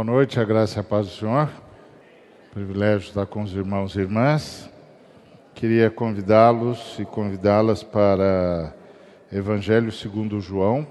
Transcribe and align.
Boa 0.00 0.12
noite, 0.12 0.40
a 0.40 0.44
graça 0.44 0.78
e 0.78 0.80
a 0.80 0.82
paz 0.82 1.08
do 1.08 1.12
Senhor. 1.12 1.50
Privilégio 2.54 3.08
estar 3.08 3.26
com 3.26 3.42
os 3.42 3.54
irmãos 3.54 3.94
e 3.94 4.00
irmãs. 4.00 4.70
Queria 5.54 5.90
convidá-los 5.90 6.98
e 6.98 7.04
convidá-las 7.04 7.82
para 7.82 8.74
Evangelho 9.30 9.92
segundo 9.92 10.40
João, 10.40 10.86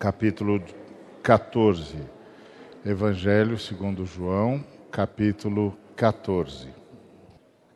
capítulo 0.00 0.60
14. 1.22 1.98
Evangelho 2.84 3.56
segundo 3.56 4.04
João, 4.04 4.64
capítulo 4.90 5.78
14. 5.94 6.70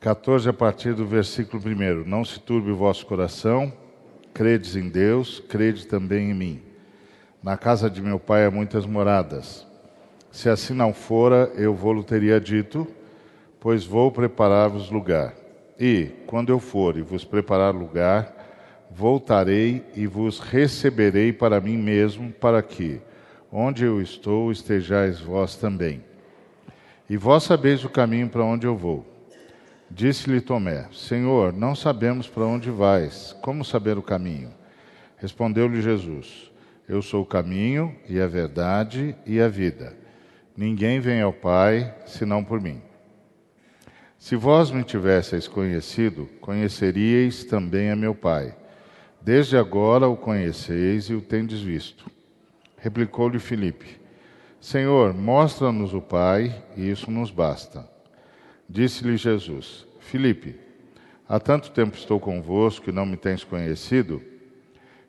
14 0.01 0.49
a 0.49 0.53
partir 0.53 0.93
do 0.95 1.07
versículo 1.07 1.63
1. 1.65 2.03
Não 2.05 2.25
se 2.25 2.41
turbe 2.41 2.73
o 2.73 2.77
vosso 2.77 3.07
coração, 3.07 3.73
credes 4.35 4.75
em 4.75 4.89
Deus, 4.89 5.39
crede 5.39 5.87
também 5.87 6.33
em 6.33 6.35
mim. 6.35 6.63
Na 7.41 7.57
casa 7.57 7.89
de 7.89 8.03
meu 8.03 8.19
pai 8.19 8.45
há 8.45 8.51
muitas 8.51 8.85
moradas. 8.87 9.73
Se 10.35 10.49
assim 10.49 10.75
não 10.75 10.93
fora, 10.93 11.53
eu 11.55 11.73
vou-lo 11.73 12.03
teria 12.03 12.41
dito, 12.41 12.89
pois 13.61 13.85
vou 13.85 14.11
preparar-vos 14.11 14.91
lugar. 14.91 15.33
E, 15.79 16.11
quando 16.27 16.51
eu 16.51 16.59
for 16.59 16.99
e 16.99 17.03
vos 17.03 17.25
preparar 17.25 17.73
lugar, 17.73 18.35
voltarei 18.91 19.85
e 19.95 20.09
vos 20.09 20.41
receberei 20.41 21.33
para 21.33 21.61
mim 21.61 21.77
mesmo, 21.77 22.33
para 22.33 22.61
que, 22.65 23.01
onde 23.51 23.85
eu 23.85 24.03
estou, 24.03 24.51
estejais 24.51 25.21
vós 25.21 25.55
também. 25.55 26.03
E 27.09 27.17
vós 27.17 27.45
sabeis 27.45 27.85
o 27.85 27.89
caminho 27.89 28.29
para 28.29 28.45
onde 28.45 28.67
eu 28.67 28.77
vou. 28.77 29.07
Disse-lhe 29.89 30.41
Tomé: 30.41 30.89
Senhor, 30.93 31.53
não 31.53 31.77
sabemos 31.77 32.27
para 32.27 32.45
onde 32.45 32.73
vais, 32.73 33.37
como 33.41 33.65
saber 33.65 33.97
o 33.97 34.03
caminho? 34.03 34.51
Respondeu-lhe 35.17 35.81
Jesus: 35.81 36.51
Eu 36.89 37.01
sou 37.03 37.23
o 37.23 37.27
caminho 37.27 37.95
e 38.09 38.21
a 38.21 38.27
verdade 38.27 39.15
e 39.25 39.41
a 39.41 39.47
vida. 39.47 40.03
Ninguém 40.57 41.01
vem 41.01 41.21
ao 41.21 41.33
Pai 41.33 41.93
senão 42.07 42.45
por 42.45 42.61
mim. 42.61 42.81
Se 44.19 44.37
vós 44.37 44.71
me 44.71 44.85
tivesseis 44.85 45.49
conhecido, 45.49 46.27
conheceríeis 46.41 47.45
também 47.45 47.91
a 47.91 47.97
meu 47.97 48.15
Pai. 48.15 48.55
Desde 49.21 49.57
agora 49.57 50.07
o 50.07 50.17
conheceis 50.17 51.07
e 51.11 51.15
o 51.15 51.21
tendes 51.21 51.61
visto. 51.61 52.11
Replicou-lhe 52.79 53.39
Filipe: 53.39 54.01
Senhor, 54.61 55.13
mostra-nos 55.13 55.93
o 55.93 56.01
Pai, 56.01 56.63
e 56.77 56.89
isso 56.89 57.11
nos 57.11 57.31
basta. 57.31 57.89
Disse-lhe 58.69 59.17
Jesus: 59.17 59.87
Filipe, 59.99 60.57
há 61.29 61.41
tanto 61.41 61.71
tempo 61.73 61.97
estou 61.97 62.21
convosco 62.21 62.89
e 62.89 62.93
não 62.93 63.05
me 63.05 63.17
tens 63.17 63.43
conhecido? 63.43 64.23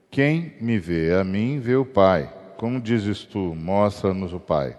Quem 0.10 0.56
me 0.60 0.80
vê 0.80 1.14
a 1.14 1.24
mim, 1.24 1.60
vê 1.60 1.76
o 1.76 1.86
Pai. 1.86 2.34
Como 2.58 2.82
dizes 2.82 3.24
tu, 3.24 3.54
mostra-nos 3.54 4.34
o 4.34 4.40
Pai. 4.40 4.78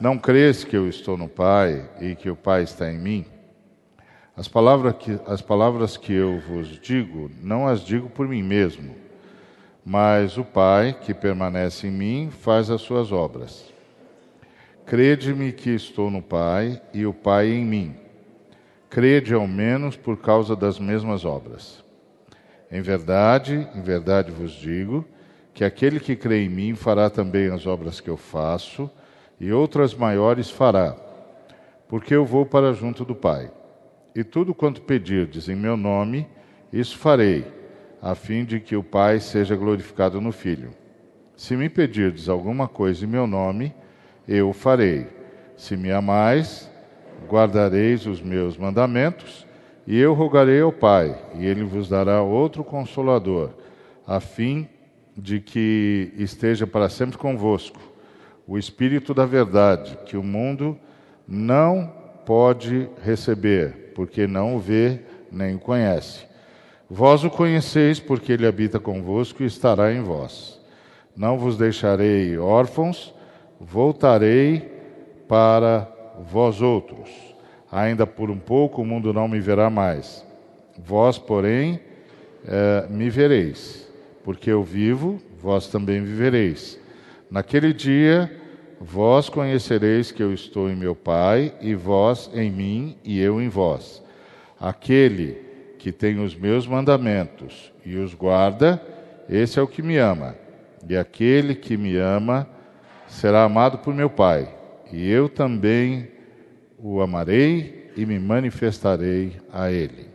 Não 0.00 0.16
crês 0.16 0.64
que 0.64 0.74
eu 0.74 0.88
estou 0.88 1.14
no 1.14 1.28
Pai 1.28 1.86
e 2.00 2.14
que 2.14 2.30
o 2.30 2.34
Pai 2.34 2.62
está 2.62 2.90
em 2.90 2.98
mim? 2.98 3.26
As 4.34 4.48
palavras 4.48 4.94
que, 4.98 5.20
as 5.26 5.42
palavras 5.42 5.98
que 5.98 6.10
eu 6.14 6.40
vos 6.40 6.68
digo, 6.80 7.30
não 7.42 7.68
as 7.68 7.84
digo 7.84 8.08
por 8.08 8.26
mim 8.26 8.42
mesmo, 8.42 8.96
mas 9.84 10.38
o 10.38 10.44
Pai 10.44 10.96
que 10.98 11.12
permanece 11.12 11.88
em 11.88 11.90
mim 11.90 12.30
faz 12.30 12.70
as 12.70 12.80
suas 12.80 13.12
obras. 13.12 13.70
Crede-me 14.86 15.52
que 15.52 15.68
estou 15.68 16.10
no 16.10 16.22
Pai 16.22 16.80
e 16.94 17.04
o 17.04 17.12
Pai 17.12 17.50
em 17.50 17.66
mim. 17.66 17.94
Crede 18.88 19.34
ao 19.34 19.46
menos 19.46 19.96
por 19.96 20.16
causa 20.16 20.56
das 20.56 20.78
mesmas 20.78 21.26
obras. 21.26 21.84
Em 22.72 22.80
verdade, 22.80 23.68
em 23.74 23.82
verdade 23.82 24.30
vos 24.30 24.52
digo, 24.52 25.04
que 25.52 25.62
aquele 25.62 26.00
que 26.00 26.16
crê 26.16 26.44
em 26.44 26.48
mim 26.48 26.74
fará 26.74 27.10
também 27.10 27.50
as 27.50 27.66
obras 27.66 28.00
que 28.00 28.08
eu 28.08 28.16
faço 28.16 28.90
e 29.40 29.50
outras 29.52 29.94
maiores 29.94 30.50
fará, 30.50 30.94
porque 31.88 32.14
eu 32.14 32.26
vou 32.26 32.44
para 32.44 32.74
junto 32.74 33.04
do 33.04 33.14
Pai. 33.14 33.50
E 34.14 34.22
tudo 34.22 34.54
quanto 34.54 34.82
pedirdes 34.82 35.48
em 35.48 35.56
meu 35.56 35.76
nome, 35.76 36.28
isso 36.70 36.98
farei, 36.98 37.46
a 38.02 38.14
fim 38.14 38.44
de 38.44 38.60
que 38.60 38.76
o 38.76 38.82
Pai 38.82 39.18
seja 39.18 39.56
glorificado 39.56 40.20
no 40.20 40.30
Filho. 40.30 40.70
Se 41.34 41.56
me 41.56 41.70
pedirdes 41.70 42.28
alguma 42.28 42.68
coisa 42.68 43.04
em 43.04 43.08
meu 43.08 43.26
nome, 43.26 43.74
eu 44.28 44.52
farei. 44.52 45.06
Se 45.56 45.76
me 45.76 45.90
amais, 45.90 46.70
guardareis 47.26 48.04
os 48.06 48.20
meus 48.20 48.58
mandamentos, 48.58 49.46
e 49.86 49.98
eu 49.98 50.12
rogarei 50.12 50.60
ao 50.60 50.72
Pai, 50.72 51.18
e 51.34 51.46
ele 51.46 51.64
vos 51.64 51.88
dará 51.88 52.22
outro 52.22 52.62
consolador, 52.62 53.50
a 54.06 54.20
fim 54.20 54.68
de 55.16 55.40
que 55.40 56.12
esteja 56.16 56.66
para 56.66 56.88
sempre 56.88 57.16
convosco 57.16 57.89
o 58.50 58.58
Espírito 58.58 59.14
da 59.14 59.24
Verdade, 59.24 59.96
que 60.04 60.16
o 60.16 60.24
mundo 60.24 60.76
não 61.26 61.88
pode 62.26 62.90
receber, 63.00 63.92
porque 63.94 64.26
não 64.26 64.56
o 64.56 64.58
vê 64.58 64.98
nem 65.30 65.54
o 65.54 65.58
conhece. 65.60 66.24
Vós 66.90 67.22
o 67.22 67.30
conheceis, 67.30 68.00
porque 68.00 68.32
ele 68.32 68.44
habita 68.44 68.80
convosco 68.80 69.44
e 69.44 69.46
estará 69.46 69.92
em 69.92 70.02
vós. 70.02 70.60
Não 71.16 71.38
vos 71.38 71.56
deixarei 71.56 72.36
órfãos, 72.38 73.14
voltarei 73.60 74.68
para 75.28 75.88
vós 76.18 76.60
outros. 76.60 77.08
Ainda 77.70 78.04
por 78.04 78.32
um 78.32 78.38
pouco 78.38 78.82
o 78.82 78.84
mundo 78.84 79.12
não 79.12 79.28
me 79.28 79.38
verá 79.38 79.70
mais. 79.70 80.26
Vós, 80.76 81.18
porém, 81.18 81.78
eh, 82.44 82.84
me 82.90 83.10
vereis, 83.10 83.88
porque 84.24 84.50
eu 84.50 84.64
vivo, 84.64 85.22
vós 85.40 85.68
também 85.68 86.02
vivereis. 86.02 86.80
Naquele 87.30 87.72
dia 87.72 88.39
Vós 88.82 89.28
conhecereis 89.28 90.10
que 90.10 90.22
eu 90.22 90.32
estou 90.32 90.70
em 90.70 90.74
meu 90.74 90.94
Pai, 90.94 91.52
e 91.60 91.74
vós 91.74 92.30
em 92.32 92.50
mim, 92.50 92.96
e 93.04 93.20
eu 93.20 93.38
em 93.38 93.50
vós. 93.50 94.02
Aquele 94.58 95.36
que 95.78 95.92
tem 95.92 96.18
os 96.18 96.34
meus 96.34 96.66
mandamentos 96.66 97.70
e 97.84 97.96
os 97.96 98.14
guarda, 98.14 98.82
esse 99.28 99.58
é 99.58 99.62
o 99.62 99.68
que 99.68 99.82
me 99.82 99.98
ama. 99.98 100.34
E 100.88 100.96
aquele 100.96 101.54
que 101.54 101.76
me 101.76 101.94
ama 101.98 102.48
será 103.06 103.44
amado 103.44 103.76
por 103.76 103.92
meu 103.92 104.08
Pai, 104.08 104.48
e 104.90 105.10
eu 105.10 105.28
também 105.28 106.08
o 106.78 107.02
amarei 107.02 107.90
e 107.94 108.06
me 108.06 108.18
manifestarei 108.18 109.36
a 109.52 109.70
ele. 109.70 110.08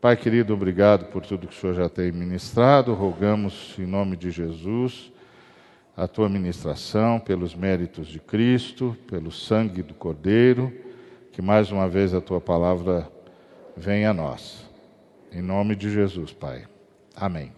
Pai 0.00 0.16
querido, 0.16 0.52
obrigado 0.52 1.12
por 1.12 1.24
tudo 1.24 1.46
que 1.46 1.54
o 1.54 1.60
Senhor 1.60 1.74
já 1.74 1.88
tem 1.88 2.10
ministrado. 2.10 2.92
Rogamos 2.92 3.76
em 3.78 3.86
nome 3.86 4.16
de 4.16 4.32
Jesus 4.32 5.12
a 5.98 6.06
tua 6.06 6.28
ministração, 6.28 7.18
pelos 7.18 7.56
méritos 7.56 8.06
de 8.06 8.20
Cristo, 8.20 8.96
pelo 9.08 9.32
sangue 9.32 9.82
do 9.82 9.94
Cordeiro, 9.94 10.72
que 11.32 11.42
mais 11.42 11.72
uma 11.72 11.88
vez 11.88 12.14
a 12.14 12.20
tua 12.20 12.40
palavra 12.40 13.10
venha 13.76 14.10
a 14.10 14.14
nós. 14.14 14.64
Em 15.32 15.42
nome 15.42 15.74
de 15.74 15.90
Jesus, 15.90 16.32
Pai. 16.32 16.68
Amém. 17.16 17.52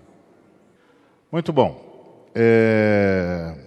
Muito 1.30 1.52
bom. 1.52 2.24
É... 2.34 3.58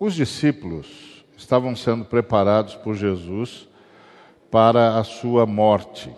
Os 0.00 0.14
discípulos 0.14 1.26
estavam 1.36 1.76
sendo 1.76 2.06
preparados 2.06 2.74
por 2.74 2.94
Jesus 2.94 3.68
para 4.50 4.98
a 4.98 5.04
sua 5.04 5.44
morte. 5.44 6.10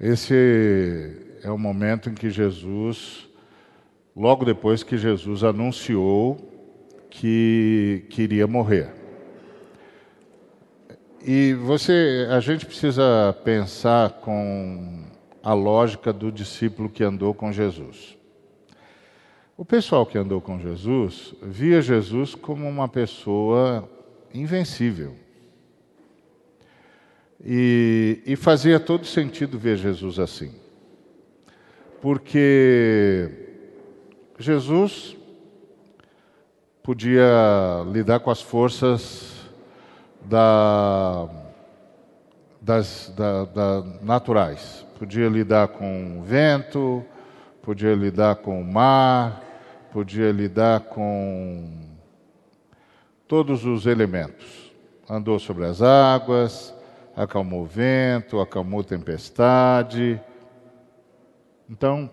Esse 0.00 1.38
é 1.44 1.50
o 1.50 1.56
momento 1.56 2.10
em 2.10 2.14
que 2.14 2.28
Jesus 2.28 3.27
logo 4.18 4.44
depois 4.44 4.82
que 4.82 4.98
Jesus 4.98 5.44
anunciou 5.44 6.36
que 7.08 8.04
queria 8.10 8.48
morrer. 8.48 8.92
E 11.24 11.54
você, 11.54 12.26
a 12.28 12.40
gente 12.40 12.66
precisa 12.66 13.32
pensar 13.44 14.10
com 14.20 15.04
a 15.40 15.54
lógica 15.54 16.12
do 16.12 16.32
discípulo 16.32 16.90
que 16.90 17.04
andou 17.04 17.32
com 17.32 17.52
Jesus. 17.52 18.18
O 19.56 19.64
pessoal 19.64 20.04
que 20.04 20.18
andou 20.18 20.40
com 20.40 20.58
Jesus 20.58 21.34
via 21.40 21.80
Jesus 21.80 22.34
como 22.34 22.68
uma 22.68 22.88
pessoa 22.88 23.88
invencível. 24.34 25.14
E, 27.44 28.20
e 28.26 28.34
fazia 28.34 28.80
todo 28.80 29.06
sentido 29.06 29.58
ver 29.58 29.76
Jesus 29.76 30.18
assim. 30.18 30.52
Porque 32.00 33.47
Jesus 34.38 35.16
podia 36.80 37.84
lidar 37.90 38.20
com 38.20 38.30
as 38.30 38.40
forças 38.40 39.50
da, 40.24 41.28
das 42.62 43.12
da, 43.16 43.44
da, 43.46 43.82
naturais. 44.00 44.86
Podia 44.96 45.28
lidar 45.28 45.68
com 45.68 46.20
o 46.20 46.22
vento, 46.22 47.04
podia 47.62 47.94
lidar 47.96 48.36
com 48.36 48.60
o 48.60 48.64
mar, 48.64 49.42
podia 49.92 50.30
lidar 50.30 50.80
com 50.82 51.88
todos 53.26 53.64
os 53.64 53.86
elementos. 53.86 54.72
Andou 55.10 55.40
sobre 55.40 55.64
as 55.64 55.82
águas, 55.82 56.72
acalmou 57.16 57.62
o 57.62 57.66
vento, 57.66 58.38
acalmou 58.40 58.84
tempestade. 58.84 60.20
Então, 61.68 62.08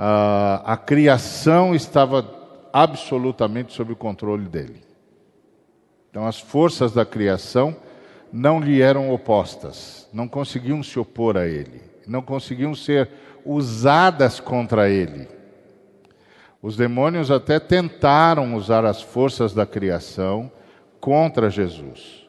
a, 0.00 0.62
a 0.64 0.76
criação 0.76 1.74
estava 1.74 2.24
absolutamente 2.72 3.72
sob 3.72 3.92
o 3.92 3.96
controle 3.96 4.44
dele. 4.44 4.80
Então, 6.08 6.24
as 6.24 6.38
forças 6.38 6.92
da 6.92 7.04
criação 7.04 7.76
não 8.32 8.60
lhe 8.60 8.80
eram 8.80 9.10
opostas, 9.10 10.08
não 10.12 10.28
conseguiam 10.28 10.82
se 10.84 11.00
opor 11.00 11.36
a 11.36 11.46
ele, 11.46 11.82
não 12.06 12.22
conseguiam 12.22 12.76
ser 12.76 13.10
usadas 13.44 14.38
contra 14.38 14.88
ele. 14.88 15.26
Os 16.62 16.76
demônios 16.76 17.30
até 17.30 17.58
tentaram 17.58 18.54
usar 18.54 18.84
as 18.84 19.02
forças 19.02 19.52
da 19.52 19.66
criação 19.66 20.50
contra 21.00 21.50
Jesus. 21.50 22.28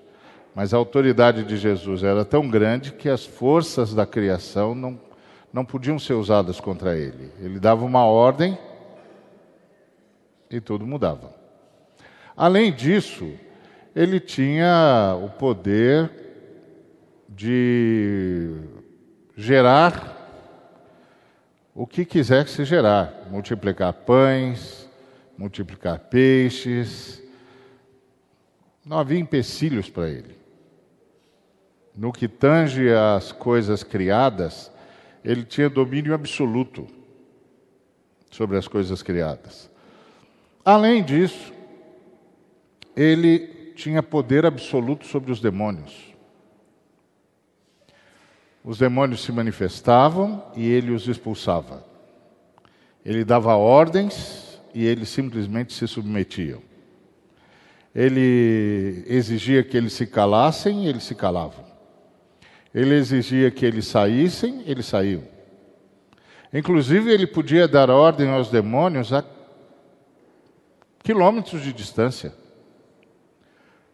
Mas 0.56 0.74
a 0.74 0.78
autoridade 0.78 1.44
de 1.44 1.58
Jesus 1.58 2.04
era 2.04 2.26
tão 2.26 2.48
grande 2.48 2.92
que 2.92 3.10
as 3.10 3.26
forças 3.26 3.94
da 3.94 4.06
criação 4.06 4.74
não, 4.74 5.00
não 5.52 5.66
podiam 5.66 5.98
ser 5.98 6.14
usadas 6.14 6.60
contra 6.60 6.98
ele. 6.98 7.32
Ele 7.40 7.60
dava 7.60 7.84
uma 7.84 8.06
ordem 8.06 8.58
e 10.50 10.60
tudo 10.62 10.86
mudava. 10.86 11.34
Além 12.36 12.72
disso, 12.72 13.32
ele 13.96 14.20
tinha 14.20 15.18
o 15.24 15.30
poder 15.30 16.10
de 17.28 18.56
gerar 19.36 20.18
o 21.74 21.88
que 21.88 22.04
quiser 22.04 22.44
que 22.44 22.52
se 22.52 22.66
gerar, 22.66 23.28
multiplicar 23.30 23.94
pães, 23.94 24.90
multiplicar 25.38 25.98
peixes. 25.98 27.24
Não 28.86 29.00
havia 29.00 29.18
empecilhos 29.18 29.90
para 29.90 30.10
ele. 30.10 30.38
No 31.96 32.12
que 32.12 32.28
tange 32.28 32.90
às 32.94 33.32
coisas 33.32 33.84
criadas, 33.84 34.72
ele 35.24 35.44
tinha 35.44 35.70
domínio 35.70 36.14
absoluto 36.14 36.88
sobre 38.32 38.58
as 38.58 38.68
coisas 38.68 39.02
criadas. 39.02 39.70
Além 40.64 41.04
disso, 41.04 41.54
ele 42.96 43.74
tinha 43.76 44.04
poder 44.04 44.46
absoluto 44.46 45.08
sobre 45.08 45.32
os 45.32 45.40
demônios. 45.40 46.14
Os 48.64 48.78
demônios 48.78 49.22
se 49.24 49.32
manifestavam 49.32 50.44
e 50.56 50.68
ele 50.68 50.92
os 50.92 51.08
expulsava. 51.08 51.86
Ele 53.06 53.24
dava 53.24 53.56
ordens 53.56 54.60
e 54.74 54.86
eles 54.86 55.10
simplesmente 55.10 55.74
se 55.74 55.88
submetiam. 55.88 56.62
Ele 57.96 59.04
exigia 59.08 59.64
que 59.64 59.76
eles 59.76 59.94
se 59.94 60.06
calassem 60.06 60.86
e 60.86 60.88
eles 60.88 61.04
se 61.04 61.16
calavam. 61.16 61.69
Ele 62.74 62.96
exigia 62.96 63.50
que 63.50 63.66
eles 63.66 63.88
saíssem, 63.88 64.64
eles 64.66 64.86
saíam. 64.86 65.24
Inclusive, 66.54 67.12
ele 67.12 67.28
podia 67.28 67.68
dar 67.68 67.90
ordem 67.90 68.30
aos 68.30 68.50
demônios 68.50 69.14
a 69.14 69.24
quilômetros 71.04 71.62
de 71.62 71.74
distância. 71.74 72.34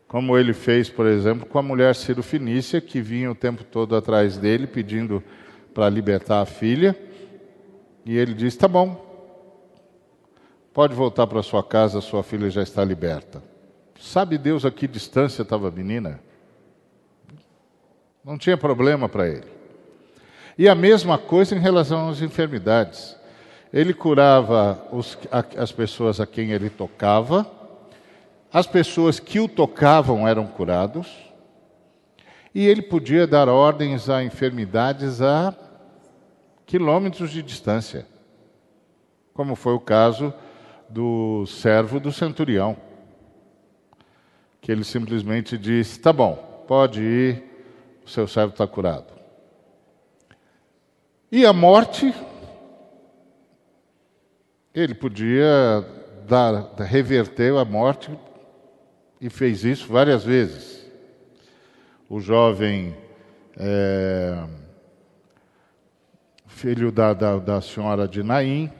Como 0.08 0.38
ele 0.38 0.54
fez, 0.54 0.90
por 0.90 1.06
exemplo, 1.06 1.46
com 1.46 1.58
a 1.58 1.62
mulher 1.64 1.96
Ciro-Finícia, 1.96 2.80
que 2.80 3.02
vinha 3.02 3.32
o 3.32 3.36
tempo 3.36 3.64
todo 3.64 3.96
atrás 3.96 4.38
dele 4.38 4.68
pedindo 4.68 5.24
para 5.74 5.90
libertar 5.90 6.42
a 6.42 6.46
filha. 6.46 6.98
E 8.06 8.18
ele 8.18 8.34
disse: 8.34 8.58
Tá 8.58 8.68
bom, 8.68 9.04
pode 10.74 10.94
voltar 10.94 11.28
para 11.28 11.42
sua 11.42 11.64
casa, 11.64 12.00
sua 12.02 12.24
filha 12.24 12.50
já 12.50 12.62
está 12.62 12.84
liberta. 12.86 13.44
Sabe 14.00 14.38
Deus 14.38 14.66
a 14.66 14.72
que 14.72 14.88
distância 14.88 15.42
estava 15.42 15.70
a 15.70 15.72
menina? 15.72 16.20
Não 18.26 18.40
tinha 18.40 18.58
problema 18.58 19.08
para 19.08 19.28
ele. 19.28 19.46
E 20.58 20.68
a 20.68 20.74
mesma 20.74 21.16
coisa 21.16 21.56
em 21.56 21.60
relação 21.60 22.10
às 22.10 22.22
enfermidades. 22.22 23.16
Ele 23.72 23.94
curava 23.94 24.84
os, 24.92 25.16
as 25.56 25.72
pessoas 25.72 26.20
a 26.20 26.26
quem 26.26 26.52
ele 26.52 26.72
tocava, 26.72 27.46
as 28.52 28.66
pessoas 28.66 29.20
que 29.20 29.40
o 29.40 29.48
tocavam 29.48 30.28
eram 30.28 30.48
curados, 30.48 31.08
e 32.54 32.66
ele 32.66 32.82
podia 32.82 33.28
dar 33.28 33.48
ordens 33.48 34.10
a 34.10 34.24
enfermidades 34.24 35.22
a 35.22 35.54
quilômetros 36.66 37.30
de 37.30 37.44
distância, 37.44 38.08
como 39.36 39.56
foi 39.56 39.74
o 39.74 39.80
caso 39.80 40.34
do 40.90 41.46
servo 41.46 42.00
do 42.00 42.12
centurião, 42.12 42.76
que 44.62 44.72
ele 44.72 44.84
simplesmente 44.84 45.58
disse: 45.60 46.00
Tá 46.00 46.14
bom, 46.14 46.64
pode 46.66 47.02
ir, 47.02 47.55
o 48.06 48.10
seu 48.10 48.28
servo 48.28 48.52
está 48.52 48.68
curado. 48.68 49.14
E 51.32 51.46
a 51.46 51.52
morte, 51.52 52.14
ele 54.74 54.94
podia 54.94 55.84
dar, 56.28 56.76
reverter 56.78 57.54
a 57.58 57.66
morte 57.66 58.18
e 59.20 59.30
fez 59.30 59.64
isso 59.66 59.92
várias 59.92 60.24
vezes. 60.24 60.86
O 62.08 62.20
jovem 62.20 62.96
é, 63.58 64.48
filho 66.48 66.92
da, 66.92 67.14
da, 67.14 67.38
da, 67.38 67.62
senhora 67.62 68.08
de 68.08 68.22
Naim, 68.22 68.72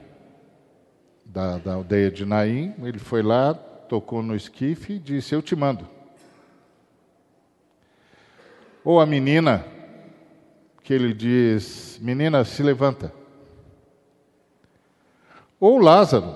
da, 1.24 1.58
da 1.58 1.74
aldeia 1.74 2.10
de 2.10 2.24
Naim, 2.24 2.74
ele 2.82 2.98
foi 2.98 3.22
lá, 3.22 3.52
tocou 3.54 4.22
no 4.22 4.36
esquife 4.36 4.94
e 4.94 4.98
disse: 4.98 5.34
Eu 5.34 5.42
te 5.42 5.56
mando. 5.56 5.95
Ou 8.86 9.00
a 9.00 9.04
menina, 9.04 9.64
que 10.84 10.94
ele 10.94 11.12
diz: 11.12 11.98
Menina, 12.00 12.44
se 12.44 12.62
levanta. 12.62 13.12
Ou 15.58 15.78
Lázaro, 15.78 16.32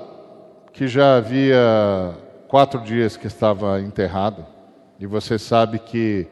que 0.72 0.88
já 0.88 1.16
havia 1.16 2.12
quatro 2.48 2.80
dias 2.80 3.16
que 3.16 3.28
estava 3.28 3.80
enterrado, 3.80 4.44
e 4.98 5.06
você 5.06 5.38
sabe 5.38 5.78
que 5.78 6.26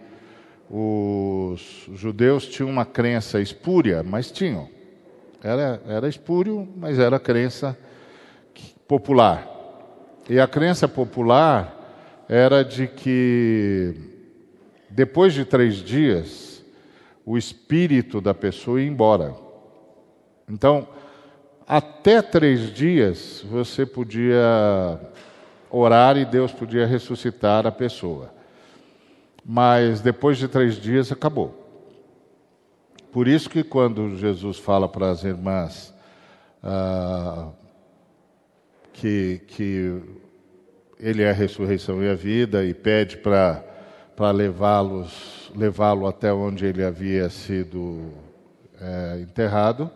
os 0.68 1.88
judeus 1.94 2.48
tinham 2.48 2.68
uma 2.68 2.84
crença 2.84 3.40
espúria, 3.40 4.02
mas 4.02 4.32
tinham. 4.32 4.68
Era, 5.40 5.80
era 5.86 6.08
espúrio, 6.08 6.68
mas 6.76 6.98
era 6.98 7.20
crença 7.20 7.78
popular. 8.88 9.46
E 10.28 10.40
a 10.40 10.48
crença 10.48 10.88
popular 10.88 12.26
era 12.28 12.64
de 12.64 12.88
que 12.88 14.17
depois 14.98 15.32
de 15.32 15.44
três 15.44 15.76
dias 15.76 16.60
o 17.24 17.38
espírito 17.38 18.20
da 18.20 18.34
pessoa 18.34 18.82
ia 18.82 18.88
embora. 18.88 19.32
Então, 20.50 20.88
até 21.64 22.20
três 22.20 22.74
dias 22.74 23.44
você 23.48 23.86
podia 23.86 24.98
orar 25.70 26.16
e 26.16 26.24
Deus 26.24 26.50
podia 26.50 26.84
ressuscitar 26.84 27.64
a 27.64 27.70
pessoa. 27.70 28.34
Mas 29.46 30.00
depois 30.00 30.36
de 30.36 30.48
três 30.48 30.74
dias 30.74 31.12
acabou. 31.12 31.54
Por 33.12 33.28
isso 33.28 33.48
que 33.48 33.62
quando 33.62 34.16
Jesus 34.16 34.58
fala 34.58 34.88
para 34.88 35.10
as 35.10 35.22
irmãs 35.22 35.94
ah, 36.60 37.50
que, 38.92 39.42
que 39.46 40.02
Ele 40.98 41.22
é 41.22 41.30
a 41.30 41.34
ressurreição 41.34 42.02
e 42.02 42.08
a 42.08 42.16
vida 42.16 42.64
e 42.64 42.74
pede 42.74 43.18
para 43.18 43.67
para 44.18 44.32
levá-los 44.32 45.52
levá-lo 45.54 46.08
até 46.08 46.32
onde 46.32 46.66
ele 46.66 46.84
havia 46.84 47.30
sido 47.30 48.10
é, 48.80 49.20
enterrado, 49.20 49.88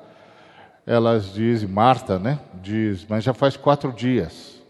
elas 0.87 1.35
dizem, 1.35 1.69
Marta, 1.69 2.21
né? 2.21 2.38
Diz, 2.62 3.05
mas 3.09 3.25
já 3.25 3.35
faz 3.35 3.57
quatro 3.57 3.93
dias. 3.93 4.62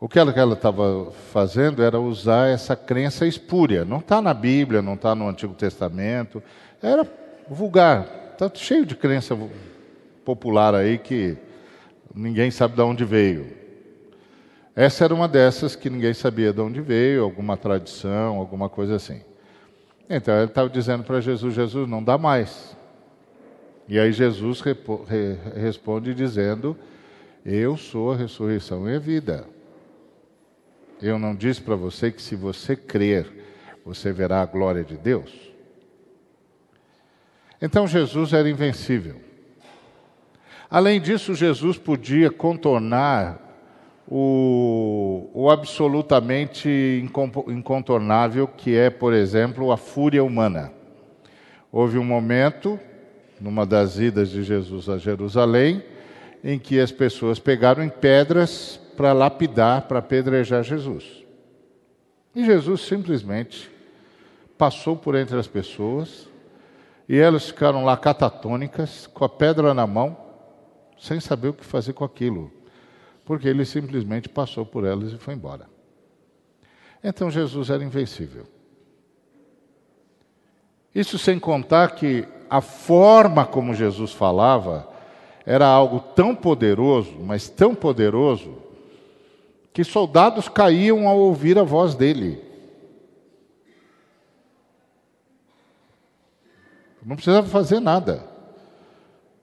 O 0.00 0.08
que 0.08 0.18
ela 0.18 0.54
estava 0.54 1.12
fazendo 1.30 1.82
era 1.82 2.00
usar 2.00 2.48
essa 2.48 2.74
crença 2.74 3.26
espúria. 3.26 3.84
Não 3.84 3.98
está 3.98 4.22
na 4.22 4.32
Bíblia, 4.32 4.80
não 4.80 4.94
está 4.94 5.14
no 5.14 5.28
Antigo 5.28 5.52
Testamento. 5.52 6.42
Era 6.82 7.06
vulgar. 7.46 8.06
Está 8.32 8.50
cheio 8.54 8.86
de 8.86 8.96
crença 8.96 9.36
popular 10.24 10.74
aí 10.74 10.96
que 10.96 11.36
ninguém 12.14 12.50
sabe 12.50 12.74
de 12.74 12.80
onde 12.80 13.04
veio. 13.04 13.59
Essa 14.74 15.04
era 15.04 15.14
uma 15.14 15.26
dessas 15.26 15.74
que 15.74 15.90
ninguém 15.90 16.14
sabia 16.14 16.52
de 16.52 16.60
onde 16.60 16.80
veio, 16.80 17.24
alguma 17.24 17.56
tradição, 17.56 18.36
alguma 18.36 18.68
coisa 18.68 18.96
assim. 18.96 19.20
Então 20.08 20.34
ele 20.36 20.46
estava 20.46 20.68
dizendo 20.68 21.04
para 21.04 21.20
Jesus: 21.20 21.54
Jesus, 21.54 21.88
não 21.88 22.02
dá 22.02 22.16
mais. 22.16 22.76
E 23.88 23.98
aí 23.98 24.12
Jesus 24.12 24.62
responde 25.56 26.14
dizendo: 26.14 26.76
Eu 27.44 27.76
sou 27.76 28.12
a 28.12 28.16
ressurreição 28.16 28.88
e 28.88 28.96
a 28.96 28.98
vida. 28.98 29.46
Eu 31.02 31.18
não 31.18 31.34
disse 31.34 31.60
para 31.60 31.74
você 31.76 32.12
que 32.12 32.20
se 32.20 32.36
você 32.36 32.76
crer, 32.76 33.26
você 33.84 34.12
verá 34.12 34.42
a 34.42 34.46
glória 34.46 34.84
de 34.84 34.96
Deus? 34.96 35.50
Então 37.60 37.86
Jesus 37.86 38.32
era 38.32 38.48
invencível. 38.48 39.20
Além 40.70 41.00
disso, 41.00 41.34
Jesus 41.34 41.76
podia 41.76 42.30
contornar 42.30 43.49
o, 44.10 45.30
o 45.32 45.50
absolutamente 45.50 46.68
incontornável 47.46 48.48
que 48.48 48.76
é, 48.76 48.90
por 48.90 49.14
exemplo, 49.14 49.70
a 49.70 49.76
fúria 49.76 50.24
humana. 50.24 50.72
Houve 51.70 51.96
um 51.96 52.04
momento, 52.04 52.78
numa 53.40 53.64
das 53.64 53.98
idas 53.98 54.30
de 54.30 54.42
Jesus 54.42 54.88
a 54.88 54.98
Jerusalém, 54.98 55.82
em 56.42 56.58
que 56.58 56.80
as 56.80 56.90
pessoas 56.90 57.38
pegaram 57.38 57.84
em 57.84 57.88
pedras 57.88 58.80
para 58.96 59.12
lapidar, 59.12 59.82
para 59.82 60.00
apedrejar 60.00 60.64
Jesus. 60.64 61.24
E 62.34 62.44
Jesus 62.44 62.80
simplesmente 62.80 63.70
passou 64.58 64.96
por 64.96 65.14
entre 65.14 65.38
as 65.38 65.46
pessoas 65.46 66.28
e 67.08 67.18
elas 67.18 67.46
ficaram 67.46 67.84
lá 67.84 67.96
catatônicas, 67.96 69.06
com 69.06 69.24
a 69.24 69.28
pedra 69.28 69.72
na 69.74 69.86
mão, 69.86 70.16
sem 70.98 71.18
saber 71.18 71.48
o 71.48 71.52
que 71.52 71.64
fazer 71.64 71.92
com 71.92 72.04
aquilo, 72.04 72.52
porque 73.30 73.46
ele 73.46 73.64
simplesmente 73.64 74.28
passou 74.28 74.66
por 74.66 74.84
elas 74.84 75.12
e 75.12 75.16
foi 75.16 75.34
embora. 75.34 75.70
Então 77.00 77.30
Jesus 77.30 77.70
era 77.70 77.84
invencível. 77.84 78.44
Isso 80.92 81.16
sem 81.16 81.38
contar 81.38 81.94
que 81.94 82.26
a 82.50 82.60
forma 82.60 83.46
como 83.46 83.72
Jesus 83.72 84.12
falava 84.12 84.88
era 85.46 85.64
algo 85.64 86.00
tão 86.00 86.34
poderoso, 86.34 87.20
mas 87.20 87.48
tão 87.48 87.72
poderoso, 87.72 88.58
que 89.72 89.84
soldados 89.84 90.48
caíam 90.48 91.06
ao 91.06 91.16
ouvir 91.16 91.56
a 91.56 91.62
voz 91.62 91.94
dele. 91.94 92.42
Não 97.00 97.14
precisava 97.14 97.46
fazer 97.46 97.78
nada. 97.78 98.24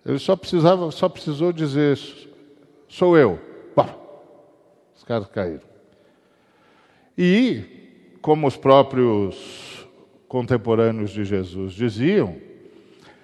Ele 0.06 0.20
só 0.20 0.36
precisava, 0.36 0.92
só 0.92 1.08
precisou 1.08 1.54
dizer: 1.54 1.98
"Sou 2.90 3.18
eu". 3.18 3.47
Caras 5.08 5.28
caíram. 5.28 5.62
E 7.18 8.18
como 8.22 8.46
os 8.46 8.58
próprios 8.58 9.88
contemporâneos 10.28 11.12
de 11.12 11.24
Jesus 11.24 11.74
diziam, 11.74 12.36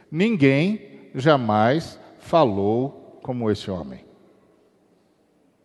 ninguém 0.09 1.09
jamais 1.13 1.99
falou 2.19 3.19
como 3.21 3.51
esse 3.51 3.69
homem. 3.69 4.05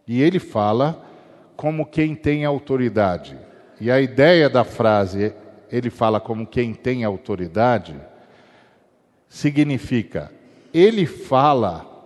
E 0.08 0.20
ele 0.20 0.40
fala 0.40 1.06
como 1.56 1.86
quem 1.86 2.16
tem 2.16 2.44
autoridade. 2.44 3.38
E 3.80 3.88
a 3.88 4.00
ideia 4.00 4.50
da 4.50 4.64
frase, 4.64 5.32
ele 5.70 5.88
fala 5.88 6.20
como 6.20 6.44
quem 6.44 6.74
tem 6.74 7.04
autoridade, 7.04 7.94
significa, 9.28 10.32
ele 10.74 11.06
fala 11.06 11.97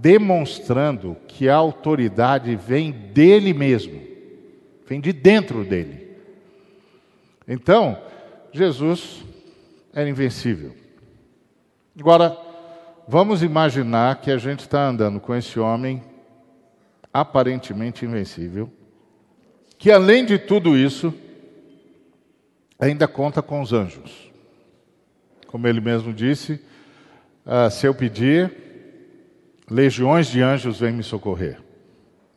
demonstrando 0.00 1.16
que 1.28 1.48
a 1.48 1.54
autoridade 1.54 2.56
vem 2.56 2.90
dele 2.90 3.52
mesmo, 3.52 4.00
vem 4.86 5.00
de 5.00 5.12
dentro 5.12 5.64
dele. 5.64 6.16
Então, 7.46 7.98
Jesus 8.52 9.24
era 9.92 10.08
invencível. 10.08 10.74
Agora, 11.98 12.36
vamos 13.06 13.42
imaginar 13.42 14.20
que 14.20 14.30
a 14.30 14.38
gente 14.38 14.60
está 14.60 14.88
andando 14.88 15.20
com 15.20 15.34
esse 15.34 15.60
homem 15.60 16.02
aparentemente 17.12 18.04
invencível, 18.04 18.72
que 19.78 19.90
além 19.90 20.24
de 20.24 20.38
tudo 20.38 20.76
isso, 20.76 21.12
ainda 22.78 23.06
conta 23.06 23.42
com 23.42 23.60
os 23.60 23.72
anjos. 23.72 24.30
Como 25.46 25.68
ele 25.68 25.80
mesmo 25.80 26.12
disse, 26.12 26.60
ah, 27.44 27.68
se 27.68 27.86
eu 27.86 27.94
pedir, 27.94 28.71
legiões 29.72 30.28
de 30.28 30.42
anjos 30.42 30.78
vêm 30.78 30.92
me 30.92 31.02
socorrer. 31.02 31.58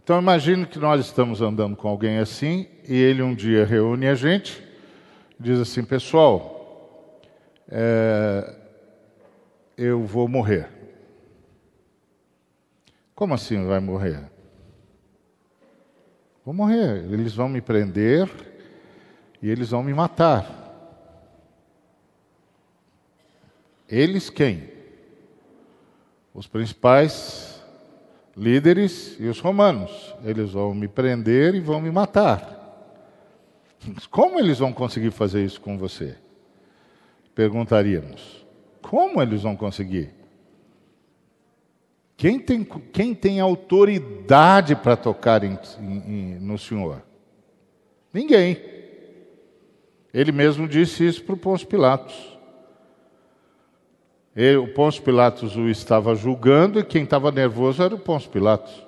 Então 0.03 0.19
imagine 0.19 0.65
que 0.65 0.79
nós 0.79 1.05
estamos 1.05 1.41
andando 1.41 1.75
com 1.75 1.87
alguém 1.87 2.19
assim 2.19 2.67
e 2.87 2.95
ele 2.95 3.21
um 3.21 3.35
dia 3.35 3.65
reúne 3.65 4.07
a 4.07 4.15
gente, 4.15 4.63
diz 5.39 5.59
assim, 5.59 5.83
pessoal, 5.83 7.19
é, 7.67 8.55
eu 9.77 10.03
vou 10.03 10.27
morrer. 10.27 10.69
Como 13.13 13.33
assim 13.33 13.65
vai 13.65 13.79
morrer? 13.79 14.23
Vou 16.45 16.53
morrer. 16.53 17.05
Eles 17.11 17.33
vão 17.33 17.49
me 17.49 17.59
prender 17.59 18.29
e 19.41 19.49
eles 19.49 19.71
vão 19.71 19.83
me 19.83 19.93
matar. 19.93 20.63
Eles 23.89 24.29
quem? 24.29 24.74
Os 26.35 26.47
principais 26.47 27.63
líderes 28.35 29.15
e 29.19 29.27
os 29.27 29.39
romanos. 29.39 30.13
Eles 30.25 30.51
vão 30.51 30.75
me 30.75 30.87
prender 30.87 31.55
e 31.55 31.61
vão 31.61 31.79
me 31.79 31.89
matar. 31.89 32.53
Como 34.11 34.37
eles 34.37 34.59
vão 34.59 34.73
conseguir 34.73 35.11
fazer 35.11 35.45
isso 35.45 35.61
com 35.61 35.77
você? 35.77 36.17
Perguntaríamos. 37.33 38.45
Como 38.81 39.21
eles 39.21 39.43
vão 39.43 39.55
conseguir? 39.55 40.13
Quem 42.17 42.37
tem, 42.37 42.63
quem 42.63 43.15
tem 43.15 43.39
autoridade 43.39 44.75
para 44.75 44.97
tocar 44.97 45.41
em, 45.43 45.57
em, 45.79 46.39
no 46.39 46.57
Senhor? 46.57 47.01
Ninguém. 48.13 48.61
Ele 50.13 50.31
mesmo 50.33 50.67
disse 50.67 51.07
isso 51.07 51.23
para 51.23 51.35
o 51.35 51.37
Pôncio 51.37 51.67
Pilatos. 51.67 52.34
Ele, 54.35 54.57
o 54.57 54.67
Pôncio 54.67 55.01
Pilatos 55.01 55.55
o 55.55 55.69
estava 55.69 56.13
julgando 56.13 56.79
e 56.79 56.83
quem 56.83 57.03
estava 57.03 57.31
nervoso 57.31 57.81
era 57.81 57.95
o 57.95 57.99
Pôncio 57.99 58.29
Pilatos. 58.29 58.85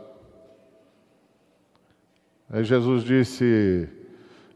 Aí 2.50 2.64
Jesus 2.64 3.04
disse: 3.04 3.88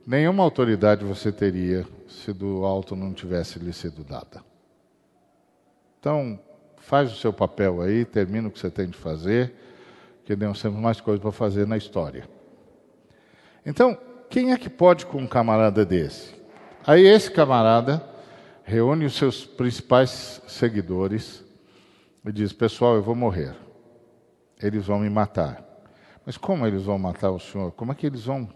Nenhuma 0.05 0.43
autoridade 0.43 1.05
você 1.05 1.31
teria 1.31 1.87
se 2.09 2.33
do 2.33 2.65
alto 2.65 2.95
não 2.95 3.13
tivesse 3.13 3.57
lhe 3.57 3.71
sido 3.71 4.03
dada. 4.03 4.43
Então, 5.99 6.39
faz 6.77 7.11
o 7.11 7.15
seu 7.15 7.31
papel 7.31 7.81
aí, 7.81 8.03
termina 8.03 8.47
o 8.47 8.51
que 8.51 8.59
você 8.59 8.69
tem 8.69 8.89
de 8.89 8.97
fazer, 8.97 9.53
que 10.25 10.35
nós 10.35 10.61
temos 10.61 10.79
mais 10.79 10.99
coisas 10.99 11.21
para 11.21 11.31
fazer 11.31 11.65
na 11.65 11.77
história. 11.77 12.27
Então, 13.65 13.97
quem 14.29 14.51
é 14.51 14.57
que 14.57 14.69
pode 14.69 15.05
com 15.05 15.19
um 15.19 15.27
camarada 15.27 15.85
desse? 15.85 16.33
Aí 16.85 17.05
esse 17.05 17.29
camarada 17.29 18.03
reúne 18.71 19.03
os 19.03 19.17
seus 19.17 19.45
principais 19.45 20.41
seguidores 20.47 21.43
e 22.25 22.31
diz: 22.31 22.53
Pessoal, 22.53 22.95
eu 22.95 23.03
vou 23.03 23.13
morrer. 23.13 23.53
Eles 24.63 24.85
vão 24.85 24.99
me 24.99 25.09
matar. 25.09 25.61
Mas 26.25 26.37
como 26.37 26.65
eles 26.65 26.83
vão 26.83 26.97
matar 26.97 27.31
o 27.31 27.39
Senhor? 27.39 27.73
Como 27.73 27.91
é 27.91 27.95
que 27.95 28.07
eles 28.07 28.23
vão 28.23 28.47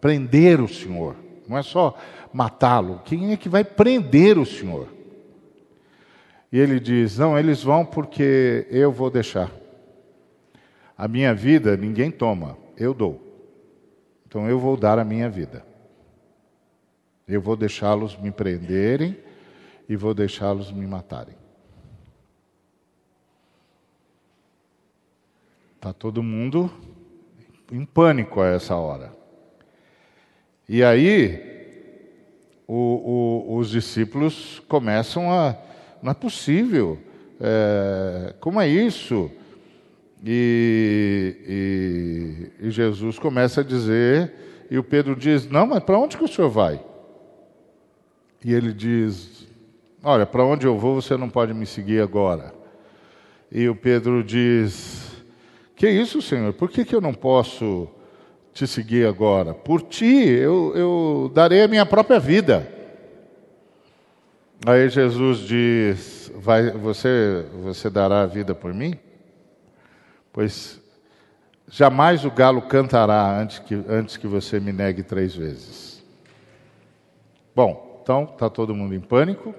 prender 0.00 0.60
o 0.60 0.66
Senhor? 0.66 1.14
Não 1.48 1.56
é 1.56 1.62
só 1.62 1.96
matá-lo. 2.32 3.00
Quem 3.04 3.32
é 3.32 3.36
que 3.36 3.48
vai 3.48 3.62
prender 3.62 4.36
o 4.38 4.46
Senhor? 4.46 4.88
E 6.50 6.58
ele 6.58 6.80
diz: 6.80 7.18
Não, 7.18 7.38
eles 7.38 7.62
vão 7.62 7.86
porque 7.86 8.66
eu 8.70 8.90
vou 8.90 9.08
deixar. 9.08 9.52
A 10.98 11.06
minha 11.06 11.32
vida 11.32 11.76
ninguém 11.76 12.10
toma, 12.10 12.58
eu 12.76 12.92
dou. 12.92 13.22
Então 14.26 14.48
eu 14.48 14.58
vou 14.58 14.76
dar 14.76 14.98
a 14.98 15.04
minha 15.04 15.30
vida. 15.30 15.71
Eu 17.32 17.40
vou 17.40 17.56
deixá-los 17.56 18.14
me 18.18 18.30
prenderem 18.30 19.16
e 19.88 19.96
vou 19.96 20.12
deixá-los 20.12 20.70
me 20.70 20.86
matarem. 20.86 21.34
Está 25.76 25.94
todo 25.94 26.22
mundo 26.22 26.70
em 27.70 27.86
pânico 27.86 28.42
a 28.42 28.48
essa 28.48 28.76
hora. 28.76 29.16
E 30.68 30.84
aí, 30.84 31.42
o, 32.68 33.46
o, 33.48 33.56
os 33.56 33.70
discípulos 33.70 34.60
começam 34.68 35.32
a 35.32 35.56
não 36.02 36.10
é 36.10 36.14
possível. 36.14 36.98
É, 37.40 38.34
como 38.40 38.60
é 38.60 38.68
isso? 38.68 39.30
E, 40.22 42.50
e, 42.60 42.66
e, 42.66 42.70
Jesus 42.70 43.18
começa 43.18 43.62
a 43.62 43.64
dizer, 43.64 44.34
e 44.70 44.76
o 44.76 44.84
Pedro 44.84 45.16
diz: 45.16 45.48
Não, 45.48 45.66
mas 45.66 45.82
para 45.82 45.98
onde 45.98 46.18
que 46.18 46.24
o 46.24 46.28
senhor 46.28 46.50
vai? 46.50 46.91
E 48.44 48.52
ele 48.52 48.72
diz: 48.72 49.46
Olha, 50.02 50.26
para 50.26 50.44
onde 50.44 50.66
eu 50.66 50.76
vou 50.78 51.00
você 51.00 51.16
não 51.16 51.30
pode 51.30 51.54
me 51.54 51.64
seguir 51.64 52.02
agora. 52.02 52.52
E 53.50 53.68
o 53.68 53.76
Pedro 53.76 54.24
diz: 54.24 55.22
Que 55.76 55.88
isso, 55.88 56.20
Senhor? 56.20 56.52
Por 56.52 56.68
que, 56.68 56.84
que 56.84 56.94
eu 56.94 57.00
não 57.00 57.14
posso 57.14 57.88
te 58.52 58.66
seguir 58.66 59.06
agora? 59.06 59.54
Por 59.54 59.82
ti 59.82 60.28
eu, 60.28 60.72
eu 60.74 61.30
darei 61.32 61.62
a 61.62 61.68
minha 61.68 61.86
própria 61.86 62.18
vida. 62.18 62.66
Aí 64.66 64.88
Jesus 64.88 65.38
diz: 65.38 66.32
Vai, 66.34 66.70
você, 66.70 67.46
você 67.62 67.88
dará 67.88 68.22
a 68.22 68.26
vida 68.26 68.54
por 68.54 68.74
mim? 68.74 68.98
Pois 70.32 70.80
jamais 71.68 72.24
o 72.24 72.30
galo 72.30 72.62
cantará 72.62 73.38
antes 73.38 73.58
que, 73.60 73.74
antes 73.88 74.16
que 74.16 74.26
você 74.26 74.58
me 74.58 74.72
negue 74.72 75.02
três 75.02 75.34
vezes. 75.34 76.02
Bom, 77.54 77.91
então 78.02 78.24
está 78.24 78.50
todo 78.50 78.74
mundo 78.74 78.94
em 78.94 79.00
pânico. 79.00 79.54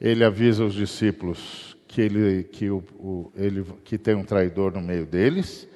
Ele 0.00 0.24
avisa 0.24 0.64
os 0.64 0.74
discípulos 0.74 1.76
que, 1.86 2.00
ele, 2.00 2.44
que, 2.44 2.70
o, 2.70 2.82
o, 2.98 3.32
ele, 3.36 3.64
que 3.84 3.98
tem 3.98 4.14
um 4.14 4.24
traidor 4.24 4.72
no 4.72 4.80
meio 4.80 5.04
deles. 5.04 5.68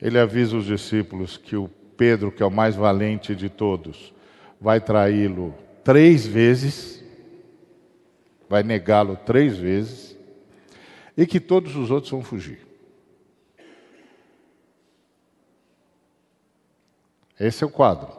Ele 0.00 0.18
avisa 0.18 0.56
os 0.56 0.66
discípulos 0.66 1.36
que 1.36 1.56
o 1.56 1.68
Pedro, 1.96 2.30
que 2.30 2.42
é 2.42 2.46
o 2.46 2.50
mais 2.50 2.74
valente 2.74 3.34
de 3.34 3.48
todos, 3.48 4.12
vai 4.60 4.80
traí-lo 4.80 5.54
três 5.84 6.26
vezes 6.26 7.02
vai 8.52 8.62
negá-lo 8.62 9.16
três 9.16 9.56
vezes. 9.56 10.12
e 11.16 11.26
que 11.26 11.40
todos 11.40 11.74
os 11.76 11.90
outros 11.90 12.10
vão 12.10 12.22
fugir. 12.22 12.66
Esse 17.38 17.64
é 17.64 17.66
o 17.66 17.70
quadro. 17.70 18.10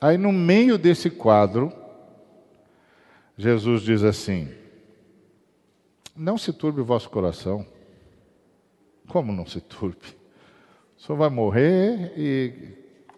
Aí, 0.00 0.16
no 0.16 0.32
meio 0.32 0.76
desse 0.76 1.08
quadro, 1.08 1.72
Jesus 3.40 3.80
diz 3.80 4.02
assim: 4.02 4.52
Não 6.14 6.36
se 6.36 6.52
turbe 6.52 6.82
o 6.82 6.84
vosso 6.84 7.08
coração. 7.08 7.66
Como 9.08 9.32
não 9.32 9.46
se 9.46 9.62
turbe? 9.62 10.14
O 10.98 11.00
senhor 11.00 11.16
vai 11.16 11.30
morrer 11.30 12.12
e 12.18 12.52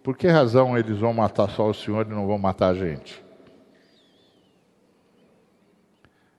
por 0.01 0.17
que 0.17 0.29
razão 0.29 0.79
eles 0.79 0.99
vão 0.99 1.13
matar 1.13 1.51
só 1.51 1.69
o 1.69 1.75
senhor 1.75 2.07
e 2.07 2.11
não 2.11 2.29
vão 2.29 2.39
matar 2.39 2.69
a 2.69 2.75
gente? 2.75 3.21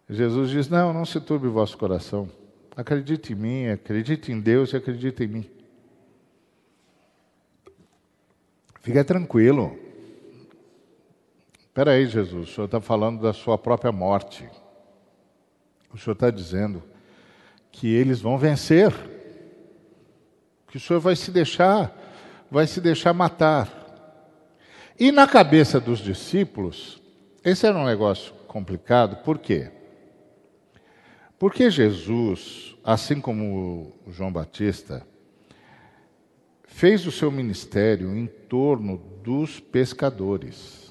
Jesus 0.10 0.50
diz: 0.50 0.70
Não, 0.70 0.94
não 0.94 1.06
se 1.06 1.20
turbe 1.20 1.48
o 1.48 1.52
vosso 1.52 1.78
coração. 1.78 2.30
Acredite 2.78 3.34
em 3.34 3.36
mim, 3.36 3.68
acredite 3.68 4.32
em 4.32 4.40
Deus 4.40 4.72
e 4.72 4.78
acredite 4.78 5.26
em 5.26 5.28
mim. 5.28 5.52
Fica 8.80 9.04
tranquilo. 9.04 9.78
Espera 11.74 11.94
aí, 11.94 12.06
Jesus, 12.06 12.50
o 12.50 12.54
Senhor 12.54 12.66
está 12.66 12.80
falando 12.80 13.20
da 13.20 13.34
sua 13.34 13.58
própria 13.58 13.92
morte. 13.92 14.48
O 15.92 15.98
Senhor 15.98 16.14
está 16.14 16.30
dizendo 16.30 16.84
que 17.72 17.92
eles 17.92 18.22
vão 18.22 18.38
vencer, 18.38 18.94
que 20.68 20.78
o 20.78 20.80
Senhor 20.80 21.00
vai 21.00 21.16
se 21.16 21.32
deixar, 21.32 21.92
vai 22.52 22.68
se 22.68 22.80
deixar 22.80 23.12
matar. 23.12 23.68
E 25.00 25.12
na 25.12 25.26
cabeça 25.26 25.80
dos 25.80 25.98
discípulos, 25.98 27.02
esse 27.44 27.66
era 27.66 27.76
um 27.76 27.86
negócio 27.86 28.36
complicado, 28.48 29.24
por 29.24 29.40
quê? 29.40 29.72
Porque 31.40 31.72
Jesus, 31.72 32.76
assim 32.84 33.20
como 33.20 33.94
João 34.10 34.32
Batista, 34.32 35.04
fez 36.68 37.08
o 37.08 37.12
seu 37.12 37.32
ministério 37.32 38.16
em 38.16 38.28
torno 38.28 39.00
dos 39.24 39.60
pescadores. 39.60 40.83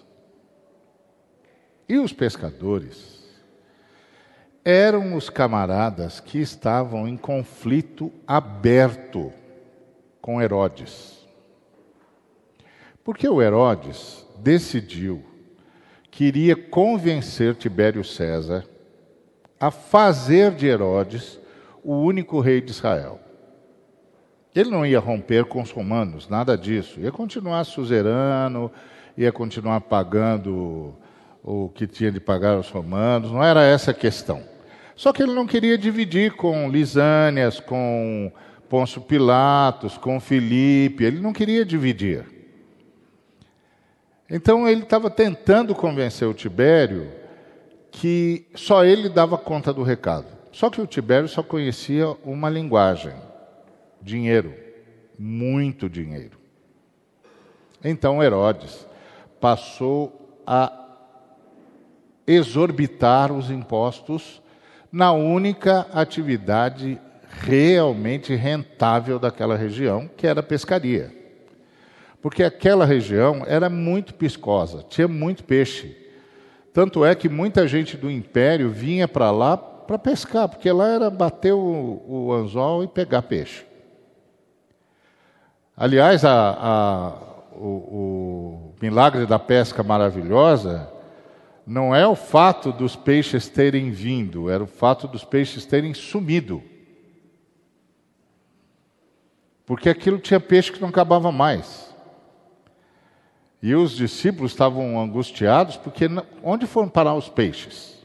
E 1.93 1.99
os 1.99 2.11
pescadores 2.11 3.23
eram 4.65 5.15
os 5.15 5.29
camaradas 5.29 6.21
que 6.21 6.39
estavam 6.39 7.07
em 7.07 7.19
conflito 7.19 8.11
aberto 8.27 9.31
com 10.19 10.41
Herodes. 10.41 11.29
Porque 13.05 13.29
o 13.29 13.43
Herodes 13.43 14.27
decidiu 14.39 15.23
que 16.11 16.25
iria 16.25 16.57
convencer 16.57 17.57
Tibério 17.57 18.03
César 18.03 18.65
a 19.61 19.71
fazer 19.71 20.53
de 20.53 20.67
Herodes 20.67 21.39
o 21.85 21.97
único 21.97 22.41
rei 22.41 22.63
de 22.63 22.71
Israel. 22.71 23.21
Ele 24.55 24.71
não 24.71 24.87
ia 24.87 24.99
romper 24.99 25.45
com 25.45 25.61
os 25.61 25.71
romanos, 25.71 26.27
nada 26.27 26.57
disso. 26.57 26.99
Ia 27.01 27.13
continuar 27.13 27.65
suzerano, 27.65 28.73
ia 29.15 29.31
continuar 29.31 29.83
pagando 29.83 30.97
o 31.43 31.69
que 31.69 31.87
tinha 31.87 32.13
de 32.13 32.21
pagar 32.21 32.55
aos 32.55 32.69
romanos, 32.69 33.33
não 33.33 33.43
era 33.43 33.63
essa 33.65 33.91
a 33.91 33.95
questão. 33.95 34.43
Só 34.95 35.13
que 35.13 35.23
ele 35.23 35.33
não 35.33 35.47
queria 35.47 35.77
dividir 35.77 36.33
com 36.33 36.69
Lisânias, 36.69 37.59
com 37.59 38.31
Pôncio 38.69 39.01
Pilatos, 39.01 39.99
com 39.99 40.21
Filipe, 40.21 41.05
ele 41.05 41.21
não 41.21 41.33
queria 41.33 41.65
dividir. 41.65 42.25
Então 44.31 44.69
ele 44.69 44.83
estava 44.83 45.11
tentando 45.11 45.75
convencer 45.75 46.27
o 46.27 46.33
Tibério 46.33 47.11
que 47.91 48.47
só 48.55 48.85
ele 48.85 49.09
dava 49.09 49.37
conta 49.37 49.73
do 49.73 49.83
recado. 49.83 50.27
Só 50.51 50.71
que 50.71 50.81
o 50.81 50.87
Tibério 50.87 51.29
só 51.29 51.43
conhecia 51.43 52.09
uma 52.25 52.49
linguagem 52.49 53.15
dinheiro, 54.01 54.55
muito 55.19 55.89
dinheiro. 55.89 56.39
Então 57.85 58.23
Herodes 58.23 58.87
passou 59.41 60.41
a 60.47 60.82
exorbitar 62.27 63.33
os 63.33 63.51
impostos 63.51 64.41
na 64.91 65.13
única 65.13 65.87
atividade 65.93 67.01
realmente 67.41 68.35
rentável 68.35 69.19
daquela 69.19 69.57
região, 69.57 70.09
que 70.17 70.27
era 70.27 70.41
a 70.41 70.43
pescaria. 70.43 71.11
Porque 72.21 72.45
aquela 72.45 72.85
região 72.85 73.43
era 73.47 73.69
muito 73.69 74.15
piscosa, 74.15 74.85
tinha 74.89 75.09
muito 75.09 75.43
peixe. 75.43 75.97
Tanto 76.73 77.05
é 77.05 77.15
que 77.15 77.29
muita 77.29 77.67
gente 77.67 77.97
do 77.97 78.11
império 78.11 78.71
vinha 78.71 79.09
para 79.09 79.31
lá 79.31 79.57
para 79.57 79.99
pescar, 79.99 80.49
porque 80.49 80.71
lá 80.71 80.89
era 80.89 81.11
bater 81.11 81.53
o, 81.53 82.03
o 82.07 82.33
anzol 82.33 82.85
e 82.85 82.87
pegar 82.87 83.23
peixe. 83.23 83.67
Aliás, 85.77 86.25
a, 86.25 86.57
a, 86.61 87.13
o, 87.57 87.67
o 87.67 88.75
milagre 88.81 89.27
da 89.27 89.39
pesca 89.39 89.83
maravilhosa 89.83 90.92
não 91.73 91.95
é 91.95 92.07
o 92.07 92.15
fato 92.15 92.71
dos 92.71 92.95
peixes 92.95 93.49
terem 93.49 93.91
vindo, 93.91 94.51
era 94.51 94.63
o 94.63 94.67
fato 94.67 95.09
dos 95.09 95.25
peixes 95.25 95.65
terem 95.65 95.95
sumido. 95.95 96.63
Porque 99.65 99.89
aquilo 99.89 100.19
tinha 100.19 100.39
peixe 100.39 100.71
que 100.71 100.81
não 100.83 100.91
acabava 100.91 101.33
mais. 101.33 101.91
E 103.63 103.75
os 103.75 103.93
discípulos 103.93 104.53
estavam 104.53 105.01
angustiados 105.01 105.79
porque 105.79 106.05
onde 106.43 106.67
foram 106.67 106.91
parar 106.91 107.15
os 107.15 107.31
peixes? 107.31 107.97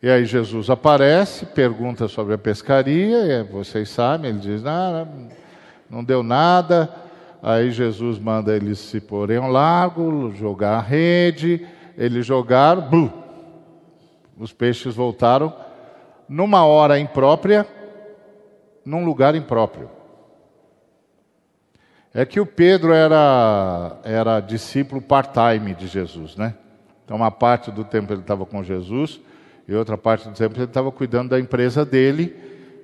E 0.00 0.08
aí 0.08 0.24
Jesus 0.24 0.70
aparece, 0.70 1.44
pergunta 1.44 2.06
sobre 2.06 2.34
a 2.34 2.38
pescaria, 2.38 3.42
vocês 3.50 3.88
sabem, 3.88 4.30
ele 4.30 4.38
diz, 4.38 4.62
não, 4.62 5.28
não 5.90 6.04
deu 6.04 6.22
nada. 6.22 6.88
Aí 7.42 7.70
Jesus 7.70 8.18
manda 8.18 8.54
eles 8.54 8.78
se 8.78 9.00
porem 9.00 9.38
ao 9.38 9.50
largo, 9.50 10.32
jogar 10.34 10.76
a 10.76 10.80
rede, 10.80 11.66
eles 11.96 12.26
jogaram, 12.26 12.82
blu, 12.82 13.12
os 14.38 14.52
peixes 14.52 14.94
voltaram 14.94 15.54
numa 16.28 16.64
hora 16.64 16.98
imprópria, 16.98 17.66
num 18.84 19.04
lugar 19.04 19.34
impróprio. 19.34 19.90
É 22.12 22.24
que 22.24 22.40
o 22.40 22.46
Pedro 22.46 22.92
era, 22.92 23.98
era 24.04 24.40
discípulo 24.40 25.00
part-time 25.00 25.74
de 25.74 25.86
Jesus, 25.86 26.36
né? 26.36 26.54
Então, 27.04 27.16
uma 27.16 27.30
parte 27.30 27.70
do 27.70 27.84
tempo 27.84 28.12
ele 28.12 28.20
estava 28.20 28.46
com 28.46 28.62
Jesus, 28.62 29.20
e 29.66 29.74
outra 29.74 29.96
parte 29.98 30.28
do 30.28 30.34
tempo 30.34 30.56
ele 30.56 30.64
estava 30.64 30.90
cuidando 30.90 31.30
da 31.30 31.40
empresa 31.40 31.84
dele, 31.84 32.36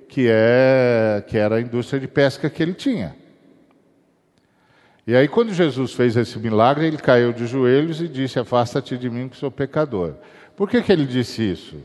que, 0.09 0.27
é, 0.29 1.23
que 1.27 1.37
era 1.37 1.55
a 1.55 1.61
indústria 1.61 1.99
de 1.99 2.07
pesca 2.07 2.49
que 2.49 2.61
ele 2.61 2.73
tinha. 2.73 3.15
E 5.07 5.15
aí, 5.15 5.29
quando 5.29 5.53
Jesus 5.53 5.93
fez 5.93 6.17
esse 6.17 6.37
milagre, 6.37 6.85
ele 6.85 6.97
caiu 6.97 7.31
de 7.31 7.47
joelhos 7.47 8.01
e 8.01 8.09
disse: 8.09 8.37
Afasta-te 8.37 8.97
de 8.97 9.09
mim, 9.09 9.29
que 9.29 9.37
sou 9.37 9.49
pecador. 9.49 10.15
Por 10.53 10.69
que, 10.69 10.81
que 10.81 10.91
ele 10.91 11.05
disse 11.05 11.49
isso? 11.49 11.77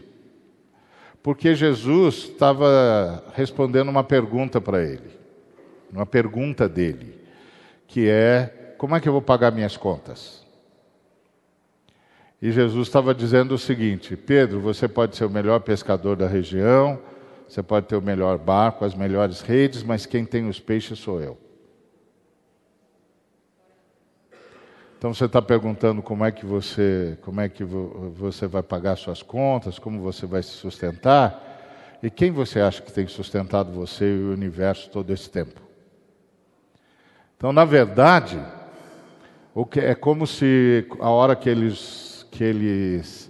Porque 1.23 1.55
Jesus 1.55 2.31
estava 2.33 3.23
respondendo 3.33 3.91
uma 3.91 4.03
pergunta 4.03 4.61
para 4.61 4.83
ele, 4.83 5.09
uma 5.93 6.05
pergunta 6.05 6.69
dele, 6.69 7.17
que 7.87 8.09
é: 8.09 8.75
Como 8.77 8.97
é 8.97 9.01
que 9.01 9.09
eu 9.09 9.13
vou 9.13 9.23
pagar 9.23 9.53
minhas 9.53 9.77
contas? 9.77 10.45
E 12.41 12.51
Jesus 12.51 12.89
estava 12.89 13.15
dizendo 13.15 13.55
o 13.55 13.59
seguinte: 13.59 14.17
Pedro, 14.17 14.59
você 14.59 14.89
pode 14.89 15.15
ser 15.15 15.27
o 15.27 15.31
melhor 15.31 15.61
pescador 15.61 16.17
da 16.17 16.27
região, 16.27 16.99
você 17.47 17.63
pode 17.63 17.87
ter 17.87 17.95
o 17.95 18.03
melhor 18.03 18.37
barco, 18.37 18.85
as 18.85 18.97
melhores 18.97 19.43
redes, 19.43 19.85
mas 19.85 20.07
quem 20.07 20.25
tem 20.25 20.49
os 20.49 20.59
peixes 20.59 20.99
sou 20.99 21.21
eu. 21.21 21.42
Então 25.03 25.13
você 25.13 25.25
está 25.25 25.43
perguntando 25.43 26.01
como 26.01 26.25
é 26.25 26.31
que 26.31 26.47
você, 26.47 27.19
como 27.23 27.41
é 27.41 27.49
que 27.49 27.65
você 27.65 28.47
vai 28.47 28.63
pagar 28.63 28.95
suas 28.95 29.21
contas, 29.21 29.77
como 29.77 30.01
você 30.01 30.27
vai 30.27 30.45
se 30.45 30.51
sustentar, 30.51 31.99
e 32.01 32.09
quem 32.09 32.31
você 32.31 32.61
acha 32.61 32.81
que 32.81 32.93
tem 32.93 33.09
sustentado 33.09 33.73
você 33.73 34.05
e 34.05 34.23
o 34.23 34.33
universo 34.33 34.89
todo 34.91 35.13
esse 35.13 35.29
tempo? 35.29 35.61
Então, 37.37 37.53
na 37.53 37.65
verdade, 37.65 38.41
o 39.53 39.67
que 39.67 39.81
é 39.81 39.93
como 39.93 40.25
se 40.25 40.87
a 41.01 41.11
hora 41.11 41.35
que 41.35 41.49
eles 41.49 42.25
que 42.31 42.45
eles 42.45 43.29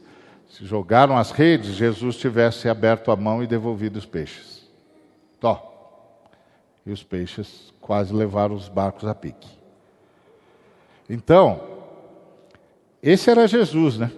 jogaram 0.60 1.16
as 1.16 1.30
redes, 1.30 1.70
Jesus 1.70 2.18
tivesse 2.18 2.68
aberto 2.68 3.10
a 3.10 3.16
mão 3.16 3.42
e 3.42 3.46
devolvido 3.46 3.98
os 3.98 4.04
peixes. 4.04 4.70
Tó. 5.40 5.72
E 6.84 6.92
os 6.92 7.02
peixes 7.02 7.72
quase 7.80 8.12
levaram 8.12 8.54
os 8.54 8.68
barcos 8.68 9.08
a 9.08 9.14
pique. 9.14 9.61
Então, 11.12 11.60
esse 13.02 13.30
era 13.30 13.46
Jesus, 13.46 13.98
né? 13.98 14.10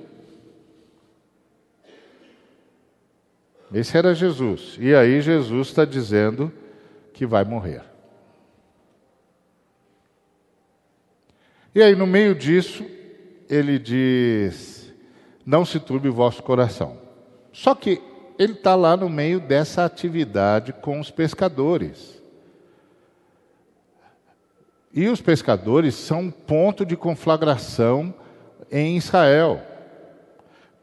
Esse 3.73 3.99
era 3.99 4.15
Jesus. 4.15 4.77
E 4.79 4.95
aí 4.95 5.21
Jesus 5.21 5.67
está 5.67 5.85
dizendo 5.85 6.53
que 7.13 7.27
vai 7.27 7.43
morrer. 7.43 7.83
E 11.75 11.83
aí, 11.83 11.97
no 11.97 12.07
meio 12.07 12.33
disso, 12.33 12.87
ele 13.51 13.77
diz: 13.77 14.95
Não 15.45 15.65
se 15.65 15.81
turbe 15.81 16.09
o 16.09 16.15
vosso 16.15 16.45
coração. 16.45 16.97
Só 17.53 17.75
que 17.75 18.01
ele 18.39 18.53
está 18.53 18.77
lá 18.77 18.97
no 18.97 19.09
meio 19.09 19.41
dessa 19.41 19.85
atividade 19.85 20.73
com 20.73 21.01
os 21.01 21.11
pescadores. 21.11 22.14
E 24.95 25.09
os 25.09 25.21
pescadores 25.21 25.97
são 25.97 26.21
um 26.21 26.31
ponto 26.31 26.87
de 26.87 26.97
conflagração 26.97 28.15
em 28.71 28.97
Israel, 28.97 29.61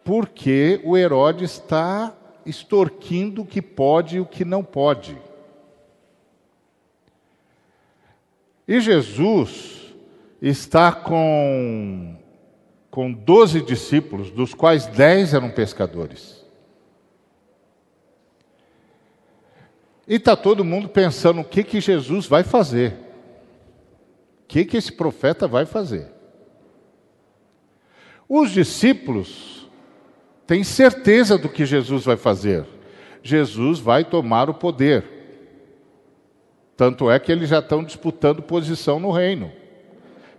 porque 0.03 0.81
o 0.83 0.97
Herodes 0.97 1.51
está 1.51 2.13
extorquindo 2.45 3.43
o 3.43 3.45
que 3.45 3.61
pode 3.61 4.17
e 4.17 4.19
o 4.19 4.25
que 4.25 4.43
não 4.43 4.65
pode. 4.65 5.17
E 8.67 8.81
Jesus 8.81 9.93
está 10.41 10.91
com, 10.91 12.17
com 12.89 13.13
12 13.13 13.61
discípulos, 13.61 14.29
dos 14.29 14.53
quais 14.53 14.87
10 14.87 15.35
eram 15.35 15.49
pescadores. 15.51 16.45
E 20.05 20.15
está 20.15 20.35
todo 20.35 20.65
mundo 20.65 20.89
pensando 20.89 21.39
o 21.39 21.45
que, 21.45 21.63
que 21.63 21.79
Jesus 21.79 22.25
vai 22.25 22.43
fazer. 22.43 23.10
Que, 24.51 24.65
que 24.65 24.75
esse 24.75 24.91
profeta 24.91 25.47
vai 25.47 25.65
fazer. 25.65 26.07
Os 28.27 28.51
discípulos 28.51 29.65
têm 30.45 30.61
certeza 30.61 31.37
do 31.37 31.47
que 31.47 31.65
Jesus 31.65 32.03
vai 32.03 32.17
fazer. 32.17 32.65
Jesus 33.23 33.79
vai 33.79 34.03
tomar 34.03 34.49
o 34.49 34.53
poder. 34.53 35.05
Tanto 36.75 37.09
é 37.09 37.17
que 37.17 37.31
eles 37.31 37.47
já 37.47 37.59
estão 37.59 37.81
disputando 37.81 38.41
posição 38.41 38.99
no 38.99 39.09
reino. 39.09 39.53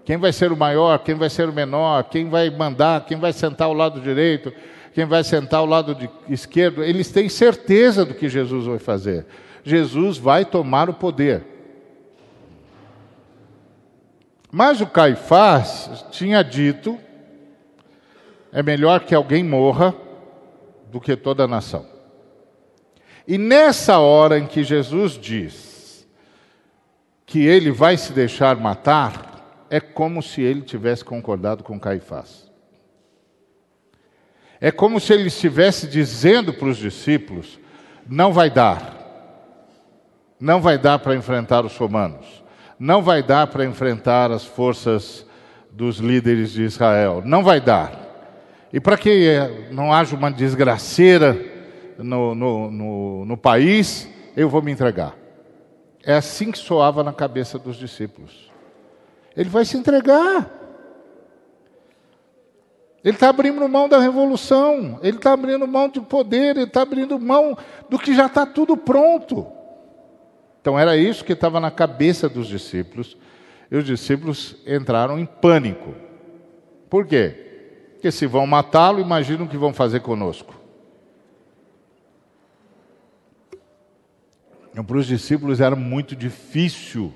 Quem 0.04 0.18
vai 0.18 0.30
ser 0.30 0.52
o 0.52 0.56
maior, 0.58 0.98
quem 0.98 1.14
vai 1.14 1.30
ser 1.30 1.48
o 1.48 1.52
menor, 1.52 2.04
quem 2.04 2.28
vai 2.28 2.50
mandar, 2.50 3.06
quem 3.06 3.18
vai 3.18 3.32
sentar 3.32 3.68
ao 3.68 3.72
lado 3.72 3.98
direito, 3.98 4.52
quem 4.92 5.06
vai 5.06 5.24
sentar 5.24 5.60
ao 5.60 5.66
lado 5.66 5.96
esquerdo, 6.28 6.84
eles 6.84 7.10
têm 7.10 7.30
certeza 7.30 8.04
do 8.04 8.12
que 8.12 8.28
Jesus 8.28 8.66
vai 8.66 8.78
fazer. 8.78 9.24
Jesus 9.64 10.18
vai 10.18 10.44
tomar 10.44 10.90
o 10.90 10.94
poder. 10.94 11.51
Mas 14.54 14.82
o 14.82 14.86
Caifás 14.86 16.04
tinha 16.10 16.44
dito: 16.44 16.98
é 18.52 18.62
melhor 18.62 19.00
que 19.00 19.14
alguém 19.14 19.42
morra 19.42 19.94
do 20.90 21.00
que 21.00 21.16
toda 21.16 21.44
a 21.44 21.48
nação. 21.48 21.86
E 23.26 23.38
nessa 23.38 23.98
hora 23.98 24.38
em 24.38 24.46
que 24.46 24.62
Jesus 24.62 25.12
diz 25.12 26.06
que 27.24 27.46
ele 27.46 27.70
vai 27.70 27.96
se 27.96 28.12
deixar 28.12 28.56
matar, 28.56 29.66
é 29.70 29.80
como 29.80 30.22
se 30.22 30.42
ele 30.42 30.60
tivesse 30.60 31.02
concordado 31.02 31.64
com 31.64 31.80
Caifás. 31.80 32.50
É 34.60 34.70
como 34.70 35.00
se 35.00 35.14
ele 35.14 35.28
estivesse 35.28 35.86
dizendo 35.86 36.52
para 36.52 36.68
os 36.68 36.76
discípulos: 36.76 37.58
não 38.06 38.34
vai 38.34 38.50
dar. 38.50 39.00
Não 40.38 40.60
vai 40.60 40.76
dar 40.76 40.98
para 40.98 41.14
enfrentar 41.14 41.64
os 41.64 41.74
romanos. 41.74 42.41
Não 42.82 43.00
vai 43.00 43.22
dar 43.22 43.46
para 43.46 43.64
enfrentar 43.64 44.32
as 44.32 44.44
forças 44.44 45.24
dos 45.70 45.98
líderes 45.98 46.50
de 46.50 46.64
Israel. 46.64 47.22
Não 47.24 47.44
vai 47.44 47.60
dar. 47.60 47.92
E 48.72 48.80
para 48.80 48.96
que 48.96 49.38
não 49.70 49.92
haja 49.92 50.16
uma 50.16 50.32
desgraceira 50.32 51.40
no, 51.96 52.34
no, 52.34 52.70
no, 52.72 53.24
no 53.24 53.36
país, 53.36 54.08
eu 54.36 54.48
vou 54.48 54.60
me 54.60 54.72
entregar. 54.72 55.14
É 56.02 56.14
assim 56.14 56.50
que 56.50 56.58
soava 56.58 57.04
na 57.04 57.12
cabeça 57.12 57.56
dos 57.56 57.76
discípulos. 57.76 58.50
Ele 59.36 59.48
vai 59.48 59.64
se 59.64 59.76
entregar. 59.76 60.50
Ele 63.04 63.14
está 63.14 63.28
abrindo 63.28 63.68
mão 63.68 63.88
da 63.88 64.00
revolução, 64.00 64.98
ele 65.04 65.18
está 65.18 65.34
abrindo 65.34 65.68
mão 65.68 65.88
de 65.88 66.00
poder, 66.00 66.56
ele 66.56 66.64
está 66.64 66.82
abrindo 66.82 67.16
mão 67.16 67.56
do 67.88 67.96
que 67.96 68.12
já 68.12 68.26
está 68.26 68.44
tudo 68.44 68.76
pronto. 68.76 69.61
Então 70.62 70.78
era 70.78 70.96
isso 70.96 71.24
que 71.24 71.32
estava 71.32 71.58
na 71.58 71.72
cabeça 71.72 72.28
dos 72.28 72.46
discípulos, 72.46 73.16
e 73.68 73.76
os 73.76 73.84
discípulos 73.84 74.56
entraram 74.64 75.18
em 75.18 75.26
pânico. 75.26 75.92
Por 76.88 77.04
quê? 77.04 77.90
Porque 77.94 78.12
se 78.12 78.26
vão 78.26 78.46
matá-lo, 78.46 79.00
imaginam 79.00 79.44
o 79.44 79.48
que 79.48 79.56
vão 79.56 79.74
fazer 79.74 80.00
conosco. 80.00 80.54
Então, 84.70 84.84
para 84.84 84.96
os 84.96 85.06
discípulos 85.06 85.60
era 85.60 85.76
muito 85.76 86.16
difícil 86.16 87.12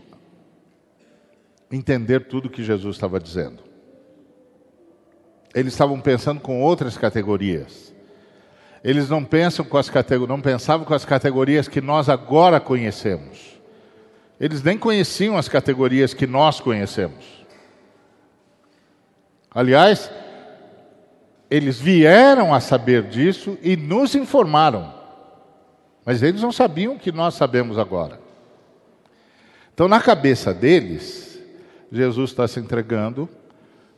entender 1.71 2.27
tudo 2.27 2.51
que 2.51 2.63
Jesus 2.63 2.97
estava 2.97 3.19
dizendo. 3.19 3.63
Eles 5.55 5.73
estavam 5.73 6.01
pensando 6.01 6.41
com 6.41 6.61
outras 6.61 6.99
categorias. 6.99 7.95
Eles 8.87 9.11
não 9.11 9.25
pensam 9.25 9.65
com 9.65 9.77
as 9.77 9.91
categorias, 9.91 10.29
não 10.29 10.41
pensavam 10.41 10.87
com 10.87 10.95
as 10.95 11.05
categorias 11.05 11.67
que 11.67 11.81
nós 11.81 12.09
agora 12.09 12.61
conhecemos. 12.61 13.59
Eles 14.39 14.63
nem 14.63 14.79
conheciam 14.79 15.37
as 15.37 15.49
categorias 15.49 16.15
que 16.15 16.25
nós 16.25 16.61
conhecemos. 16.61 17.45
Aliás, 19.53 20.09
eles 21.51 21.81
vieram 21.81 22.55
a 22.55 22.61
saber 22.61 23.03
disso 23.03 23.59
e 23.61 23.77
nos 23.77 24.15
informaram. 24.15 24.95
Mas 26.05 26.23
eles 26.23 26.41
não 26.41 26.53
sabiam 26.53 26.95
o 26.95 26.99
que 26.99 27.11
nós 27.11 27.35
sabemos 27.35 27.79
agora. 27.79 28.21
Então, 29.75 29.89
na 29.89 30.01
cabeça 30.01 30.55
deles, 30.55 31.41
Jesus 31.91 32.31
está 32.31 32.47
se 32.47 32.61
entregando, 32.61 33.29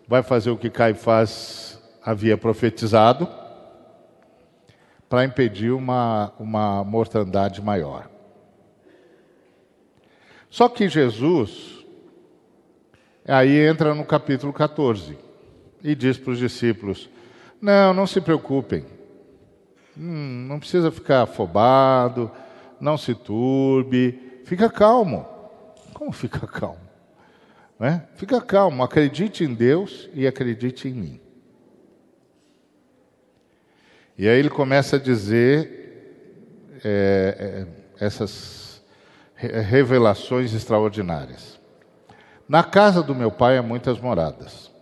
vai 0.08 0.22
fazer 0.22 0.48
o 0.48 0.56
que 0.56 0.70
Caifás 0.70 1.78
havia 2.02 2.38
profetizado 2.38 3.28
para 5.08 5.24
impedir 5.24 5.70
uma, 5.70 6.32
uma 6.38 6.84
mortandade 6.84 7.62
maior. 7.62 8.08
Só 10.50 10.68
que 10.68 10.88
Jesus, 10.88 11.84
aí 13.26 13.66
entra 13.66 13.94
no 13.94 14.04
capítulo 14.04 14.52
14 14.52 15.18
e 15.82 15.94
diz 15.94 16.18
para 16.18 16.32
os 16.32 16.38
discípulos: 16.38 17.08
Não, 17.60 17.92
não 17.94 18.06
se 18.06 18.20
preocupem, 18.20 18.84
hum, 19.96 20.46
não 20.48 20.58
precisa 20.58 20.90
ficar 20.90 21.22
afobado, 21.22 22.30
não 22.80 22.96
se 22.96 23.14
turbe, 23.14 24.40
fica 24.44 24.70
calmo. 24.70 25.26
Como 25.92 26.12
fica 26.12 26.44
calmo? 26.46 26.88
Né? 27.78 28.06
Fica 28.16 28.40
calmo, 28.40 28.82
acredite 28.82 29.44
em 29.44 29.54
Deus 29.54 30.08
e 30.14 30.26
acredite 30.26 30.88
em 30.88 30.92
mim. 30.92 31.20
E 34.18 34.28
aí 34.28 34.36
ele 34.36 34.50
começa 34.50 34.96
a 34.96 34.98
dizer 34.98 36.80
é, 36.84 37.66
é, 38.00 38.04
essas 38.04 38.82
revelações 39.36 40.52
extraordinárias. 40.52 41.60
Na 42.48 42.64
casa 42.64 43.00
do 43.00 43.14
meu 43.14 43.30
pai 43.30 43.56
há 43.56 43.62
muitas 43.62 44.00
moradas. 44.00 44.72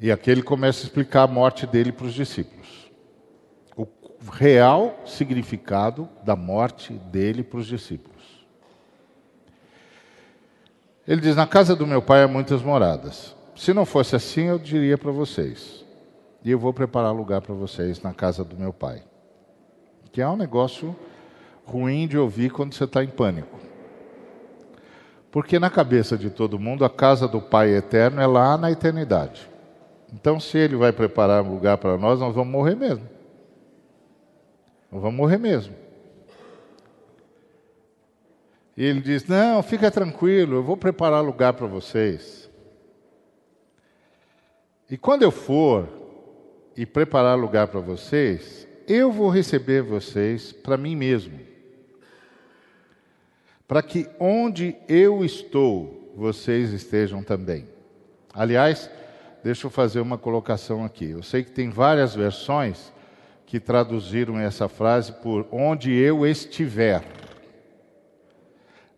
E 0.00 0.12
aqui 0.12 0.30
ele 0.30 0.42
começa 0.42 0.82
a 0.82 0.84
explicar 0.84 1.22
a 1.22 1.26
morte 1.26 1.66
dele 1.66 1.90
para 1.90 2.06
os 2.06 2.14
discípulos. 2.14 2.88
O 3.76 3.88
real 4.30 5.02
significado 5.06 6.08
da 6.22 6.36
morte 6.36 6.92
dele 6.92 7.42
para 7.42 7.58
os 7.58 7.66
discípulos. 7.66 8.46
Ele 11.08 11.20
diz: 11.20 11.34
Na 11.34 11.46
casa 11.48 11.74
do 11.74 11.86
meu 11.86 12.00
pai 12.00 12.22
há 12.22 12.28
muitas 12.28 12.62
moradas. 12.62 13.34
Se 13.56 13.72
não 13.72 13.84
fosse 13.84 14.14
assim, 14.14 14.44
eu 14.44 14.58
diria 14.58 14.96
para 14.96 15.10
vocês 15.10 15.85
e 16.46 16.50
eu 16.52 16.60
vou 16.60 16.72
preparar 16.72 17.12
lugar 17.12 17.40
para 17.40 17.52
vocês 17.52 18.00
na 18.00 18.14
casa 18.14 18.44
do 18.44 18.56
meu 18.56 18.72
pai. 18.72 19.02
Que 20.12 20.22
é 20.22 20.28
um 20.28 20.36
negócio 20.36 20.94
ruim 21.64 22.06
de 22.06 22.16
ouvir 22.16 22.52
quando 22.52 22.72
você 22.72 22.84
está 22.84 23.02
em 23.02 23.08
pânico. 23.08 23.58
Porque 25.28 25.58
na 25.58 25.68
cabeça 25.68 26.16
de 26.16 26.30
todo 26.30 26.56
mundo, 26.56 26.84
a 26.84 26.88
casa 26.88 27.26
do 27.26 27.40
Pai 27.40 27.70
eterno 27.70 28.20
é 28.20 28.28
lá 28.28 28.56
na 28.56 28.70
eternidade. 28.70 29.50
Então, 30.14 30.38
se 30.38 30.56
ele 30.56 30.76
vai 30.76 30.92
preparar 30.92 31.42
um 31.42 31.50
lugar 31.50 31.78
para 31.78 31.98
nós, 31.98 32.20
nós 32.20 32.32
vamos 32.32 32.52
morrer 32.52 32.76
mesmo. 32.76 33.08
Nós 34.92 35.02
vamos 35.02 35.16
morrer 35.16 35.38
mesmo. 35.38 35.74
E 38.76 38.84
ele 38.84 39.00
diz: 39.00 39.26
Não, 39.26 39.64
fica 39.64 39.90
tranquilo, 39.90 40.54
eu 40.54 40.62
vou 40.62 40.76
preparar 40.76 41.24
lugar 41.24 41.54
para 41.54 41.66
vocês. 41.66 42.48
E 44.88 44.96
quando 44.96 45.24
eu 45.24 45.32
for, 45.32 46.05
e 46.76 46.84
preparar 46.84 47.38
lugar 47.38 47.68
para 47.68 47.80
vocês, 47.80 48.68
eu 48.86 49.10
vou 49.10 49.28
receber 49.28 49.82
vocês 49.82 50.52
para 50.52 50.76
mim 50.76 50.94
mesmo. 50.94 51.40
Para 53.66 53.82
que 53.82 54.08
onde 54.20 54.76
eu 54.88 55.24
estou, 55.24 56.12
vocês 56.14 56.72
estejam 56.72 57.22
também. 57.22 57.66
Aliás, 58.32 58.90
deixa 59.42 59.66
eu 59.66 59.70
fazer 59.70 60.00
uma 60.00 60.18
colocação 60.18 60.84
aqui. 60.84 61.10
Eu 61.10 61.22
sei 61.22 61.42
que 61.42 61.50
tem 61.50 61.70
várias 61.70 62.14
versões 62.14 62.92
que 63.46 63.58
traduziram 63.58 64.38
essa 64.38 64.68
frase 64.68 65.12
por 65.12 65.46
onde 65.50 65.92
eu 65.92 66.26
estiver. 66.26 67.02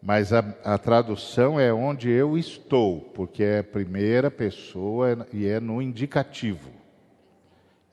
Mas 0.03 0.33
a, 0.33 0.45
a, 0.65 0.79
tradução 0.79 1.59
é 1.59 1.73
onde 1.73 2.09
eu 2.09 2.39
estou, 2.39 3.01
porque 3.15 3.43
é 3.43 3.63
primeira 3.63 4.31
pessoa 4.31 5.27
e 5.33 5.47
é 5.47 5.59
no 5.59 5.83
indicativo. 5.83 6.78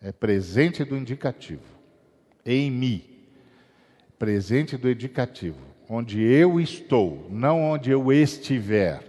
É 0.06 0.12
presente 0.12 0.84
do 0.84 0.96
indicativo. 0.96 1.64
Em 2.46 2.70
mim. 2.70 3.04
Presente 4.20 4.78
do 4.78 4.88
indicativo. 4.88 5.58
Onde 5.90 6.22
eu 6.22 6.60
estou, 6.60 7.28
não 7.32 7.64
onde 7.64 7.90
eu 7.90 8.14
estiver. 8.14 9.02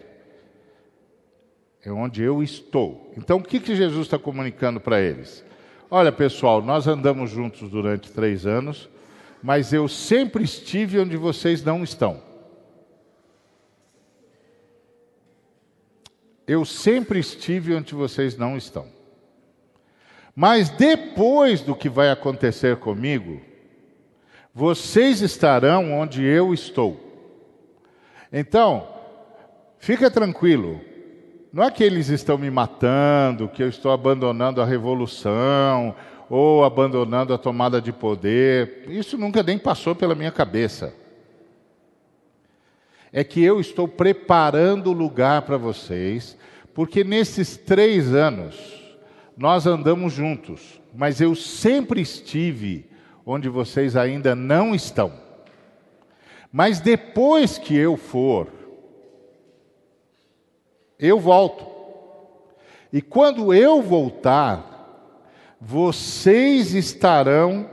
É 1.84 1.92
onde 1.92 2.22
eu 2.22 2.42
estou. 2.42 3.12
Então, 3.14 3.36
o 3.36 3.42
que, 3.42 3.60
que 3.60 3.76
Jesus 3.76 4.06
está 4.06 4.18
comunicando 4.18 4.80
para 4.80 4.98
eles? 4.98 5.44
Olha, 5.90 6.10
pessoal, 6.10 6.62
nós 6.62 6.86
andamos 6.86 7.30
juntos 7.30 7.68
durante 7.68 8.10
três 8.10 8.46
anos, 8.46 8.88
mas 9.42 9.74
eu 9.74 9.86
sempre 9.88 10.44
estive 10.44 10.98
onde 10.98 11.18
vocês 11.18 11.62
não 11.62 11.84
estão. 11.84 12.22
Eu 16.46 16.64
sempre 16.64 17.18
estive 17.18 17.74
onde 17.74 17.94
vocês 17.94 18.34
não 18.38 18.56
estão. 18.56 18.95
Mas 20.36 20.68
depois 20.68 21.62
do 21.62 21.74
que 21.74 21.88
vai 21.88 22.10
acontecer 22.10 22.76
comigo, 22.76 23.40
vocês 24.52 25.22
estarão 25.22 25.94
onde 25.94 26.22
eu 26.22 26.52
estou. 26.52 27.00
Então, 28.30 28.86
fica 29.78 30.10
tranquilo. 30.10 30.78
Não 31.50 31.64
é 31.64 31.70
que 31.70 31.82
eles 31.82 32.10
estão 32.10 32.36
me 32.36 32.50
matando, 32.50 33.48
que 33.48 33.62
eu 33.62 33.68
estou 33.70 33.90
abandonando 33.90 34.60
a 34.60 34.66
revolução 34.66 35.96
ou 36.28 36.66
abandonando 36.66 37.32
a 37.32 37.38
tomada 37.38 37.80
de 37.80 37.90
poder. 37.90 38.84
Isso 38.88 39.16
nunca 39.16 39.42
nem 39.42 39.58
passou 39.58 39.94
pela 39.94 40.14
minha 40.14 40.30
cabeça. 40.30 40.92
É 43.10 43.24
que 43.24 43.42
eu 43.42 43.58
estou 43.58 43.88
preparando 43.88 44.90
o 44.90 44.92
lugar 44.92 45.42
para 45.42 45.56
vocês, 45.56 46.36
porque 46.74 47.02
nesses 47.02 47.56
três 47.56 48.12
anos 48.12 48.75
nós 49.36 49.66
andamos 49.66 50.12
juntos, 50.12 50.80
mas 50.94 51.20
eu 51.20 51.34
sempre 51.34 52.00
estive 52.00 52.88
onde 53.24 53.48
vocês 53.48 53.96
ainda 53.96 54.34
não 54.34 54.74
estão. 54.74 55.12
Mas 56.50 56.80
depois 56.80 57.58
que 57.58 57.76
eu 57.76 57.96
for, 57.96 58.48
eu 60.98 61.20
volto. 61.20 61.66
E 62.92 63.02
quando 63.02 63.52
eu 63.52 63.82
voltar, 63.82 64.74
vocês 65.60 66.72
estarão 66.72 67.68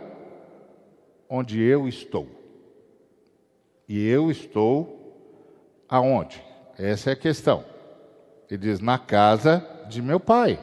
onde 1.30 1.62
eu 1.62 1.88
estou. 1.88 2.28
E 3.88 4.06
eu 4.06 4.30
estou 4.30 5.15
aonde? 5.88 6.43
Essa 6.78 7.12
é 7.12 7.13
a 7.13 7.17
questão. 7.17 7.63
Ele 8.49 8.58
diz: 8.58 8.80
na 8.80 8.97
casa 8.97 9.65
de 9.88 10.02
meu 10.02 10.19
pai. 10.19 10.60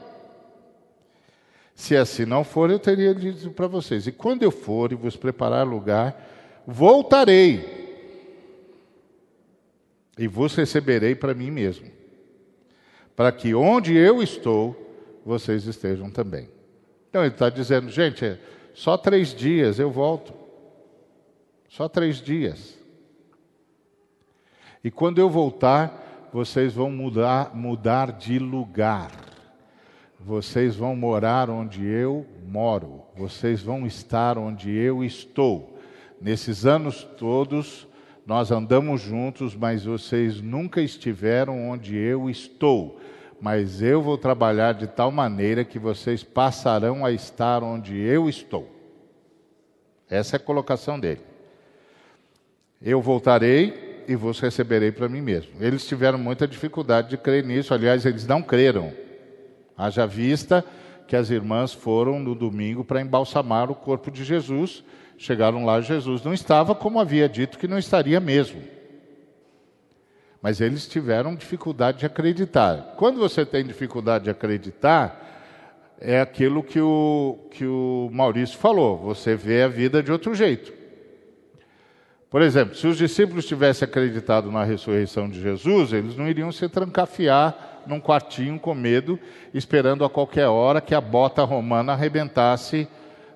Se 1.80 1.96
assim 1.96 2.26
não 2.26 2.44
for, 2.44 2.70
eu 2.70 2.78
teria 2.78 3.14
dito 3.14 3.50
para 3.52 3.66
vocês: 3.66 4.06
e 4.06 4.12
quando 4.12 4.42
eu 4.42 4.50
for 4.50 4.92
e 4.92 4.94
vos 4.94 5.16
preparar 5.16 5.66
lugar, 5.66 6.14
voltarei 6.66 7.64
e 10.18 10.28
vos 10.28 10.54
receberei 10.54 11.14
para 11.14 11.32
mim 11.32 11.50
mesmo, 11.50 11.90
para 13.16 13.32
que 13.32 13.54
onde 13.54 13.96
eu 13.96 14.22
estou, 14.22 14.76
vocês 15.24 15.64
estejam 15.64 16.10
também. 16.10 16.50
Então 17.08 17.22
ele 17.22 17.32
está 17.32 17.48
dizendo, 17.48 17.88
gente, 17.88 18.26
é 18.26 18.38
só 18.74 18.98
três 18.98 19.34
dias 19.34 19.78
eu 19.78 19.90
volto. 19.90 20.34
Só 21.66 21.88
três 21.88 22.20
dias. 22.20 22.78
E 24.84 24.90
quando 24.90 25.18
eu 25.18 25.30
voltar, 25.30 26.28
vocês 26.30 26.74
vão 26.74 26.90
mudar, 26.90 27.56
mudar 27.56 28.12
de 28.12 28.38
lugar. 28.38 29.29
Vocês 30.22 30.76
vão 30.76 30.94
morar 30.94 31.48
onde 31.48 31.84
eu 31.84 32.26
moro, 32.46 33.02
vocês 33.16 33.62
vão 33.62 33.86
estar 33.86 34.36
onde 34.36 34.70
eu 34.70 35.02
estou. 35.02 35.78
Nesses 36.20 36.66
anos 36.66 37.04
todos, 37.16 37.88
nós 38.26 38.50
andamos 38.50 39.00
juntos, 39.00 39.56
mas 39.56 39.84
vocês 39.84 40.40
nunca 40.40 40.82
estiveram 40.82 41.70
onde 41.70 41.96
eu 41.96 42.28
estou. 42.28 43.00
Mas 43.40 43.80
eu 43.80 44.02
vou 44.02 44.18
trabalhar 44.18 44.74
de 44.74 44.86
tal 44.86 45.10
maneira 45.10 45.64
que 45.64 45.78
vocês 45.78 46.22
passarão 46.22 47.04
a 47.04 47.10
estar 47.10 47.62
onde 47.62 47.98
eu 47.98 48.28
estou. 48.28 48.68
Essa 50.08 50.36
é 50.36 50.38
a 50.38 50.40
colocação 50.40 51.00
dele. 51.00 51.22
Eu 52.82 53.00
voltarei 53.00 54.04
e 54.06 54.14
vos 54.14 54.38
receberei 54.38 54.92
para 54.92 55.08
mim 55.08 55.22
mesmo. 55.22 55.52
Eles 55.58 55.86
tiveram 55.86 56.18
muita 56.18 56.46
dificuldade 56.46 57.08
de 57.08 57.16
crer 57.16 57.44
nisso, 57.44 57.72
aliás, 57.72 58.04
eles 58.04 58.26
não 58.26 58.42
creram. 58.42 58.92
Haja 59.80 60.06
vista 60.06 60.64
que 61.08 61.16
as 61.16 61.30
irmãs 61.30 61.72
foram 61.72 62.20
no 62.20 62.34
domingo 62.34 62.84
para 62.84 63.00
embalsamar 63.00 63.70
o 63.70 63.74
corpo 63.74 64.10
de 64.10 64.22
Jesus. 64.22 64.84
Chegaram 65.16 65.64
lá, 65.64 65.80
Jesus 65.80 66.22
não 66.22 66.34
estava, 66.34 66.74
como 66.74 67.00
havia 67.00 67.28
dito 67.28 67.58
que 67.58 67.66
não 67.66 67.78
estaria 67.78 68.20
mesmo. 68.20 68.62
Mas 70.42 70.60
eles 70.60 70.86
tiveram 70.86 71.34
dificuldade 71.34 71.98
de 71.98 72.06
acreditar. 72.06 72.94
Quando 72.96 73.18
você 73.18 73.44
tem 73.44 73.64
dificuldade 73.64 74.24
de 74.24 74.30
acreditar, 74.30 75.96
é 75.98 76.20
aquilo 76.20 76.62
que 76.62 76.80
o, 76.80 77.38
que 77.50 77.66
o 77.66 78.08
Maurício 78.12 78.58
falou: 78.58 78.98
você 78.98 79.34
vê 79.34 79.62
a 79.62 79.68
vida 79.68 80.02
de 80.02 80.12
outro 80.12 80.34
jeito. 80.34 80.72
Por 82.30 82.42
exemplo, 82.42 82.76
se 82.76 82.86
os 82.86 82.96
discípulos 82.96 83.46
tivessem 83.46 83.86
acreditado 83.86 84.52
na 84.52 84.62
ressurreição 84.62 85.28
de 85.28 85.40
Jesus, 85.40 85.92
eles 85.92 86.16
não 86.16 86.28
iriam 86.28 86.52
se 86.52 86.68
trancafiar 86.68 87.69
num 87.86 88.00
quartinho 88.00 88.58
com 88.58 88.74
medo, 88.74 89.18
esperando 89.52 90.04
a 90.04 90.10
qualquer 90.10 90.46
hora 90.48 90.80
que 90.80 90.94
a 90.94 91.00
bota 91.00 91.42
romana 91.44 91.92
arrebentasse 91.92 92.88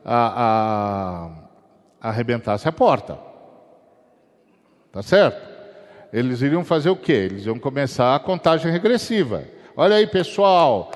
a, 0.04 1.30
a, 2.00 2.08
arrebentasse 2.08 2.68
a 2.68 2.72
porta. 2.72 3.18
Tá 4.92 5.02
certo? 5.02 5.54
Eles 6.12 6.42
iriam 6.42 6.64
fazer 6.64 6.90
o 6.90 6.96
quê? 6.96 7.12
Eles 7.12 7.46
iam 7.46 7.58
começar 7.58 8.14
a 8.14 8.20
contagem 8.20 8.70
regressiva. 8.70 9.44
Olha 9.76 9.96
aí, 9.96 10.06
pessoal, 10.06 10.92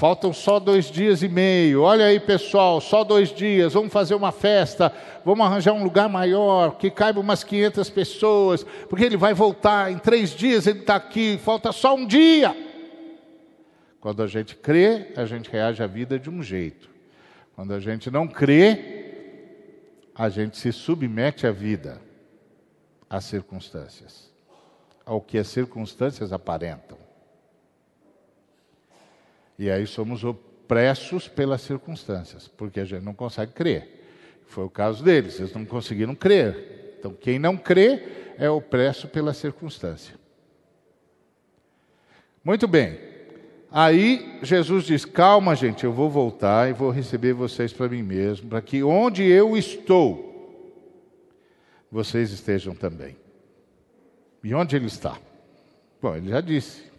Faltam 0.00 0.32
só 0.32 0.58
dois 0.58 0.90
dias 0.90 1.22
e 1.22 1.28
meio. 1.28 1.82
Olha 1.82 2.06
aí, 2.06 2.18
pessoal, 2.18 2.80
só 2.80 3.04
dois 3.04 3.28
dias. 3.28 3.74
Vamos 3.74 3.92
fazer 3.92 4.14
uma 4.14 4.32
festa. 4.32 4.90
Vamos 5.26 5.44
arranjar 5.44 5.74
um 5.74 5.84
lugar 5.84 6.08
maior, 6.08 6.76
que 6.78 6.90
caiba 6.90 7.20
umas 7.20 7.44
500 7.44 7.90
pessoas, 7.90 8.64
porque 8.88 9.04
ele 9.04 9.18
vai 9.18 9.34
voltar. 9.34 9.92
Em 9.92 9.98
três 9.98 10.30
dias 10.30 10.66
ele 10.66 10.78
está 10.78 10.96
aqui. 10.96 11.38
Falta 11.44 11.70
só 11.70 11.94
um 11.94 12.06
dia. 12.06 12.56
Quando 14.00 14.22
a 14.22 14.26
gente 14.26 14.56
crê, 14.56 15.12
a 15.14 15.26
gente 15.26 15.50
reage 15.50 15.82
à 15.82 15.86
vida 15.86 16.18
de 16.18 16.30
um 16.30 16.42
jeito. 16.42 16.88
Quando 17.54 17.74
a 17.74 17.80
gente 17.80 18.10
não 18.10 18.26
crê, 18.26 19.00
a 20.14 20.28
gente 20.28 20.56
se 20.56 20.72
submete 20.72 21.46
à 21.46 21.52
vida, 21.52 22.00
às 23.08 23.24
circunstâncias, 23.24 24.30
ao 25.04 25.20
que 25.20 25.36
as 25.36 25.48
circunstâncias 25.48 26.32
aparentam. 26.32 26.96
E 29.58 29.70
aí 29.70 29.86
somos 29.86 30.24
opressos 30.24 31.28
pelas 31.28 31.60
circunstâncias, 31.60 32.48
porque 32.48 32.80
a 32.80 32.84
gente 32.84 33.04
não 33.04 33.12
consegue 33.12 33.52
crer. 33.52 34.00
Foi 34.46 34.64
o 34.64 34.70
caso 34.70 35.04
deles, 35.04 35.38
eles 35.38 35.52
não 35.52 35.66
conseguiram 35.66 36.14
crer. 36.14 36.96
Então, 36.98 37.12
quem 37.12 37.38
não 37.38 37.56
crê 37.56 38.32
é 38.38 38.48
opresso 38.48 39.06
pela 39.08 39.34
circunstância. 39.34 40.14
Muito 42.42 42.66
bem. 42.66 43.09
Aí 43.70 44.40
Jesus 44.42 44.84
diz: 44.84 45.04
Calma, 45.04 45.54
gente, 45.54 45.84
eu 45.84 45.92
vou 45.92 46.10
voltar 46.10 46.68
e 46.68 46.72
vou 46.72 46.90
receber 46.90 47.32
vocês 47.32 47.72
para 47.72 47.88
mim 47.88 48.02
mesmo, 48.02 48.48
para 48.48 48.60
que 48.60 48.82
onde 48.82 49.22
eu 49.22 49.56
estou, 49.56 50.28
vocês 51.90 52.32
estejam 52.32 52.74
também. 52.74 53.16
E 54.42 54.52
onde 54.54 54.74
ele 54.74 54.86
está? 54.86 55.16
Bom, 56.02 56.16
ele 56.16 56.30
já 56.30 56.40
disse 56.40 56.90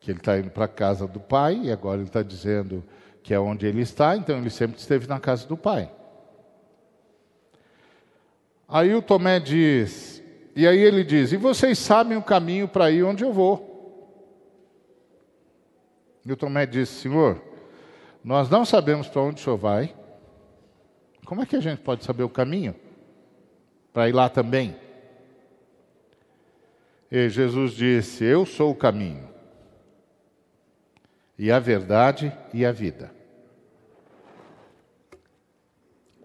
que 0.00 0.10
ele 0.10 0.18
está 0.18 0.38
indo 0.38 0.50
para 0.50 0.64
a 0.64 0.68
casa 0.68 1.06
do 1.06 1.20
pai, 1.20 1.60
e 1.64 1.72
agora 1.72 1.98
ele 1.98 2.08
está 2.08 2.22
dizendo 2.22 2.82
que 3.22 3.34
é 3.34 3.38
onde 3.38 3.66
ele 3.66 3.82
está, 3.82 4.16
então 4.16 4.38
ele 4.38 4.50
sempre 4.50 4.78
esteve 4.78 5.06
na 5.06 5.20
casa 5.20 5.46
do 5.46 5.56
pai. 5.56 5.90
Aí 8.68 8.94
o 8.94 9.02
Tomé 9.02 9.38
diz, 9.38 10.22
e 10.56 10.66
aí 10.66 10.78
ele 10.78 11.04
diz: 11.04 11.30
E 11.30 11.36
vocês 11.36 11.78
sabem 11.78 12.16
o 12.16 12.22
caminho 12.22 12.66
para 12.66 12.90
ir 12.90 13.04
onde 13.04 13.22
eu 13.22 13.32
vou? 13.32 13.75
E 16.26 16.32
o 16.32 16.36
Tomé 16.36 16.66
disse: 16.66 17.02
Senhor, 17.02 17.40
nós 18.22 18.50
não 18.50 18.64
sabemos 18.64 19.06
para 19.06 19.22
onde 19.22 19.40
o 19.40 19.44
senhor 19.44 19.56
vai. 19.56 19.94
Como 21.24 21.40
é 21.40 21.46
que 21.46 21.54
a 21.54 21.60
gente 21.60 21.80
pode 21.80 22.04
saber 22.04 22.24
o 22.24 22.28
caminho 22.28 22.74
para 23.92 24.08
ir 24.08 24.12
lá 24.12 24.28
também? 24.28 24.76
E 27.08 27.28
Jesus 27.28 27.72
disse: 27.72 28.24
Eu 28.24 28.44
sou 28.44 28.72
o 28.72 28.74
caminho, 28.74 29.28
e 31.38 31.52
a 31.52 31.60
verdade 31.60 32.36
e 32.52 32.66
a 32.66 32.72
vida. 32.72 33.14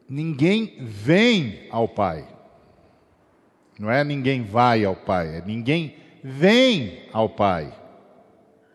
Ninguém 0.10 0.78
vem 0.84 1.68
ao 1.70 1.88
Pai. 1.88 2.28
Não 3.78 3.90
é 3.90 4.04
ninguém 4.04 4.44
vai 4.44 4.84
ao 4.84 4.96
Pai, 4.96 5.38
é 5.38 5.42
ninguém 5.46 5.96
vem 6.24 7.08
ao 7.14 7.30
Pai, 7.30 7.72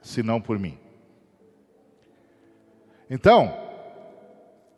senão 0.00 0.40
por 0.40 0.56
mim. 0.56 0.85
Então, 3.08 3.66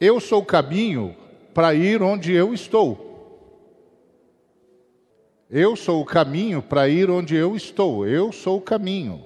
Eu 0.01 0.21
sou 0.21 0.43
o 0.43 0.47
caminho 0.47 1.17
para 1.53 1.75
ir 1.75 2.03
onde 2.03 2.33
eu 2.33 2.55
estou. 2.55 3.09
Eu 5.51 5.75
sou 5.75 6.03
o 6.03 6.05
caminho 6.05 6.63
para 6.63 6.89
ir 6.89 7.11
onde 7.11 7.35
eu 7.35 7.57
estou. 7.57 8.07
Eu 8.07 8.31
sou 8.31 8.59
o 8.59 8.63
caminho. 8.63 9.25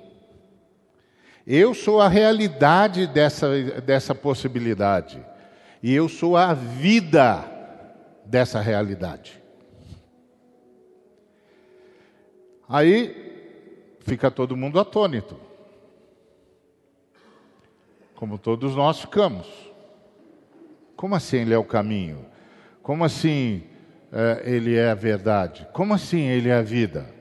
Eu 1.46 1.74
sou 1.74 2.00
a 2.00 2.08
realidade 2.08 3.06
dessa, 3.06 3.50
dessa 3.82 4.14
possibilidade. 4.14 5.22
E 5.82 5.92
eu 5.92 6.08
sou 6.08 6.36
a 6.36 6.54
vida 6.54 7.44
dessa 8.24 8.60
realidade. 8.60 9.42
Aí 12.68 13.98
fica 14.00 14.30
todo 14.30 14.56
mundo 14.56 14.80
atônito. 14.80 15.36
Como 18.22 18.38
todos 18.38 18.76
nós 18.76 19.00
ficamos. 19.00 19.48
Como 20.94 21.12
assim 21.12 21.38
ele 21.38 21.52
é 21.52 21.58
o 21.58 21.64
caminho? 21.64 22.24
Como 22.80 23.02
assim 23.02 23.64
é, 24.12 24.42
ele 24.44 24.76
é 24.76 24.90
a 24.90 24.94
verdade? 24.94 25.66
Como 25.72 25.92
assim 25.92 26.20
ele 26.28 26.48
é 26.48 26.54
a 26.54 26.62
vida? 26.62 27.12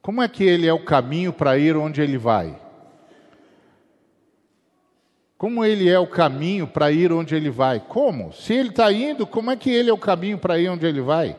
Como 0.00 0.22
é 0.22 0.28
que 0.28 0.42
ele 0.42 0.66
é 0.66 0.72
o 0.72 0.82
caminho 0.82 1.34
para 1.34 1.58
ir 1.58 1.76
onde 1.76 2.00
ele 2.00 2.16
vai? 2.16 2.58
Como 5.36 5.62
ele 5.62 5.90
é 5.90 5.98
o 5.98 6.06
caminho 6.06 6.66
para 6.66 6.90
ir 6.90 7.12
onde 7.12 7.34
ele 7.34 7.50
vai? 7.50 7.78
Como? 7.78 8.32
Se 8.32 8.54
ele 8.54 8.70
está 8.70 8.90
indo, 8.90 9.26
como 9.26 9.50
é 9.50 9.56
que 9.56 9.68
ele 9.68 9.90
é 9.90 9.92
o 9.92 9.98
caminho 9.98 10.38
para 10.38 10.58
ir 10.58 10.70
onde 10.70 10.86
ele 10.86 11.02
vai? 11.02 11.36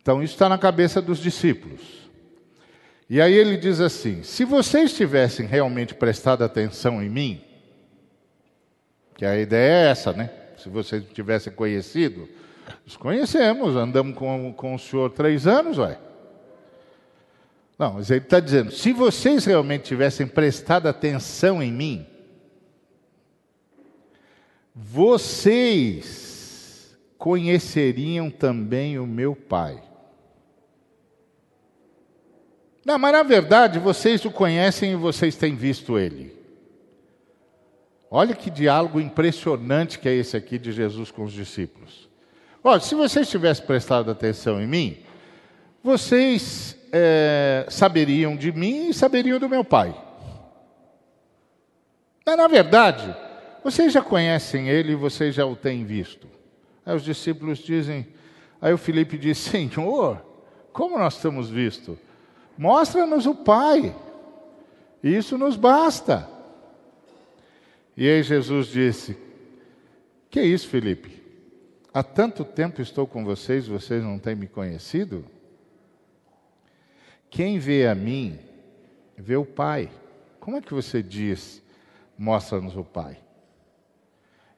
Então, 0.00 0.22
isso 0.22 0.34
está 0.34 0.48
na 0.48 0.58
cabeça 0.58 1.02
dos 1.02 1.18
discípulos. 1.18 1.99
E 3.10 3.20
aí 3.20 3.34
ele 3.34 3.56
diz 3.56 3.80
assim: 3.80 4.22
se 4.22 4.44
vocês 4.44 4.92
tivessem 4.92 5.44
realmente 5.44 5.92
prestado 5.92 6.44
atenção 6.44 7.02
em 7.02 7.08
mim, 7.10 7.42
que 9.16 9.24
a 9.24 9.36
ideia 9.36 9.88
é 9.88 9.90
essa, 9.90 10.12
né? 10.12 10.30
Se 10.56 10.68
vocês 10.68 11.02
tivessem 11.12 11.52
conhecido, 11.52 12.28
nos 12.84 12.96
conhecemos, 12.96 13.74
andamos 13.74 14.14
com, 14.14 14.52
com 14.52 14.76
o 14.76 14.78
senhor 14.78 15.10
três 15.10 15.48
anos, 15.48 15.76
ué. 15.78 15.98
Não, 17.76 17.94
mas 17.94 18.12
ele 18.12 18.20
está 18.20 18.38
dizendo: 18.38 18.70
se 18.70 18.92
vocês 18.92 19.44
realmente 19.44 19.82
tivessem 19.82 20.28
prestado 20.28 20.86
atenção 20.86 21.60
em 21.60 21.72
mim, 21.72 22.06
vocês 24.72 26.16
conheceriam 27.18 28.30
também 28.30 29.00
o 29.00 29.06
meu 29.06 29.34
Pai. 29.34 29.89
Não, 32.84 32.98
mas 32.98 33.12
na 33.12 33.22
verdade 33.22 33.78
vocês 33.78 34.24
o 34.24 34.30
conhecem 34.30 34.92
e 34.92 34.96
vocês 34.96 35.36
têm 35.36 35.54
visto 35.54 35.98
ele. 35.98 36.38
Olha 38.10 38.34
que 38.34 38.50
diálogo 38.50 39.00
impressionante 39.00 39.98
que 39.98 40.08
é 40.08 40.14
esse 40.14 40.36
aqui 40.36 40.58
de 40.58 40.72
Jesus 40.72 41.10
com 41.10 41.22
os 41.22 41.32
discípulos. 41.32 42.08
Olha, 42.62 42.80
se 42.80 42.94
vocês 42.94 43.28
tivessem 43.30 43.64
prestado 43.64 44.10
atenção 44.10 44.60
em 44.60 44.66
mim, 44.66 44.98
vocês 45.82 46.76
é, 46.92 47.66
saberiam 47.68 48.36
de 48.36 48.52
mim 48.52 48.88
e 48.88 48.94
saberiam 48.94 49.38
do 49.38 49.48
meu 49.48 49.64
Pai. 49.64 49.94
Mas, 52.26 52.36
na 52.36 52.48
verdade, 52.48 53.14
vocês 53.64 53.92
já 53.92 54.02
conhecem 54.02 54.68
ele 54.68 54.92
e 54.92 54.96
vocês 54.96 55.34
já 55.34 55.46
o 55.46 55.56
têm 55.56 55.84
visto. 55.84 56.26
Aí 56.84 56.94
os 56.94 57.04
discípulos 57.04 57.58
dizem, 57.58 58.06
aí 58.60 58.72
o 58.72 58.78
Felipe 58.78 59.16
diz, 59.16 59.38
Senhor, 59.38 60.24
como 60.72 60.98
nós 60.98 61.20
temos 61.20 61.48
visto? 61.48 61.98
Mostra-nos 62.60 63.24
o 63.24 63.34
Pai. 63.34 63.96
Isso 65.02 65.38
nos 65.38 65.56
basta. 65.56 66.28
E 67.96 68.06
aí 68.06 68.22
Jesus 68.22 68.66
disse: 68.66 69.16
Que 70.28 70.40
é 70.40 70.44
isso, 70.44 70.68
Felipe? 70.68 71.22
Há 71.90 72.02
tanto 72.02 72.44
tempo 72.44 72.82
estou 72.82 73.06
com 73.06 73.24
vocês, 73.24 73.66
vocês 73.66 74.04
não 74.04 74.18
têm 74.18 74.36
me 74.36 74.46
conhecido? 74.46 75.24
Quem 77.30 77.58
vê 77.58 77.86
a 77.86 77.94
mim, 77.94 78.38
vê 79.16 79.36
o 79.36 79.46
Pai. 79.46 79.88
Como 80.38 80.58
é 80.58 80.60
que 80.60 80.74
você 80.74 81.02
diz, 81.02 81.62
mostra-nos 82.18 82.76
o 82.76 82.84
Pai? 82.84 83.16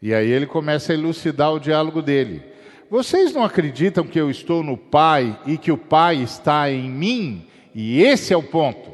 E 0.01 0.13
aí 0.13 0.29
ele 0.29 0.49
começa 0.49 0.91
a 0.91 0.97
elucidar 0.97 1.53
o 1.53 1.61
diálogo 1.61 2.03
dele. 2.03 2.43
Vocês 2.91 3.33
não 3.33 3.45
acreditam 3.45 4.05
que 4.05 4.19
eu 4.19 4.29
estou 4.29 4.65
no 4.65 4.77
Pai 4.77 5.41
e 5.47 5.57
que 5.57 5.71
o 5.71 5.79
Pai 5.79 6.17
está 6.17 6.69
em 6.69 6.91
mim? 6.91 7.52
E 7.75 8.03
esse 8.03 8.33
é 8.33 8.37
o 8.37 8.43
ponto. 8.43 8.91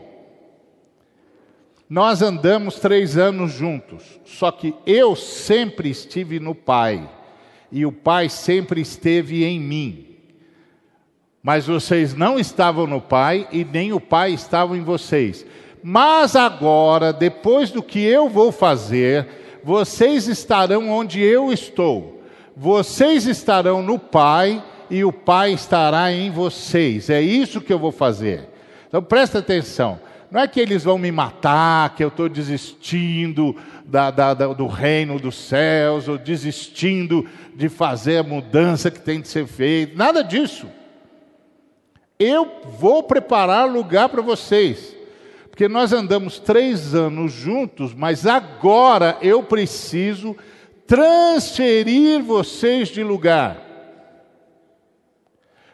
Nós 1.88 2.20
andamos 2.20 2.78
três 2.78 3.16
anos 3.16 3.52
juntos, 3.52 4.02
só 4.24 4.50
que 4.50 4.74
eu 4.86 5.16
sempre 5.16 5.88
estive 5.88 6.38
no 6.38 6.54
Pai, 6.54 7.08
e 7.72 7.86
o 7.86 7.92
Pai 7.92 8.28
sempre 8.28 8.82
esteve 8.82 9.42
em 9.44 9.58
mim. 9.58 10.16
Mas 11.42 11.66
vocês 11.66 12.14
não 12.14 12.38
estavam 12.38 12.86
no 12.86 13.00
Pai, 13.00 13.48
e 13.50 13.64
nem 13.64 13.92
o 13.92 14.00
Pai 14.00 14.32
estava 14.32 14.76
em 14.76 14.82
vocês. 14.82 15.46
Mas 15.82 16.36
agora, 16.36 17.10
depois 17.12 17.70
do 17.70 17.82
que 17.82 18.00
eu 18.00 18.28
vou 18.28 18.52
fazer, 18.52 19.26
vocês 19.64 20.28
estarão 20.28 20.90
onde 20.90 21.22
eu 21.22 21.50
estou. 21.50 22.22
Vocês 22.54 23.26
estarão 23.26 23.82
no 23.82 23.98
Pai, 23.98 24.62
e 24.90 25.04
o 25.04 25.12
Pai 25.12 25.52
estará 25.52 26.12
em 26.12 26.30
vocês. 26.30 27.08
É 27.08 27.22
isso 27.22 27.60
que 27.60 27.72
eu 27.72 27.78
vou 27.78 27.92
fazer. 27.92 28.47
Então 28.88 29.02
presta 29.02 29.38
atenção. 29.38 30.00
Não 30.30 30.40
é 30.40 30.48
que 30.48 30.60
eles 30.60 30.84
vão 30.84 30.98
me 30.98 31.10
matar, 31.10 31.94
que 31.94 32.04
eu 32.04 32.08
estou 32.08 32.28
desistindo 32.28 33.56
da, 33.84 34.10
da, 34.10 34.34
da, 34.34 34.46
do 34.48 34.66
reino 34.66 35.18
dos 35.18 35.36
céus, 35.36 36.06
ou 36.06 36.18
desistindo 36.18 37.26
de 37.54 37.68
fazer 37.68 38.18
a 38.18 38.22
mudança 38.22 38.90
que 38.90 39.00
tem 39.00 39.20
de 39.20 39.28
ser 39.28 39.46
feita. 39.46 39.96
Nada 39.96 40.22
disso. 40.22 40.66
Eu 42.18 42.60
vou 42.78 43.02
preparar 43.02 43.68
lugar 43.68 44.08
para 44.08 44.20
vocês. 44.20 44.94
Porque 45.48 45.66
nós 45.66 45.92
andamos 45.92 46.38
três 46.38 46.94
anos 46.94 47.32
juntos, 47.32 47.94
mas 47.94 48.26
agora 48.26 49.16
eu 49.22 49.42
preciso 49.42 50.36
transferir 50.86 52.22
vocês 52.22 52.88
de 52.88 53.02
lugar. 53.02 53.62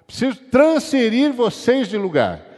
Preciso 0.07 0.37
transferir 0.37 1.33
vocês 1.33 1.89
de 1.89 1.99
lugar 1.99 2.54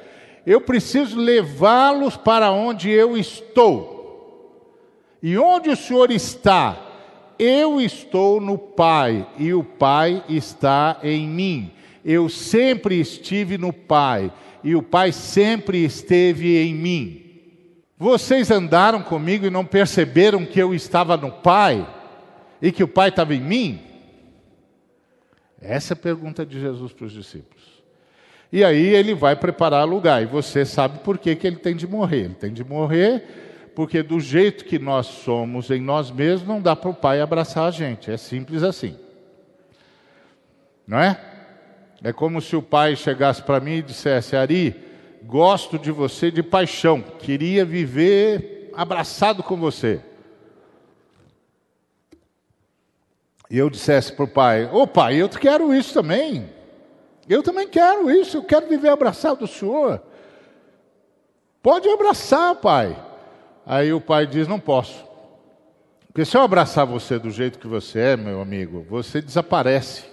eu 0.47 0.61
preciso 0.61 1.19
levá-los 1.19 2.17
para 2.17 2.53
onde 2.53 2.89
eu 2.89 3.17
estou. 3.17 3.97
E 5.21 5.37
onde 5.37 5.69
o 5.71 5.77
Senhor 5.77 6.11
está? 6.13 6.81
Eu 7.37 7.81
estou 7.81 8.41
no 8.41 8.57
Pai 8.57 9.27
e 9.39 9.53
o 9.53 9.65
Pai 9.65 10.25
está 10.29 11.01
em 11.03 11.27
mim. 11.27 11.73
Eu 12.05 12.29
sempre 12.29 13.01
estive 13.01 13.59
no 13.59 13.73
Pai 13.73 14.33
e 14.63 14.77
o 14.77 14.83
Pai 14.83 15.11
sempre 15.11 15.85
esteve 15.85 16.57
em 16.57 16.73
mim. 16.73 17.23
Vocês 17.99 18.51
andaram 18.51 19.03
comigo 19.03 19.47
e 19.47 19.51
não 19.51 19.65
perceberam 19.65 20.47
que 20.47 20.61
eu 20.61 20.73
estava 20.73 21.17
no 21.17 21.33
Pai 21.33 21.85
e 22.63 22.71
que 22.71 22.85
o 22.85 22.89
Pai 22.89 23.09
estava 23.09 23.35
em 23.35 23.41
mim? 23.41 23.81
Essa 25.61 25.93
é 25.93 25.95
a 25.95 25.99
pergunta 25.99 26.47
de 26.47 26.61
Jesus 26.61 26.93
para 26.93 27.07
os 27.07 27.13
discípulos. 27.13 27.56
E 28.57 28.65
aí 28.65 28.95
ele 28.95 29.15
vai 29.15 29.37
preparar 29.37 29.87
lugar. 29.87 30.23
E 30.23 30.25
você 30.25 30.65
sabe 30.65 31.01
por 31.01 31.19
que, 31.19 31.37
que 31.37 31.47
ele 31.47 31.57
tem 31.57 31.77
de 31.77 31.87
morrer. 31.87 32.25
Ele 32.25 32.35
tem 32.35 32.51
de 32.51 32.65
morrer 32.65 33.23
porque 33.75 34.03
do 34.03 34.19
jeito 34.19 34.65
que 34.65 34.79
nós 34.79 35.05
somos 35.05 35.71
em 35.71 35.83
nós 35.83 36.11
mesmos, 36.11 36.49
não 36.49 36.63
dá 36.63 36.75
para 36.75 36.89
o 36.89 36.95
pai 36.95 37.21
abraçar 37.21 37.69
a 37.69 37.71
gente. 37.71 38.11
É 38.11 38.17
simples 38.17 38.63
assim. 38.63 38.99
Não 40.87 40.99
é? 40.99 41.21
É 42.03 42.15
como 42.15 42.41
se 42.41 42.57
o 42.57 42.63
pai 42.63 42.97
chegasse 42.97 43.43
para 43.43 43.61
mim 43.61 43.75
e 43.75 43.83
dissesse: 43.83 44.35
Ari, 44.35 44.75
gosto 45.23 45.79
de 45.79 45.91
você 45.91 46.31
de 46.31 46.43
paixão, 46.43 47.03
queria 47.03 47.63
viver 47.63 48.71
abraçado 48.75 49.43
com 49.43 49.59
você. 49.59 50.01
E 53.51 53.59
eu 53.59 53.69
dissesse 53.69 54.15
para 54.15 54.25
o 54.25 54.29
pai: 54.29 54.71
Ô 54.73 54.87
pai, 54.87 55.17
eu 55.17 55.29
quero 55.29 55.75
isso 55.75 55.93
também. 55.93 56.56
Eu 57.29 57.43
também 57.43 57.69
quero 57.69 58.11
isso, 58.11 58.37
eu 58.37 58.43
quero 58.43 58.69
viver 58.69 58.89
abraçado 58.89 59.41
do 59.41 59.47
Senhor. 59.47 60.03
Pode 61.63 61.89
abraçar, 61.89 62.55
pai. 62.57 62.97
Aí 63.65 63.93
o 63.93 64.01
pai 64.01 64.27
diz: 64.27 64.47
Não 64.47 64.61
posso. 64.61 65.05
Porque 66.07 66.25
se 66.25 66.37
eu 66.37 66.43
abraçar 66.43 66.87
você 66.87 67.19
do 67.19 67.31
jeito 67.31 67.59
que 67.59 67.67
você 67.67 67.99
é, 67.99 68.17
meu 68.17 68.41
amigo, 68.41 68.87
você 68.89 69.21
desaparece. 69.21 70.05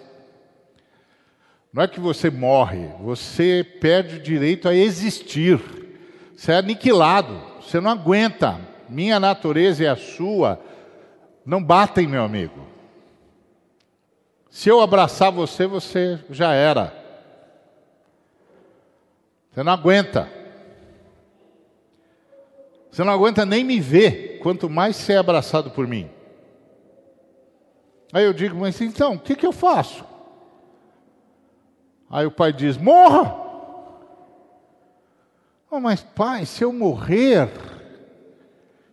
Não 1.71 1.83
é 1.83 1.87
que 1.87 1.99
você 1.99 2.29
morre, 2.29 2.89
você 2.99 3.65
perde 3.79 4.17
o 4.17 4.21
direito 4.21 4.67
a 4.67 4.75
existir. 4.75 5.59
Você 6.35 6.51
é 6.51 6.57
aniquilado, 6.57 7.39
você 7.61 7.79
não 7.79 7.91
aguenta. 7.91 8.59
Minha 8.89 9.19
natureza 9.19 9.83
e 9.83 9.87
a 9.87 9.95
sua 9.95 10.59
não 11.45 11.63
batem, 11.63 12.07
meu 12.07 12.23
amigo. 12.23 12.67
Se 14.49 14.69
eu 14.69 14.81
abraçar 14.81 15.31
você, 15.31 15.65
você 15.65 16.19
já 16.29 16.53
era. 16.53 17.02
Você 19.53 19.61
não 19.61 19.71
aguenta. 19.71 20.29
Você 22.91 23.03
não 23.03 23.13
aguenta 23.13 23.45
nem 23.45 23.63
me 23.63 23.79
ver 23.79 24.39
quanto 24.39 24.69
mais 24.69 24.95
ser 24.95 25.17
abraçado 25.17 25.69
por 25.69 25.87
mim. 25.87 26.09
Aí 28.11 28.25
eu 28.25 28.33
digo, 28.33 28.55
mas 28.57 28.81
então, 28.81 29.13
o 29.13 29.19
que, 29.19 29.35
que 29.35 29.45
eu 29.45 29.51
faço? 29.51 30.03
Aí 32.09 32.25
o 32.25 32.31
pai 32.31 32.51
diz: 32.51 32.77
morra! 32.77 33.41
Oh, 35.69 35.79
mas 35.79 36.03
pai, 36.03 36.45
se 36.45 36.63
eu 36.63 36.71
morrer, 36.71 37.49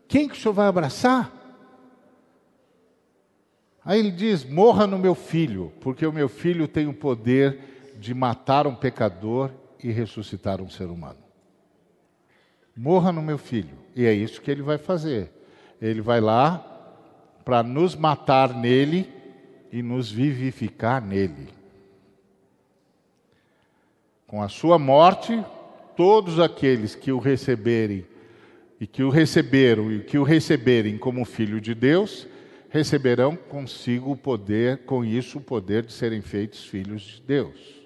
quem 0.09 0.27
que 0.29 0.35
o 0.35 0.39
senhor 0.39 0.55
vai 0.55 0.67
abraçar? 0.67 1.31
Aí 3.85 3.99
ele 3.99 4.11
diz: 4.11 4.45
morra 4.45 4.87
no 4.87 4.99
meu 4.99 5.15
filho, 5.15 5.73
porque 5.81 6.07
o 6.07 6.13
meu 6.13 6.29
filho 6.29 6.69
tem 6.69 6.87
o 6.87 6.95
poder 6.95 7.95
de 7.99 8.15
matar 8.15 8.67
um 8.67 8.75
pecador 8.75 9.51
e 9.83 9.91
ressuscitar 9.91 10.61
um 10.61 10.69
ser 10.69 10.87
humano. 10.87 11.19
Morra 12.77 13.13
no 13.13 13.23
meu 13.23 13.39
filho. 13.39 13.77
E 13.95 14.07
é 14.07 14.13
isso 14.13 14.41
que 14.41 14.51
ele 14.51 14.63
vai 14.63 14.79
fazer. 14.79 15.31
Ele 15.81 16.01
vai 16.01 16.21
lá 16.21 16.59
para 17.45 17.63
nos 17.63 17.95
matar 17.95 18.55
nele 18.55 19.09
e 19.73 19.83
nos 19.83 20.11
vivificar 20.11 21.05
nele. 21.05 21.49
Com 24.27 24.43
a 24.43 24.49
sua 24.49 24.79
morte, 24.79 25.45
todos 25.97 26.39
aqueles 26.39 26.95
que 26.95 27.11
o 27.11 27.19
receberem 27.19 28.07
e 28.81 28.87
que 28.87 29.03
o 29.03 29.11
receberam 29.11 29.93
e 29.93 30.01
que 30.01 30.17
o 30.17 30.23
receberem 30.23 30.97
como 30.97 31.25
filho 31.25 31.61
de 31.61 31.75
Deus, 31.75 32.27
receberão 32.71 33.37
consigo 33.37 34.13
o 34.13 34.17
poder, 34.17 34.85
com 34.85 35.05
isso 35.05 35.39
o 35.39 35.43
poder 35.43 35.85
de 35.85 35.93
serem 35.93 36.23
feitos 36.23 36.65
filhos 36.65 37.03
de 37.03 37.21
Deus, 37.21 37.80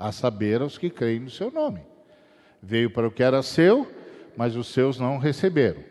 a 0.00 0.10
saber 0.10 0.62
os 0.62 0.78
que 0.78 0.88
creem 0.88 1.20
no 1.20 1.30
seu 1.30 1.50
nome. 1.50 1.82
Veio 2.62 2.90
para 2.90 3.06
o 3.06 3.10
que 3.10 3.22
era 3.22 3.42
seu, 3.42 3.86
mas 4.34 4.56
os 4.56 4.68
seus 4.68 4.98
não 4.98 5.18
receberam. 5.18 5.84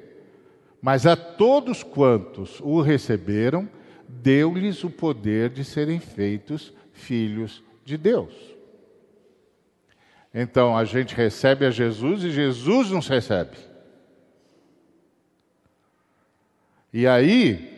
Mas 0.82 1.06
a 1.06 1.16
todos 1.16 1.84
quantos 1.84 2.60
o 2.62 2.82
receberam, 2.82 3.70
deu-lhes 4.08 4.84
o 4.84 4.90
poder 4.90 5.52
de 5.52 5.64
serem 5.64 6.00
feitos 6.00 6.74
filhos 6.92 7.64
de 7.86 7.98
Deus. 7.98 8.34
Então 10.34 10.76
a 10.76 10.84
gente 10.86 11.16
recebe 11.16 11.66
a 11.66 11.72
Jesus 11.72 12.24
e 12.24 12.32
Jesus 12.32 12.90
nos 12.90 13.08
recebe. 13.08 13.58
E 16.92 17.06
aí 17.06 17.78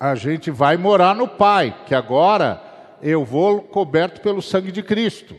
a 0.00 0.14
gente 0.14 0.50
vai 0.50 0.78
morar 0.78 1.14
no 1.14 1.28
Pai, 1.28 1.84
que 1.86 1.94
agora 1.94 2.71
eu 3.02 3.24
vou 3.24 3.62
coberto 3.62 4.20
pelo 4.20 4.40
sangue 4.40 4.70
de 4.70 4.82
Cristo. 4.82 5.34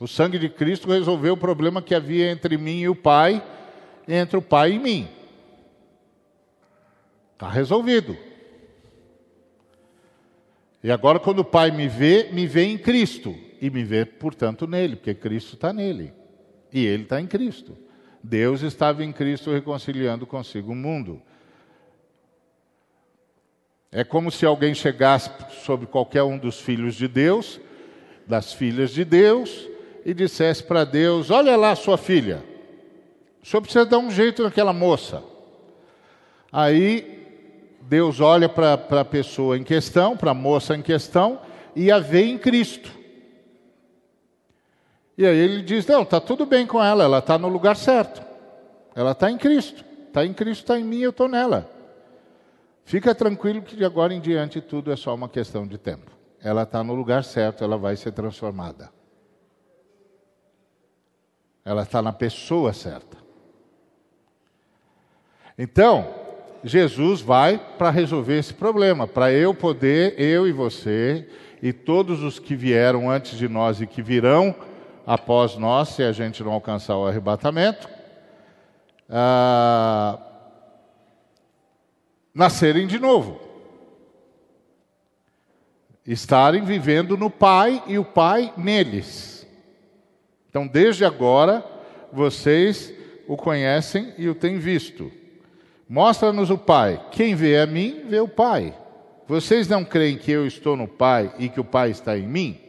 O 0.00 0.06
sangue 0.06 0.38
de 0.38 0.48
Cristo 0.48 0.88
resolveu 0.88 1.34
o 1.34 1.38
problema 1.38 1.80
que 1.80 1.94
havia 1.94 2.30
entre 2.30 2.58
mim 2.58 2.80
e 2.80 2.88
o 2.88 2.94
Pai, 2.94 3.42
entre 4.06 4.36
o 4.36 4.42
Pai 4.42 4.72
e 4.72 4.78
mim. 4.78 5.08
Está 7.34 7.48
resolvido. 7.48 8.16
E 10.82 10.90
agora, 10.90 11.18
quando 11.18 11.40
o 11.40 11.44
Pai 11.44 11.70
me 11.70 11.88
vê, 11.88 12.30
me 12.32 12.46
vê 12.46 12.64
em 12.64 12.78
Cristo. 12.78 13.34
E 13.60 13.70
me 13.70 13.82
vê, 13.82 14.04
portanto, 14.04 14.66
nele, 14.66 14.96
porque 14.96 15.14
Cristo 15.14 15.54
está 15.54 15.72
nele. 15.72 16.12
E 16.72 16.84
ele 16.84 17.04
está 17.04 17.20
em 17.20 17.26
Cristo. 17.26 17.76
Deus 18.22 18.62
estava 18.62 19.04
em 19.04 19.12
Cristo 19.12 19.52
reconciliando 19.52 20.26
consigo 20.26 20.72
o 20.72 20.76
mundo. 20.76 21.20
É 23.90 24.04
como 24.04 24.30
se 24.30 24.44
alguém 24.44 24.74
chegasse 24.74 25.30
sobre 25.64 25.86
qualquer 25.86 26.22
um 26.22 26.36
dos 26.36 26.60
filhos 26.60 26.94
de 26.94 27.08
Deus, 27.08 27.58
das 28.26 28.52
filhas 28.52 28.90
de 28.90 29.04
Deus, 29.04 29.66
e 30.04 30.12
dissesse 30.12 30.62
para 30.62 30.84
Deus: 30.84 31.30
Olha 31.30 31.56
lá 31.56 31.74
sua 31.74 31.96
filha, 31.96 32.44
o 33.42 33.46
senhor 33.46 33.62
precisa 33.62 33.86
dar 33.86 33.98
um 33.98 34.10
jeito 34.10 34.42
naquela 34.42 34.72
moça. 34.74 35.22
Aí 36.52 37.18
Deus 37.80 38.20
olha 38.20 38.48
para 38.48 38.74
a 38.74 39.04
pessoa 39.04 39.56
em 39.56 39.64
questão, 39.64 40.16
para 40.16 40.32
a 40.32 40.34
moça 40.34 40.76
em 40.76 40.82
questão, 40.82 41.40
e 41.74 41.90
a 41.90 41.98
vê 41.98 42.24
em 42.24 42.36
Cristo. 42.36 42.90
E 45.16 45.24
aí 45.24 45.36
ele 45.36 45.62
diz: 45.62 45.86
Não, 45.86 46.02
está 46.02 46.20
tudo 46.20 46.44
bem 46.44 46.66
com 46.66 46.84
ela, 46.84 47.04
ela 47.04 47.18
está 47.20 47.38
no 47.38 47.48
lugar 47.48 47.74
certo. 47.74 48.22
Ela 48.94 49.12
está 49.12 49.30
em 49.30 49.38
Cristo. 49.38 49.82
Está 50.08 50.26
em 50.26 50.34
Cristo, 50.34 50.62
está 50.62 50.78
em 50.78 50.84
mim, 50.84 51.00
eu 51.00 51.10
estou 51.10 51.28
nela. 51.28 51.77
Fica 52.88 53.14
tranquilo 53.14 53.60
que 53.60 53.76
de 53.76 53.84
agora 53.84 54.14
em 54.14 54.20
diante 54.20 54.62
tudo 54.62 54.90
é 54.90 54.96
só 54.96 55.14
uma 55.14 55.28
questão 55.28 55.66
de 55.66 55.76
tempo. 55.76 56.10
Ela 56.42 56.62
está 56.62 56.82
no 56.82 56.94
lugar 56.94 57.22
certo, 57.22 57.62
ela 57.62 57.76
vai 57.76 57.94
ser 57.96 58.12
transformada. 58.12 58.90
Ela 61.62 61.82
está 61.82 62.00
na 62.00 62.14
pessoa 62.14 62.72
certa. 62.72 63.18
Então, 65.58 66.14
Jesus 66.64 67.20
vai 67.20 67.58
para 67.76 67.90
resolver 67.90 68.38
esse 68.38 68.54
problema, 68.54 69.06
para 69.06 69.30
eu 69.30 69.54
poder, 69.54 70.18
eu 70.18 70.48
e 70.48 70.52
você, 70.52 71.28
e 71.60 71.74
todos 71.74 72.22
os 72.22 72.38
que 72.38 72.56
vieram 72.56 73.10
antes 73.10 73.36
de 73.36 73.50
nós 73.50 73.82
e 73.82 73.86
que 73.86 74.00
virão 74.00 74.54
após 75.06 75.56
nós, 75.56 75.90
se 75.90 76.02
a 76.02 76.12
gente 76.12 76.42
não 76.42 76.52
alcançar 76.52 76.96
o 76.96 77.06
arrebatamento, 77.06 77.86
ah, 79.10 80.27
nascerem 82.38 82.86
de 82.86 83.00
novo. 83.00 83.40
Estarem 86.06 86.64
vivendo 86.64 87.16
no 87.16 87.28
Pai 87.28 87.82
e 87.88 87.98
o 87.98 88.04
Pai 88.04 88.54
neles. 88.56 89.44
Então, 90.48 90.64
desde 90.64 91.04
agora, 91.04 91.66
vocês 92.12 92.94
o 93.26 93.36
conhecem 93.36 94.14
e 94.16 94.28
o 94.28 94.36
têm 94.36 94.56
visto. 94.56 95.10
Mostra-nos 95.88 96.48
o 96.48 96.56
Pai. 96.56 97.04
Quem 97.10 97.34
vê 97.34 97.58
a 97.58 97.66
mim, 97.66 98.04
vê 98.06 98.20
o 98.20 98.28
Pai. 98.28 98.72
Vocês 99.26 99.66
não 99.66 99.84
creem 99.84 100.16
que 100.16 100.30
eu 100.30 100.46
estou 100.46 100.76
no 100.76 100.86
Pai 100.86 101.34
e 101.40 101.48
que 101.48 101.58
o 101.58 101.64
Pai 101.64 101.90
está 101.90 102.16
em 102.16 102.28
mim? 102.28 102.60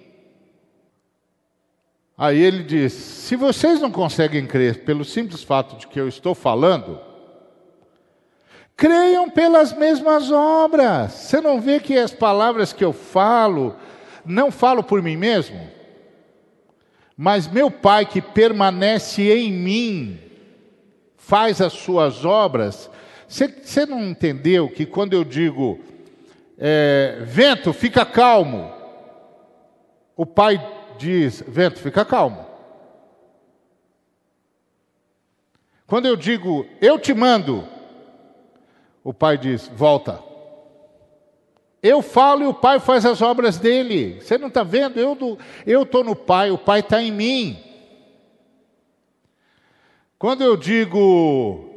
Aí 2.18 2.42
ele 2.42 2.64
diz: 2.64 2.92
se 2.92 3.36
vocês 3.36 3.80
não 3.80 3.92
conseguem 3.92 4.48
crer 4.48 4.84
pelo 4.84 5.06
simples 5.06 5.44
fato 5.44 5.78
de 5.78 5.86
que 5.86 6.00
eu 6.00 6.08
estou 6.08 6.34
falando, 6.34 7.09
creiam 8.80 9.30
pelas 9.30 9.74
mesmas 9.74 10.32
obras. 10.32 11.12
Você 11.12 11.42
não 11.42 11.60
vê 11.60 11.82
que 11.82 11.98
as 11.98 12.14
palavras 12.14 12.72
que 12.72 12.84
eu 12.84 12.94
falo, 12.94 13.76
não 14.26 14.50
falo 14.50 14.82
por 14.82 15.02
mim 15.02 15.18
mesmo? 15.18 15.70
Mas 17.18 17.46
meu 17.46 17.70
Pai 17.70 18.06
que 18.06 18.22
permanece 18.22 19.30
em 19.34 19.52
mim, 19.52 20.18
faz 21.18 21.60
as 21.60 21.74
suas 21.74 22.24
obras, 22.24 22.90
você 23.28 23.86
não 23.86 24.02
entendeu 24.02 24.70
que 24.70 24.86
quando 24.86 25.14
eu 25.14 25.26
digo 25.26 25.78
é, 26.58 27.20
vento, 27.26 27.74
fica 27.74 28.06
calmo, 28.06 28.72
o 30.16 30.26
pai 30.26 30.60
diz 30.98 31.44
vento, 31.46 31.80
fica 31.80 32.04
calmo. 32.06 32.48
Quando 35.86 36.08
eu 36.08 36.16
digo 36.16 36.66
eu 36.82 36.98
te 36.98 37.14
mando, 37.14 37.68
o 39.10 39.14
pai 39.14 39.40
diz 39.40 39.68
volta. 39.70 40.24
Eu 41.82 42.00
falo 42.00 42.44
e 42.44 42.46
o 42.46 42.54
pai 42.54 42.80
faz 42.80 43.04
as 43.08 43.24
obras 43.24 43.58
dele. 43.58 44.22
Você 44.22 44.38
não 44.38 44.50
está 44.50 44.62
vendo? 44.62 45.00
Eu 45.66 45.82
estou 45.82 46.04
no 46.04 46.16
pai, 46.16 46.52
o 46.52 46.60
pai 46.60 46.82
está 46.82 47.02
em 47.02 47.12
mim. 47.12 47.60
Quando 50.20 50.44
eu 50.44 50.56
digo 50.56 51.72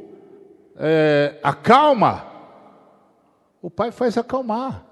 é, 0.77 1.39
acalma, 1.41 2.23
o 3.63 3.71
pai 3.71 3.91
faz 3.91 4.15
acalmar. 4.15 4.85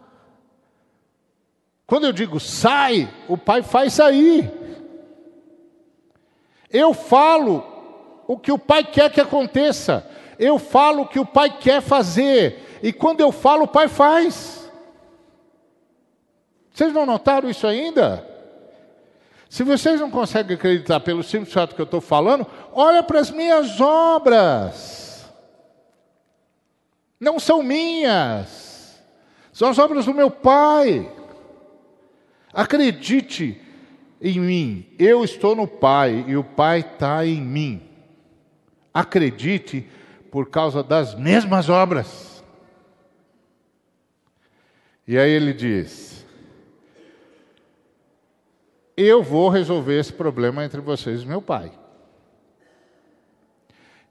Quando 1.85 2.05
eu 2.05 2.11
digo 2.11 2.39
sai, 2.39 3.07
o 3.27 3.37
pai 3.37 3.61
faz 3.61 3.93
sair. 3.93 4.51
Eu 6.71 6.91
falo 6.91 7.63
o 8.25 8.35
que 8.35 8.51
o 8.51 8.57
pai 8.57 8.83
quer 8.83 9.11
que 9.11 9.21
aconteça. 9.21 10.09
Eu 10.41 10.59
falo 10.59 11.03
o 11.03 11.07
que 11.07 11.19
o 11.19 11.25
pai 11.25 11.57
quer 11.57 11.81
fazer. 11.81 12.79
E 12.83 12.91
quando 12.91 13.21
eu 13.21 13.31
falo, 13.31 13.63
o 13.63 13.67
pai 13.67 13.87
faz. 13.87 14.69
Vocês 16.73 16.91
não 16.91 17.05
notaram 17.05 17.49
isso 17.49 17.65
ainda? 17.65 18.27
Se 19.49 19.63
vocês 19.63 20.01
não 20.01 20.11
conseguem 20.11 20.55
acreditar 20.55 20.99
pelo 20.99 21.23
simples 21.23 21.53
fato 21.53 21.75
que 21.75 21.81
eu 21.81 21.85
estou 21.85 22.01
falando, 22.01 22.45
olha 22.73 23.01
para 23.03 23.19
as 23.19 23.31
minhas 23.31 23.79
obras 23.79 25.01
não 27.21 27.39
são 27.39 27.61
minhas, 27.61 28.99
são 29.53 29.69
as 29.69 29.77
obras 29.77 30.05
do 30.05 30.13
meu 30.13 30.31
Pai. 30.31 31.07
Acredite 32.51 33.61
em 34.19 34.39
mim, 34.39 34.85
eu 34.97 35.23
estou 35.23 35.55
no 35.55 35.67
Pai 35.67 36.25
e 36.27 36.35
o 36.35 36.43
Pai 36.43 36.79
está 36.79 37.23
em 37.23 37.39
mim. 37.39 37.83
Acredite 38.91 39.87
por 40.31 40.49
causa 40.49 40.81
das 40.81 41.13
mesmas 41.13 41.67
obras. 41.69 42.43
E 45.05 45.17
aí 45.17 45.29
ele 45.29 45.53
diz: 45.53 46.25
Eu 48.95 49.21
vou 49.21 49.49
resolver 49.49 49.99
esse 49.99 50.13
problema 50.13 50.63
entre 50.63 50.79
vocês 50.79 51.23
e 51.23 51.25
meu 51.27 51.41
Pai. 51.41 51.73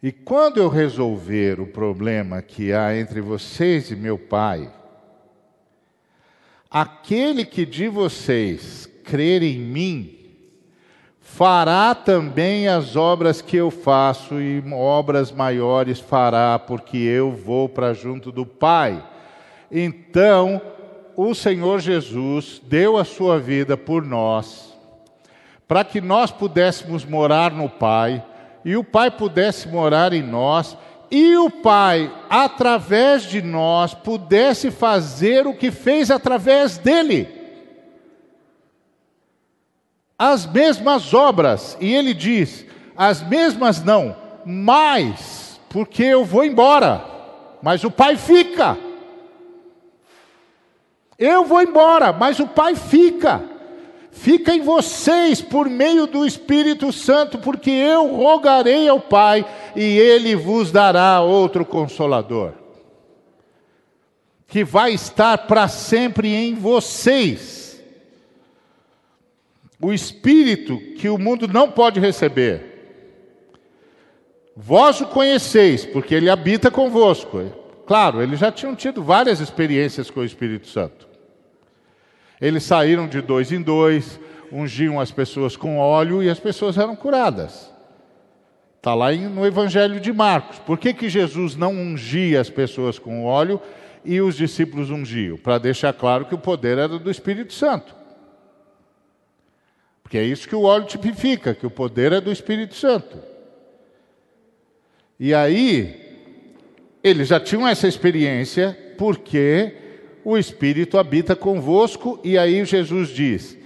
E 0.03 0.13
quando 0.13 0.59
eu 0.59 0.69
resolver 0.69 1.61
o 1.61 1.67
problema 1.67 2.41
que 2.41 2.73
há 2.73 2.97
entre 2.97 3.21
vocês 3.21 3.91
e 3.91 3.97
meu 3.97 4.19
Pai, 4.19 4.73
aquele 6.71 7.45
que 7.45 7.67
de 7.67 7.89
vocês 7.89 8.87
crer 9.05 9.43
em 9.43 9.59
mim, 9.59 10.20
fará 11.35 11.95
também 11.95 12.69
as 12.69 12.97
obras 12.97 13.41
que 13.41 13.57
eu 13.57 13.71
faço, 13.71 14.41
e 14.41 14.63
obras 14.73 15.33
maiores 15.33 15.99
fará, 15.99 16.59
porque 16.59 16.99
eu 16.99 17.33
vou 17.33 17.69
para 17.69 17.95
junto 17.95 18.31
do 18.31 18.45
Pai. 18.45 19.03
Então, 19.71 20.61
o 21.17 21.35
Senhor 21.35 21.81
Jesus 21.81 22.61
deu 22.67 22.99
a 22.99 23.05
sua 23.05 23.39
vida 23.39 23.77
por 23.77 24.05
nós, 24.05 24.77
para 25.67 25.85
que 25.85 26.01
nós 26.01 26.31
pudéssemos 26.31 27.05
morar 27.05 27.53
no 27.53 27.69
Pai 27.69 28.23
e 28.65 28.77
o 28.77 28.85
Pai 28.85 29.11
pudesse 29.11 29.69
morar 29.69 30.13
em 30.13 30.23
nós, 30.23 30.77
e 31.11 31.37
o 31.37 31.49
Pai, 31.49 32.13
através 32.29 33.23
de 33.23 33.41
nós, 33.41 33.95
pudesse 33.95 34.71
fazer 34.71 35.47
o 35.47 35.55
que 35.55 35.71
fez 35.71 36.11
através 36.11 36.77
dele. 36.77 37.40
As 40.23 40.45
mesmas 40.45 41.15
obras, 41.15 41.79
e 41.81 41.95
ele 41.95 42.13
diz: 42.13 42.67
as 42.95 43.27
mesmas 43.27 43.83
não, 43.83 44.15
mais, 44.45 45.59
porque 45.71 46.03
eu 46.03 46.27
vou 46.27 46.45
embora, 46.45 47.03
mas 47.63 47.85
o 47.85 47.91
Pai 47.91 48.19
fica. 48.19 48.77
Eu 51.19 51.47
vou 51.47 51.63
embora, 51.63 52.13
mas 52.13 52.39
o 52.39 52.47
Pai 52.47 52.75
fica 52.75 53.43
fica 54.11 54.55
em 54.55 54.61
vocês 54.61 55.41
por 55.41 55.71
meio 55.71 56.07
do 56.07 56.27
Espírito 56.27 56.93
Santo, 56.93 57.39
porque 57.39 57.71
eu 57.71 58.17
rogarei 58.17 58.87
ao 58.87 59.01
Pai 59.01 59.47
e 59.75 59.83
ele 59.83 60.37
vos 60.37 60.71
dará 60.71 61.23
outro 61.23 61.65
consolador, 61.65 62.53
que 64.47 64.65
vai 64.65 64.93
estar 64.93 65.47
para 65.47 65.69
sempre 65.69 66.35
em 66.35 66.55
vocês. 66.55 67.60
O 69.81 69.93
Espírito 69.93 70.79
que 70.97 71.09
o 71.09 71.17
mundo 71.17 71.49
não 71.49 71.71
pode 71.71 71.99
receber. 71.99 72.71
Vós 74.55 75.01
o 75.01 75.07
conheceis, 75.07 75.87
porque 75.87 76.15
ele 76.15 76.29
habita 76.29 76.71
convosco. 76.71 77.43
Claro, 77.87 78.23
eles 78.23 78.39
já 78.39 78.53
tinham 78.53 78.75
tido 78.75 79.03
várias 79.03 79.41
experiências 79.41 80.11
com 80.11 80.21
o 80.21 80.25
Espírito 80.25 80.67
Santo. 80.67 81.09
Eles 82.41 82.63
saíram 82.63 83.09
de 83.09 83.21
dois 83.21 83.53
em 83.53 83.61
dois, 83.61 84.21
ungiam 84.53 85.01
as 85.01 85.11
pessoas 85.11 85.57
com 85.57 85.79
óleo 85.79 86.23
e 86.23 86.29
as 86.29 86.39
pessoas 86.39 86.77
eram 86.77 86.95
curadas. 86.95 87.71
Está 88.77 88.95
lá 88.95 89.13
no 89.13 89.47
Evangelho 89.47 90.01
de 90.01 90.13
Marcos. 90.13 90.59
Por 90.59 90.79
que, 90.79 90.95
que 90.95 91.09
Jesus 91.09 91.55
não 91.55 91.73
ungia 91.73 92.41
as 92.41 92.49
pessoas 92.49 92.99
com 92.99 93.25
óleo 93.25 93.61
e 94.05 94.21
os 94.21 94.37
discípulos 94.37 94.91
ungiam? 94.91 95.37
Para 95.37 95.59
deixar 95.59 95.93
claro 95.93 96.25
que 96.25 96.35
o 96.35 96.39
poder 96.39 96.79
era 96.79 96.99
do 96.99 97.11
Espírito 97.11 97.53
Santo. 97.53 98.00
Porque 100.11 100.19
é 100.19 100.25
isso 100.25 100.49
que 100.49 100.57
o 100.57 100.63
óleo 100.63 100.87
tipifica, 100.87 101.55
que 101.55 101.65
o 101.65 101.71
poder 101.71 102.11
é 102.11 102.21
do 102.21 102.33
Espírito 102.33 102.75
Santo. 102.75 103.17
E 105.21 105.33
aí, 105.33 106.19
eles 107.01 107.29
já 107.29 107.39
tinham 107.39 107.65
essa 107.65 107.87
experiência, 107.87 108.77
porque 108.99 109.73
o 110.25 110.37
Espírito 110.37 110.99
habita 110.99 111.37
convosco, 111.37 112.19
e 112.25 112.37
aí 112.37 112.65
Jesus 112.65 113.11
diz: 113.11 113.57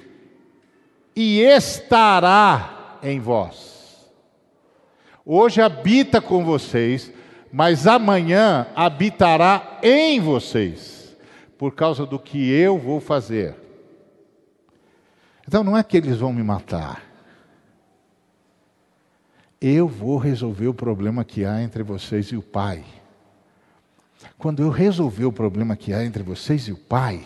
e 1.16 1.40
estará 1.40 2.98
em 3.02 3.18
vós. 3.18 4.12
Hoje 5.24 5.62
habita 5.62 6.20
com 6.20 6.44
vocês, 6.44 7.10
mas 7.50 7.86
amanhã 7.86 8.66
habitará 8.76 9.78
em 9.82 10.20
vocês, 10.20 11.16
por 11.56 11.74
causa 11.74 12.04
do 12.04 12.18
que 12.18 12.50
eu 12.50 12.76
vou 12.76 13.00
fazer. 13.00 13.63
Então 15.46 15.62
não 15.62 15.76
é 15.76 15.82
que 15.82 15.96
eles 15.96 16.18
vão 16.18 16.32
me 16.32 16.42
matar. 16.42 17.02
Eu 19.60 19.88
vou 19.88 20.18
resolver 20.18 20.68
o 20.68 20.74
problema 20.74 21.24
que 21.24 21.44
há 21.44 21.62
entre 21.62 21.82
vocês 21.82 22.26
e 22.26 22.36
o 22.36 22.42
Pai. 22.42 22.84
Quando 24.38 24.62
eu 24.62 24.70
resolver 24.70 25.24
o 25.24 25.32
problema 25.32 25.76
que 25.76 25.92
há 25.92 26.04
entre 26.04 26.22
vocês 26.22 26.62
e 26.68 26.72
o 26.72 26.76
Pai, 26.76 27.24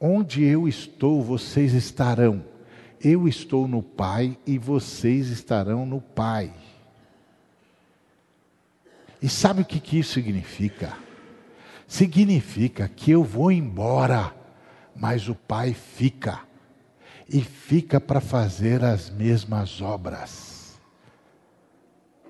onde 0.00 0.44
eu 0.44 0.68
estou, 0.68 1.22
vocês 1.22 1.72
estarão. 1.74 2.44
Eu 3.00 3.28
estou 3.28 3.68
no 3.68 3.82
Pai 3.82 4.38
e 4.46 4.58
vocês 4.58 5.28
estarão 5.28 5.84
no 5.84 6.00
Pai. 6.00 6.52
E 9.20 9.28
sabe 9.28 9.62
o 9.62 9.64
que, 9.64 9.80
que 9.80 9.98
isso 9.98 10.14
significa? 10.14 10.96
Significa 11.86 12.88
que 12.88 13.10
eu 13.10 13.22
vou 13.24 13.50
embora, 13.50 14.34
mas 14.96 15.28
o 15.28 15.34
Pai 15.34 15.74
fica. 15.74 16.40
E 17.28 17.40
fica 17.40 18.00
para 18.00 18.20
fazer 18.20 18.84
as 18.84 19.10
mesmas 19.10 19.80
obras 19.80 20.56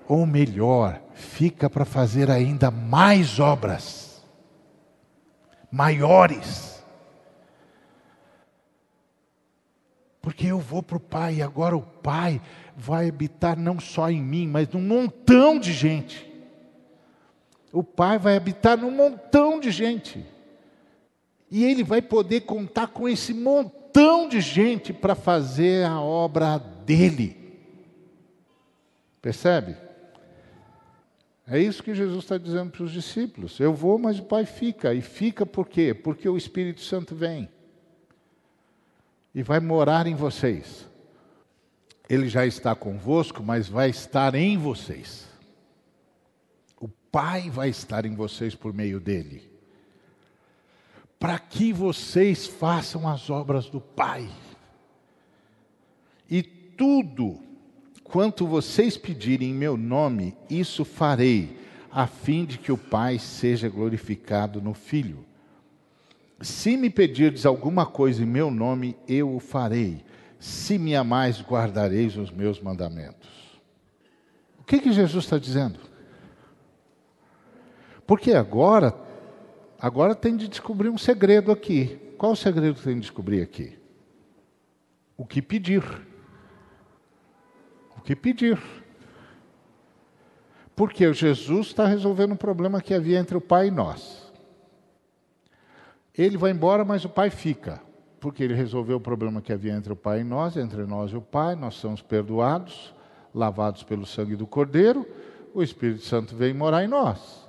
ou 0.07 0.25
melhor, 0.25 1.01
fica 1.13 1.69
para 1.69 1.83
fazer 1.83 2.31
ainda 2.31 2.71
mais 2.71 3.39
obras, 3.39 4.23
maiores. 5.69 6.81
Porque 10.21 10.47
eu 10.47 10.59
vou 10.59 10.81
para 10.81 10.97
o 10.97 11.01
Pai, 11.01 11.35
e 11.35 11.41
agora 11.41 11.75
o 11.75 11.81
Pai 11.81 12.41
vai 12.75 13.09
habitar 13.09 13.57
não 13.57 13.79
só 13.79 14.09
em 14.09 14.21
mim, 14.21 14.47
mas 14.47 14.69
num 14.69 14.81
montão 14.81 15.59
de 15.59 15.73
gente. 15.73 16.25
O 17.73 17.83
Pai 17.83 18.17
vai 18.17 18.37
habitar 18.37 18.77
num 18.77 18.91
montão 18.91 19.59
de 19.59 19.71
gente. 19.71 20.25
E 21.49 21.63
Ele 21.63 21.83
vai 21.83 22.01
poder 22.01 22.41
contar 22.41 22.87
com 22.87 23.07
esse 23.07 23.33
montão 23.33 24.27
de 24.27 24.41
gente 24.41 24.91
para 24.91 25.15
fazer 25.15 25.85
a 25.85 26.01
obra 26.01 26.57
dele. 26.57 27.35
Percebe? 29.21 29.75
É 31.47 31.57
isso 31.57 31.81
que 31.81 31.95
Jesus 31.95 32.23
está 32.23 32.37
dizendo 32.37 32.71
para 32.71 32.83
os 32.83 32.91
discípulos. 32.91 33.59
Eu 33.59 33.73
vou, 33.73 33.97
mas 33.97 34.19
o 34.19 34.23
Pai 34.23 34.45
fica. 34.45 34.93
E 34.93 35.01
fica 35.01 35.45
por 35.45 35.67
quê? 35.67 35.93
Porque 35.93 36.27
o 36.27 36.35
Espírito 36.35 36.81
Santo 36.81 37.15
vem 37.15 37.49
e 39.33 39.43
vai 39.43 39.59
morar 39.59 40.07
em 40.07 40.15
vocês. 40.15 40.85
Ele 42.09 42.27
já 42.27 42.45
está 42.45 42.73
convosco, 42.73 43.43
mas 43.43 43.69
vai 43.69 43.89
estar 43.89 44.33
em 44.35 44.57
vocês. 44.57 45.27
O 46.79 46.87
Pai 46.87 47.49
vai 47.49 47.69
estar 47.69 48.05
em 48.05 48.15
vocês 48.15 48.55
por 48.55 48.73
meio 48.73 48.99
dele. 48.99 49.56
Para 51.19 51.39
que 51.39 51.73
vocês 51.73 52.45
façam 52.45 53.07
as 53.07 53.29
obras 53.29 53.69
do 53.69 53.81
Pai. 53.81 54.29
E 56.29 56.43
tudo 56.43 57.47
Quanto 58.07 58.47
vocês 58.47 58.95
pedirem 58.97 59.49
em 59.49 59.53
meu 59.53 59.75
nome, 59.75 60.33
isso 60.49 60.85
farei, 60.85 61.57
a 61.91 62.07
fim 62.07 62.45
de 62.45 62.57
que 62.57 62.71
o 62.71 62.77
Pai 62.77 63.19
seja 63.19 63.67
glorificado 63.67 64.61
no 64.61 64.73
Filho. 64.73 65.25
Se 66.39 66.77
me 66.77 66.89
pedirdes 66.89 67.45
alguma 67.45 67.85
coisa 67.85 68.23
em 68.23 68.25
meu 68.25 68.49
nome, 68.49 68.95
eu 69.09 69.35
o 69.35 69.41
farei. 69.41 70.05
Se 70.39 70.77
me 70.77 70.95
amais, 70.95 71.41
guardareis 71.41 72.15
os 72.15 72.31
meus 72.31 72.61
mandamentos. 72.61 73.29
O 74.57 74.63
que, 74.63 74.79
que 74.79 74.93
Jesus 74.93 75.25
está 75.25 75.37
dizendo? 75.37 75.79
Porque 78.05 78.31
agora, 78.31 78.95
agora 79.79 80.15
tem 80.15 80.35
de 80.35 80.47
descobrir 80.47 80.89
um 80.89 80.97
segredo 80.97 81.51
aqui. 81.51 81.99
Qual 82.17 82.31
o 82.31 82.35
segredo 82.35 82.75
que 82.75 82.83
tem 82.83 82.95
de 82.95 83.01
descobrir 83.01 83.41
aqui? 83.41 83.77
O 85.15 85.25
que 85.25 85.41
pedir 85.41 85.83
que 88.07 88.15
pedir. 88.15 88.57
Porque 90.73 91.11
Jesus 91.11 91.67
está 91.67 91.85
resolvendo 91.85 92.31
um 92.31 92.37
problema 92.37 92.81
que 92.81 92.93
havia 92.93 93.19
entre 93.19 93.35
o 93.35 93.41
Pai 93.41 93.67
e 93.67 93.71
nós. 93.71 94.31
Ele 96.17 96.37
vai 96.37 96.51
embora, 96.51 96.85
mas 96.85 97.03
o 97.03 97.09
Pai 97.09 97.29
fica. 97.29 97.81
Porque 98.21 98.41
ele 98.41 98.53
resolveu 98.53 98.95
o 98.95 99.01
problema 99.01 99.41
que 99.41 99.51
havia 99.51 99.73
entre 99.73 99.91
o 99.91 99.95
Pai 99.95 100.21
e 100.21 100.23
nós, 100.23 100.55
entre 100.55 100.85
nós 100.85 101.11
e 101.11 101.17
o 101.17 101.21
Pai, 101.21 101.55
nós 101.55 101.75
somos 101.75 102.01
perdoados, 102.01 102.95
lavados 103.35 103.83
pelo 103.83 104.05
sangue 104.05 104.37
do 104.37 104.47
Cordeiro, 104.47 105.05
o 105.53 105.61
Espírito 105.61 106.05
Santo 106.05 106.33
vem 106.33 106.53
morar 106.53 106.85
em 106.85 106.87
nós. 106.87 107.45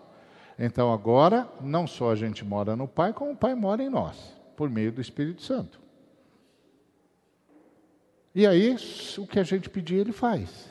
Então 0.59 0.92
agora, 0.92 1.48
não 1.61 1.86
só 1.86 2.11
a 2.11 2.16
gente 2.16 2.44
mora 2.44 2.74
no 2.74 2.88
Pai, 2.88 3.12
como 3.12 3.32
o 3.32 3.36
Pai 3.36 3.54
mora 3.54 3.82
em 3.82 3.88
nós, 3.88 4.16
por 4.56 4.68
meio 4.68 4.90
do 4.90 5.00
Espírito 5.00 5.42
Santo. 5.42 5.80
E 8.34 8.46
aí, 8.46 8.76
o 9.16 9.26
que 9.26 9.38
a 9.38 9.44
gente 9.44 9.70
pedir, 9.70 9.96
ele 9.96 10.12
faz. 10.12 10.68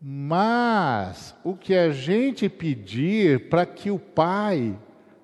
Mas 0.00 1.34
o 1.42 1.56
que 1.56 1.74
a 1.74 1.90
gente 1.90 2.48
pedir 2.48 3.48
para 3.48 3.66
que 3.66 3.90
o 3.90 3.98
Pai 3.98 4.78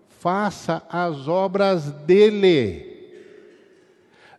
faça 0.09 0.83
as 0.89 1.29
obras 1.29 1.91
dele, 1.91 2.93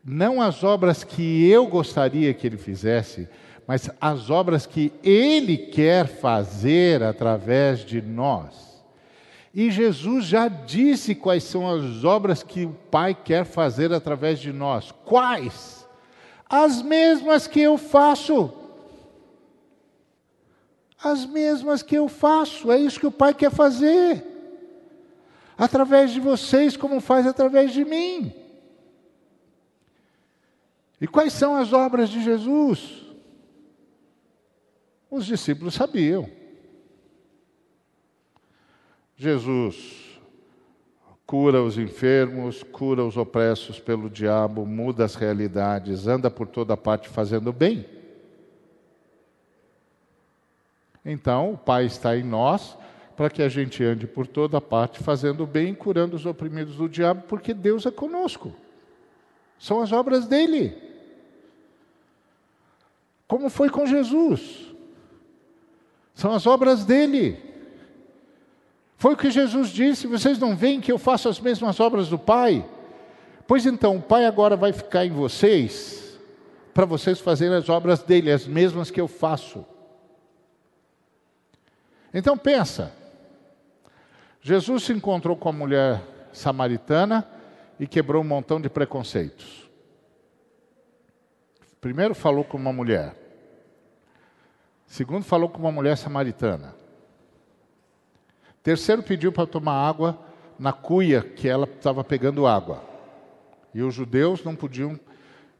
não 0.03 0.41
as 0.41 0.63
obras 0.63 1.03
que 1.03 1.47
eu 1.47 1.67
gostaria 1.67 2.33
que 2.33 2.45
ele 2.47 2.57
fizesse, 2.57 3.29
mas 3.67 3.89
as 3.99 4.29
obras 4.29 4.65
que 4.65 4.93
Ele 5.03 5.57
quer 5.57 6.07
fazer 6.07 7.01
através 7.01 7.79
de 7.79 8.01
nós. 8.01 8.64
E 9.55 9.71
Jesus 9.71 10.25
já 10.25 10.49
disse 10.49 11.15
quais 11.15 11.45
são 11.45 11.65
as 11.65 12.03
obras 12.03 12.43
que 12.43 12.65
o 12.65 12.73
Pai 12.91 13.15
quer 13.15 13.45
fazer 13.45 13.93
através 13.93 14.37
de 14.37 14.51
nós. 14.51 14.91
Quais? 15.05 15.87
As 16.49 16.81
mesmas 16.81 17.47
que 17.47 17.61
eu 17.61 17.77
faço. 17.77 18.53
As 21.01 21.25
mesmas 21.25 21.81
que 21.81 21.95
eu 21.95 22.09
faço. 22.09 22.69
É 22.69 22.77
isso 22.77 22.99
que 22.99 23.07
o 23.07 23.11
Pai 23.11 23.33
quer 23.33 23.49
fazer. 23.49 24.25
Através 25.57 26.11
de 26.11 26.19
vocês, 26.19 26.75
como 26.75 26.99
faz 26.99 27.25
através 27.25 27.71
de 27.71 27.85
mim. 27.85 28.33
E 30.99 31.07
quais 31.07 31.31
são 31.31 31.55
as 31.55 31.71
obras 31.71 32.09
de 32.09 32.21
Jesus? 32.21 33.05
Os 35.09 35.25
discípulos 35.25 35.75
sabiam. 35.75 36.29
Jesus 39.17 40.19
cura 41.25 41.63
os 41.63 41.77
enfermos, 41.77 42.61
cura 42.63 43.03
os 43.03 43.17
opressos 43.17 43.79
pelo 43.79 44.09
diabo, 44.09 44.65
muda 44.65 45.05
as 45.05 45.15
realidades, 45.15 46.07
anda 46.07 46.29
por 46.29 46.47
toda 46.47 46.77
parte 46.77 47.09
fazendo 47.09 47.51
bem. 47.51 47.85
Então, 51.03 51.53
o 51.53 51.57
Pai 51.57 51.85
está 51.85 52.15
em 52.15 52.23
nós 52.23 52.77
para 53.15 53.29
que 53.29 53.41
a 53.41 53.49
gente 53.49 53.83
ande 53.83 54.05
por 54.05 54.27
toda 54.27 54.59
parte 54.59 54.99
fazendo 54.99 55.47
bem, 55.47 55.73
curando 55.73 56.15
os 56.15 56.25
oprimidos 56.25 56.75
do 56.75 56.89
diabo, 56.89 57.23
porque 57.27 57.53
Deus 57.53 57.85
é 57.85 57.91
conosco. 57.91 58.53
São 59.57 59.81
as 59.81 59.91
obras 59.91 60.27
dele. 60.27 60.75
Como 63.27 63.49
foi 63.49 63.69
com 63.69 63.85
Jesus? 63.85 64.73
São 66.13 66.33
as 66.33 66.45
obras 66.45 66.83
dele. 66.83 67.54
Foi 68.97 69.13
o 69.13 69.17
que 69.17 69.29
Jesus 69.29 69.69
disse: 69.69 70.07
vocês 70.07 70.39
não 70.39 70.55
veem 70.55 70.81
que 70.81 70.91
eu 70.91 70.97
faço 70.97 71.29
as 71.29 71.39
mesmas 71.39 71.79
obras 71.79 72.09
do 72.09 72.17
Pai? 72.17 72.65
Pois 73.47 73.65
então, 73.65 73.97
o 73.97 74.01
Pai 74.01 74.25
agora 74.25 74.55
vai 74.55 74.73
ficar 74.73 75.05
em 75.05 75.11
vocês, 75.11 76.19
para 76.73 76.85
vocês 76.85 77.19
fazerem 77.19 77.55
as 77.55 77.69
obras 77.69 78.01
dele, 78.01 78.31
as 78.31 78.47
mesmas 78.47 78.89
que 78.89 78.99
eu 78.99 79.07
faço. 79.07 79.65
Então 82.13 82.37
pensa, 82.37 82.93
Jesus 84.41 84.83
se 84.83 84.93
encontrou 84.93 85.35
com 85.35 85.49
a 85.49 85.53
mulher 85.53 86.01
samaritana 86.31 87.27
e 87.79 87.85
quebrou 87.85 88.21
um 88.21 88.27
montão 88.27 88.59
de 88.59 88.69
preconceitos. 88.69 89.69
Primeiro 91.81 92.15
falou 92.15 92.43
com 92.43 92.57
uma 92.57 92.73
mulher. 92.73 93.15
Segundo 94.87 95.23
falou 95.23 95.49
com 95.49 95.59
uma 95.59 95.71
mulher 95.71 95.97
samaritana. 95.97 96.84
Terceiro 98.65 99.03
pediu 99.03 99.31
para 99.31 99.45
tomar 99.45 99.73
água 99.87 100.17
na 100.57 100.73
cuia 100.73 101.21
que 101.21 101.47
ela 101.47 101.65
estava 101.65 102.03
pegando 102.03 102.47
água. 102.47 102.83
E 103.75 103.83
os 103.83 103.93
judeus 103.93 104.43
não 104.43 104.55
podiam 104.55 104.99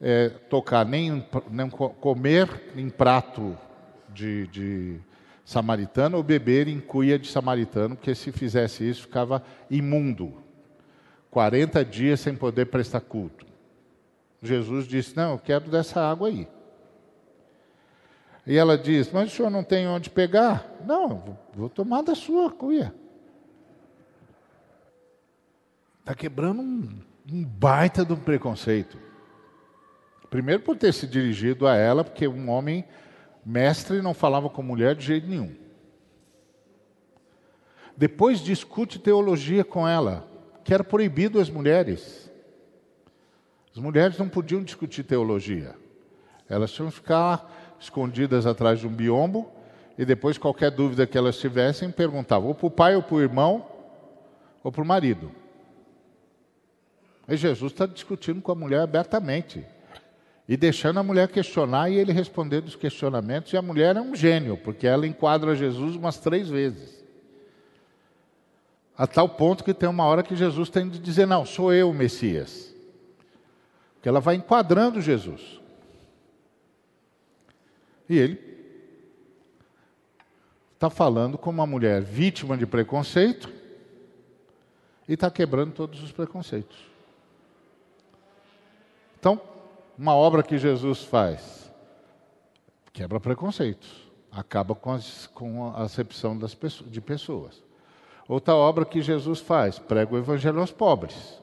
é, 0.01 0.29
tocar 0.29 0.83
nem, 0.83 1.23
nem 1.51 1.69
comer 1.69 2.49
em 2.75 2.89
prato 2.89 3.55
de, 4.09 4.47
de 4.47 4.99
samaritano 5.45 6.17
ou 6.17 6.23
beber 6.23 6.67
em 6.67 6.79
cuia 6.79 7.19
de 7.19 7.27
samaritano, 7.27 7.95
porque 7.95 8.15
se 8.15 8.31
fizesse 8.31 8.89
isso 8.89 9.03
ficava 9.03 9.43
imundo. 9.69 10.33
40 11.29 11.85
dias 11.85 12.19
sem 12.19 12.35
poder 12.35 12.65
prestar 12.65 13.01
culto. 13.01 13.45
Jesus 14.41 14.87
disse: 14.87 15.15
Não, 15.15 15.33
eu 15.33 15.37
quero 15.37 15.69
dessa 15.69 16.01
água 16.01 16.29
aí. 16.29 16.47
E 18.45 18.57
ela 18.57 18.77
diz: 18.77 19.11
Mas 19.11 19.31
o 19.31 19.35
senhor 19.35 19.49
não 19.49 19.63
tem 19.63 19.87
onde 19.87 20.09
pegar? 20.09 20.69
Não, 20.85 21.37
vou 21.53 21.69
tomar 21.69 22.01
da 22.01 22.13
sua 22.13 22.51
cuia. 22.51 22.93
Está 25.99 26.13
quebrando 26.13 26.61
um, 26.61 26.99
um 27.31 27.43
baita 27.43 28.05
de 28.05 28.13
um 28.13 28.19
preconceito. 28.19 28.97
Primeiro 30.29 30.61
por 30.61 30.77
ter 30.77 30.93
se 30.93 31.07
dirigido 31.07 31.65
a 31.65 31.75
ela, 31.75 32.03
porque 32.03 32.27
um 32.27 32.49
homem 32.49 32.85
mestre 33.43 34.01
não 34.01 34.13
falava 34.13 34.49
com 34.49 34.61
mulher 34.61 34.95
de 34.95 35.05
jeito 35.05 35.27
nenhum. 35.27 35.55
Depois 37.97 38.41
discute 38.41 38.99
teologia 38.99 39.63
com 39.63 39.87
ela, 39.87 40.27
que 40.63 40.73
era 40.73 40.83
proibido 40.83 41.39
às 41.39 41.49
mulheres. 41.49 42.29
As 43.71 43.81
mulheres 43.81 44.17
não 44.17 44.27
podiam 44.27 44.63
discutir 44.63 45.03
teologia. 45.03 45.75
Elas 46.49 46.71
tinham 46.71 46.89
que 46.89 46.95
ficar 46.95 47.49
escondidas 47.85 48.45
atrás 48.45 48.79
de 48.79 48.87
um 48.87 48.91
biombo 48.91 49.49
e 49.97 50.05
depois 50.05 50.37
qualquer 50.37 50.71
dúvida 50.71 51.07
que 51.07 51.17
elas 51.17 51.37
tivessem 51.37 51.89
perguntavam 51.89 52.49
ou 52.49 52.55
para 52.55 52.67
o 52.67 52.71
pai 52.71 52.95
ou 52.95 53.01
para 53.01 53.15
o 53.15 53.21
irmão 53.21 53.65
ou 54.63 54.71
para 54.71 54.81
o 54.81 54.85
marido. 54.85 55.31
E 57.27 57.35
Jesus 57.35 57.71
está 57.71 57.85
discutindo 57.85 58.41
com 58.41 58.51
a 58.51 58.55
mulher 58.55 58.81
abertamente 58.81 59.65
e 60.47 60.55
deixando 60.55 60.99
a 60.99 61.03
mulher 61.03 61.27
questionar 61.27 61.89
e 61.89 61.95
ele 61.95 62.11
respondendo 62.11 62.67
os 62.67 62.75
questionamentos. 62.75 63.51
E 63.51 63.57
a 63.57 63.61
mulher 63.61 63.95
é 63.95 64.01
um 64.01 64.15
gênio, 64.15 64.57
porque 64.57 64.85
ela 64.85 65.07
enquadra 65.07 65.55
Jesus 65.55 65.95
umas 65.95 66.17
três 66.17 66.49
vezes. 66.49 67.03
A 68.97 69.07
tal 69.07 69.27
ponto 69.27 69.63
que 69.63 69.73
tem 69.73 69.89
uma 69.89 70.05
hora 70.05 70.23
que 70.23 70.35
Jesus 70.35 70.69
tem 70.69 70.87
de 70.87 70.99
dizer: 70.99 71.25
Não, 71.25 71.45
sou 71.45 71.73
eu 71.73 71.89
o 71.89 71.93
Messias. 71.93 72.73
Porque 73.95 74.07
ela 74.07 74.19
vai 74.19 74.35
enquadrando 74.35 75.01
Jesus. 75.01 75.59
E 78.09 78.17
ele 78.17 78.39
está 80.73 80.89
falando 80.89 81.37
com 81.37 81.49
uma 81.49 81.65
mulher 81.65 82.01
vítima 82.01 82.57
de 82.57 82.65
preconceito 82.65 83.51
e 85.07 85.13
está 85.13 85.31
quebrando 85.31 85.73
todos 85.73 86.03
os 86.03 86.11
preconceitos. 86.11 86.77
Então, 89.19 89.41
uma 89.97 90.13
obra 90.13 90.43
que 90.43 90.57
Jesus 90.57 91.03
faz 91.03 91.65
quebra 92.95 93.19
preconceitos, 93.19 94.09
acaba 94.31 94.73
com, 94.73 94.93
as, 94.93 95.27
com 95.27 95.67
a 95.67 95.81
acepção 95.81 96.37
das, 96.37 96.57
de 96.85 97.01
pessoas. 97.01 97.61
Outra 98.27 98.55
obra 98.55 98.85
que 98.85 99.01
Jesus 99.01 99.41
faz, 99.41 99.77
prega 99.77 100.13
o 100.13 100.17
evangelho 100.17 100.59
aos 100.59 100.71
pobres. 100.71 101.39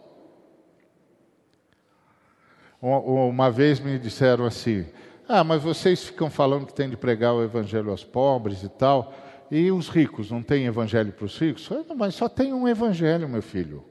Uma 2.80 3.50
vez 3.50 3.78
me 3.78 3.98
disseram 3.98 4.44
assim: 4.44 4.86
Ah, 5.28 5.44
mas 5.44 5.62
vocês 5.62 6.04
ficam 6.04 6.30
falando 6.30 6.66
que 6.66 6.74
tem 6.74 6.90
de 6.90 6.96
pregar 6.96 7.34
o 7.34 7.42
evangelho 7.42 7.90
aos 7.90 8.04
pobres 8.04 8.62
e 8.62 8.68
tal, 8.68 9.14
e 9.50 9.70
os 9.70 9.88
ricos, 9.88 10.30
não 10.30 10.42
tem 10.42 10.66
evangelho 10.66 11.12
para 11.12 11.24
os 11.24 11.38
ricos? 11.38 11.68
Mas 11.96 12.14
só 12.14 12.28
tem 12.28 12.52
um 12.52 12.66
evangelho, 12.66 13.28
meu 13.28 13.42
filho. 13.42 13.84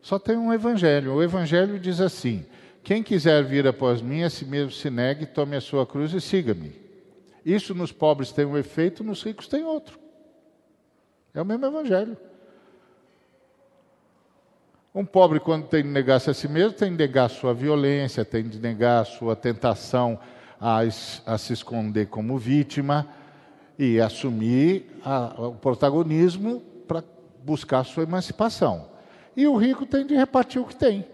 Só 0.00 0.18
tem 0.18 0.36
um 0.36 0.52
evangelho. 0.52 1.14
O 1.14 1.22
evangelho 1.22 1.78
diz 1.78 2.00
assim: 2.00 2.44
Quem 2.82 3.02
quiser 3.02 3.44
vir 3.44 3.66
após 3.66 4.02
mim, 4.02 4.22
a 4.22 4.30
si 4.30 4.44
mesmo 4.44 4.72
se 4.72 4.90
negue, 4.90 5.26
tome 5.26 5.56
a 5.56 5.60
sua 5.60 5.86
cruz 5.86 6.12
e 6.12 6.20
siga-me. 6.20 6.80
Isso 7.44 7.74
nos 7.74 7.92
pobres 7.92 8.32
tem 8.32 8.44
um 8.44 8.58
efeito, 8.58 9.04
nos 9.04 9.22
ricos 9.22 9.46
tem 9.46 9.64
outro. 9.64 9.98
É 11.32 11.40
o 11.40 11.44
mesmo 11.44 11.66
evangelho. 11.66 12.16
Um 14.94 15.06
pobre, 15.06 15.40
quando 15.40 15.66
tem 15.68 15.82
de 15.82 15.88
negar-se 15.88 16.28
a 16.28 16.34
si 16.34 16.46
mesmo, 16.46 16.74
tem 16.74 16.90
de 16.90 16.98
negar 16.98 17.30
sua 17.30 17.54
violência, 17.54 18.26
tem 18.26 18.44
de 18.44 18.58
negar 18.58 19.06
sua 19.06 19.34
tentação 19.34 20.18
a, 20.60 20.80
a 20.80 21.38
se 21.38 21.52
esconder 21.54 22.08
como 22.08 22.36
vítima 22.36 23.08
e 23.78 23.98
assumir 23.98 24.86
a, 25.02 25.46
o 25.48 25.54
protagonismo 25.54 26.60
para 26.86 27.02
buscar 27.42 27.84
sua 27.84 28.02
emancipação. 28.02 28.86
E 29.34 29.46
o 29.46 29.56
rico 29.56 29.86
tem 29.86 30.06
de 30.06 30.14
repartir 30.14 30.60
o 30.60 30.66
que 30.66 30.76
tem. 30.76 31.06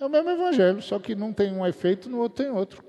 É 0.00 0.06
o 0.06 0.08
mesmo 0.08 0.30
evangelho, 0.30 0.80
só 0.80 0.98
que 0.98 1.14
não 1.14 1.30
tem 1.30 1.52
um 1.52 1.66
efeito, 1.66 2.08
no 2.08 2.18
outro 2.18 2.42
tem 2.42 2.50
outro. 2.50 2.82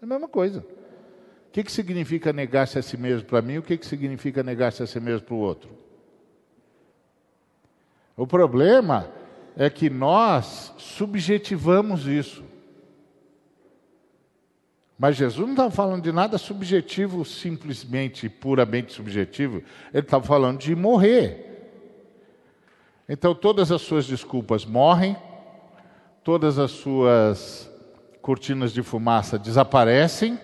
É 0.00 0.04
a 0.04 0.06
mesma 0.06 0.28
coisa. 0.28 0.60
O 0.60 1.50
que, 1.50 1.64
que 1.64 1.72
significa 1.72 2.32
negar-se 2.32 2.78
a 2.78 2.82
si 2.82 2.96
mesmo 2.96 3.26
para 3.26 3.42
mim? 3.42 3.58
O 3.58 3.62
que, 3.62 3.76
que 3.76 3.86
significa 3.86 4.40
negar-se 4.44 4.84
a 4.84 4.86
si 4.86 5.00
mesmo 5.00 5.26
para 5.26 5.34
o 5.34 5.38
outro? 5.38 5.68
O 8.16 8.24
problema 8.24 9.10
é 9.56 9.68
que 9.68 9.90
nós 9.90 10.72
subjetivamos 10.78 12.06
isso. 12.06 12.44
Mas 14.98 15.16
Jesus 15.16 15.44
não 15.46 15.54
estava 15.54 15.70
falando 15.70 16.02
de 16.02 16.12
nada 16.12 16.38
subjetivo, 16.38 17.24
simplesmente, 17.24 18.28
puramente 18.28 18.92
subjetivo. 18.92 19.62
Ele 19.92 20.02
estava 20.02 20.24
falando 20.24 20.58
de 20.58 20.74
morrer. 20.76 21.48
Então, 23.08 23.34
todas 23.34 23.72
as 23.72 23.82
suas 23.82 24.06
desculpas 24.06 24.64
morrem, 24.64 25.16
todas 26.22 26.58
as 26.58 26.70
suas 26.70 27.68
cortinas 28.20 28.72
de 28.72 28.82
fumaça 28.82 29.38
desaparecem, 29.38 30.38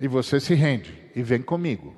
e 0.00 0.08
você 0.08 0.40
se 0.40 0.54
rende 0.54 0.98
e 1.14 1.22
vem 1.22 1.42
comigo. 1.42 1.94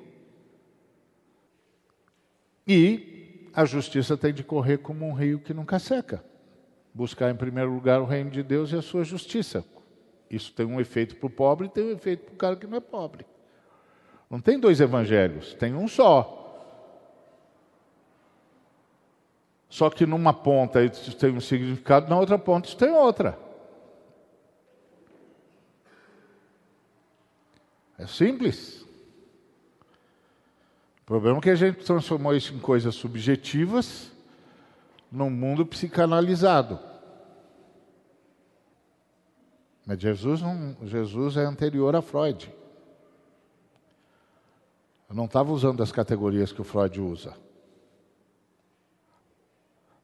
E 2.67 3.12
a 3.53 3.65
justiça 3.65 4.17
tem 4.17 4.33
de 4.33 4.43
correr 4.43 4.79
como 4.79 5.05
um 5.05 5.13
rio 5.13 5.39
que 5.39 5.53
nunca 5.53 5.79
seca. 5.79 6.23
buscar 6.95 7.31
em 7.31 7.35
primeiro 7.35 7.73
lugar 7.73 7.99
o 8.01 8.05
reino 8.05 8.29
de 8.29 8.43
Deus 8.43 8.71
e 8.71 8.75
a 8.75 8.81
sua 8.81 9.03
justiça. 9.03 9.65
Isso 10.29 10.53
tem 10.53 10.65
um 10.65 10.79
efeito 10.79 11.15
para 11.15 11.25
o 11.25 11.29
pobre 11.29 11.65
e 11.65 11.69
tem 11.69 11.85
um 11.85 11.91
efeito 11.91 12.25
para 12.25 12.33
o 12.33 12.37
cara 12.37 12.55
que 12.55 12.67
não 12.67 12.77
é 12.77 12.79
pobre. 12.79 13.25
Não 14.29 14.39
tem 14.39 14.59
dois 14.59 14.79
evangelhos, 14.79 15.55
tem 15.55 15.73
um 15.73 15.87
só. 15.87 16.39
Só 19.69 19.89
que 19.89 20.05
numa 20.05 20.33
ponta 20.33 20.83
isso 20.83 21.15
tem 21.17 21.31
um 21.31 21.41
significado, 21.41 22.07
na 22.07 22.19
outra 22.19 22.37
ponta 22.37 22.67
isso 22.67 22.77
tem 22.77 22.91
outra. 22.91 23.39
É 27.97 28.05
simples. 28.05 28.85
O 31.03 31.05
problema 31.05 31.37
é 31.37 31.41
que 31.41 31.49
a 31.49 31.55
gente 31.55 31.83
transformou 31.83 32.33
isso 32.33 32.53
em 32.53 32.59
coisas 32.59 32.95
subjetivas 32.95 34.09
num 35.11 35.29
mundo 35.29 35.65
psicanalizado. 35.65 36.79
Mas 39.85 39.99
Jesus, 39.99 40.41
não, 40.41 40.77
Jesus 40.81 41.35
é 41.35 41.43
anterior 41.43 41.93
a 41.93 42.01
Freud. 42.01 42.49
Eu 45.09 45.15
não 45.15 45.25
estava 45.25 45.51
usando 45.51 45.83
as 45.83 45.91
categorias 45.91 46.53
que 46.53 46.61
o 46.61 46.63
Freud 46.63 47.01
usa. 47.01 47.33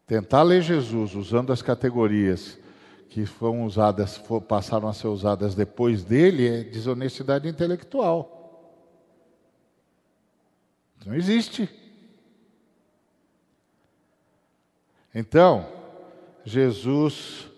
Tentar 0.06 0.44
ler 0.44 0.62
Jesus 0.62 1.16
usando 1.16 1.54
as 1.54 1.62
categorias 1.62 2.60
que 3.08 3.26
foram 3.26 3.64
usadas, 3.64 4.22
passaram 4.48 4.90
a 4.90 4.94
ser 4.94 5.08
usadas 5.08 5.56
depois 5.56 6.04
dele 6.04 6.48
é 6.48 6.64
desonestidade 6.64 7.48
intelectual. 7.48 8.39
Não 11.06 11.16
existe. 11.16 11.70
Então, 15.14 15.68
Jesus 16.44 17.50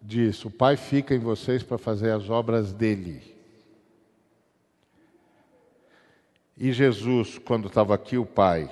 diz: 0.00 0.44
O 0.44 0.50
Pai 0.50 0.76
fica 0.76 1.14
em 1.14 1.18
vocês 1.18 1.62
para 1.62 1.78
fazer 1.78 2.10
as 2.12 2.30
obras 2.30 2.72
dele. 2.72 3.36
E 6.56 6.72
Jesus, 6.72 7.38
quando 7.38 7.68
estava 7.68 7.94
aqui, 7.94 8.16
o 8.16 8.26
Pai 8.26 8.68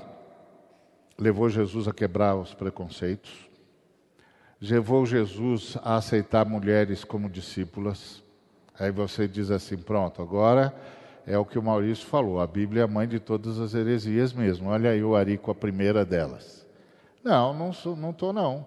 levou 1.18 1.48
Jesus 1.48 1.86
a 1.86 1.92
quebrar 1.92 2.36
os 2.36 2.52
preconceitos, 2.52 3.48
levou 4.60 5.06
Jesus 5.06 5.76
a 5.82 5.96
aceitar 5.96 6.44
mulheres 6.44 7.04
como 7.04 7.28
discípulas. 7.28 8.22
Aí 8.78 8.90
você 8.90 9.26
diz 9.28 9.50
assim: 9.50 9.76
pronto, 9.76 10.22
agora 10.22 10.74
é 11.26 11.36
o 11.36 11.44
que 11.44 11.58
o 11.58 11.62
Maurício 11.62 12.06
falou. 12.06 12.40
A 12.40 12.46
Bíblia 12.46 12.82
é 12.82 12.84
a 12.84 12.88
mãe 12.88 13.08
de 13.08 13.18
todas 13.18 13.58
as 13.58 13.74
heresias 13.74 14.32
mesmo. 14.32 14.70
Olha 14.70 14.90
aí 14.90 15.02
o 15.02 15.16
Ari 15.16 15.36
com 15.36 15.50
a 15.50 15.54
primeira 15.54 16.04
delas. 16.04 16.64
Não, 17.24 17.52
não 17.52 17.70
estou 17.70 17.96
não, 17.96 18.12
tô, 18.12 18.32
não. 18.32 18.64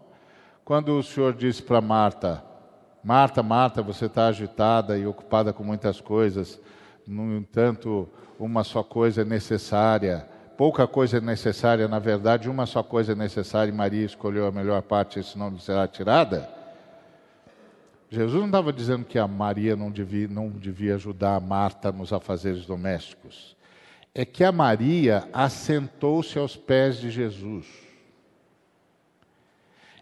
Quando 0.65 0.97
o 0.97 1.01
Senhor 1.01 1.33
disse 1.33 1.63
para 1.63 1.79
Marta, 1.79 2.43
Marta, 3.01 3.41
Marta, 3.41 3.81
você 3.81 4.05
está 4.05 4.27
agitada 4.27 4.97
e 4.97 5.07
ocupada 5.07 5.53
com 5.53 5.63
muitas 5.63 6.01
coisas, 6.01 6.59
no 7.07 7.37
entanto, 7.37 8.09
uma 8.37 8.63
só 8.63 8.83
coisa 8.83 9.21
é 9.21 9.25
necessária. 9.25 10.27
Pouca 10.57 10.85
coisa 10.85 11.17
é 11.17 11.21
necessária, 11.21 11.87
na 11.87 11.99
verdade, 11.99 12.49
uma 12.49 12.65
só 12.65 12.83
coisa 12.83 13.13
é 13.13 13.15
necessária 13.15 13.71
e 13.71 13.73
Maria 13.73 14.05
escolheu 14.05 14.45
a 14.45 14.51
melhor 14.51 14.81
parte, 14.81 15.17
esse 15.17 15.37
nome 15.37 15.61
será 15.61 15.87
tirada. 15.87 16.58
Jesus 18.09 18.39
não 18.39 18.47
estava 18.47 18.73
dizendo 18.73 19.05
que 19.05 19.19
a 19.19 19.27
Maria 19.27 19.75
não 19.75 19.91
devia, 19.91 20.27
não 20.27 20.49
devia 20.49 20.95
ajudar 20.95 21.35
a 21.35 21.39
Marta 21.39 21.91
nos 21.91 22.11
afazeres 22.11 22.65
domésticos. 22.65 23.55
É 24.15 24.25
que 24.25 24.43
a 24.43 24.51
Maria 24.51 25.29
assentou-se 25.31 26.37
aos 26.39 26.55
pés 26.55 26.97
de 26.97 27.11
Jesus. 27.11 27.67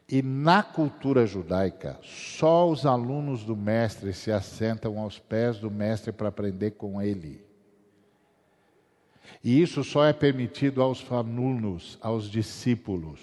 E 0.09 0.21
na 0.21 0.63
cultura 0.63 1.25
judaica, 1.25 1.99
só 2.01 2.69
os 2.69 2.85
alunos 2.85 3.43
do 3.43 3.57
mestre 3.57 4.13
se 4.13 4.31
assentam 4.31 4.97
aos 4.97 5.19
pés 5.19 5.59
do 5.59 5.69
mestre 5.69 6.13
para 6.13 6.29
aprender 6.29 6.71
com 6.71 7.01
ele. 7.01 7.45
E 9.43 9.61
isso 9.61 9.83
só 9.83 10.05
é 10.05 10.13
permitido 10.13 10.81
aos 10.81 11.11
alunos, 11.11 11.97
aos 12.01 12.29
discípulos. 12.29 13.19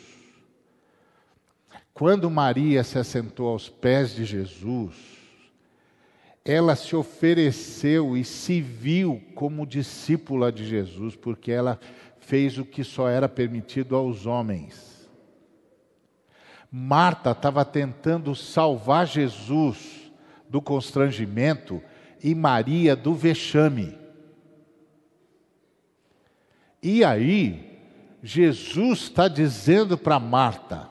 Quando 1.94 2.28
Maria 2.28 2.82
se 2.82 2.98
assentou 2.98 3.46
aos 3.46 3.68
pés 3.68 4.12
de 4.16 4.24
Jesus, 4.24 4.94
ela 6.44 6.74
se 6.74 6.96
ofereceu 6.96 8.16
e 8.16 8.24
se 8.24 8.60
viu 8.60 9.22
como 9.36 9.64
discípula 9.64 10.50
de 10.50 10.66
Jesus, 10.66 11.14
porque 11.14 11.52
ela 11.52 11.78
fez 12.18 12.58
o 12.58 12.64
que 12.64 12.82
só 12.82 13.08
era 13.08 13.28
permitido 13.28 13.94
aos 13.94 14.26
homens. 14.26 15.08
Marta 16.68 17.30
estava 17.30 17.64
tentando 17.64 18.34
salvar 18.34 19.06
Jesus 19.06 20.12
do 20.48 20.60
constrangimento 20.60 21.80
e 22.20 22.34
Maria 22.34 22.96
do 22.96 23.14
vexame. 23.14 23.96
E 26.82 27.04
aí, 27.04 27.78
Jesus 28.20 29.02
está 29.02 29.28
dizendo 29.28 29.96
para 29.96 30.18
Marta: 30.18 30.90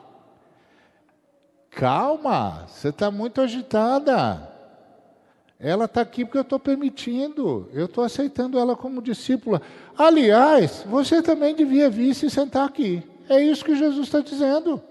Calma, 1.74 2.66
você 2.68 2.88
está 2.88 3.10
muito 3.10 3.40
agitada. 3.40 4.50
Ela 5.58 5.86
está 5.86 6.02
aqui 6.02 6.24
porque 6.24 6.38
eu 6.38 6.42
estou 6.42 6.58
permitindo, 6.58 7.68
eu 7.72 7.86
estou 7.86 8.04
aceitando 8.04 8.58
ela 8.58 8.76
como 8.76 9.02
discípula. 9.02 9.60
Aliás, 9.96 10.84
você 10.86 11.22
também 11.22 11.54
devia 11.54 11.90
vir 11.90 12.14
se 12.14 12.30
sentar 12.30 12.68
aqui. 12.68 13.02
É 13.28 13.42
isso 13.42 13.64
que 13.64 13.74
Jesus 13.74 14.06
está 14.06 14.20
dizendo. 14.20 14.82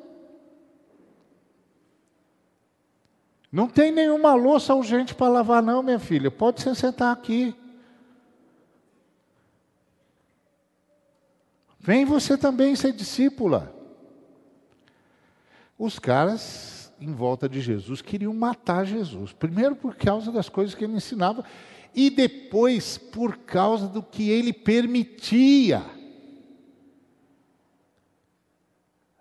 Não 3.51 3.67
tem 3.67 3.91
nenhuma 3.91 4.33
louça 4.33 4.73
urgente 4.73 5.13
para 5.13 5.31
lavar, 5.31 5.61
não, 5.61 5.83
minha 5.83 5.99
filha. 5.99 6.31
Pode 6.31 6.61
se 6.61 6.75
sentar 6.75 7.13
aqui. 7.13 7.55
Vem 11.79 12.03
você 12.03 12.35
também 12.37 12.75
ser 12.75 12.93
discípula. 12.93 13.82
Os 15.83 15.99
caras 15.99 16.93
em 16.97 17.11
volta 17.11 17.49
de 17.49 17.59
Jesus 17.59 18.01
queriam 18.01 18.33
matar 18.33 18.85
Jesus. 18.85 19.33
Primeiro 19.33 19.75
por 19.75 19.97
causa 19.97 20.31
das 20.31 20.47
coisas 20.47 20.73
que 20.73 20.85
ele 20.85 20.93
ensinava 20.93 21.43
e 21.93 22.09
depois 22.09 22.97
por 22.97 23.39
causa 23.39 23.89
do 23.89 24.01
que 24.01 24.29
ele 24.29 24.53
permitia. 24.53 25.83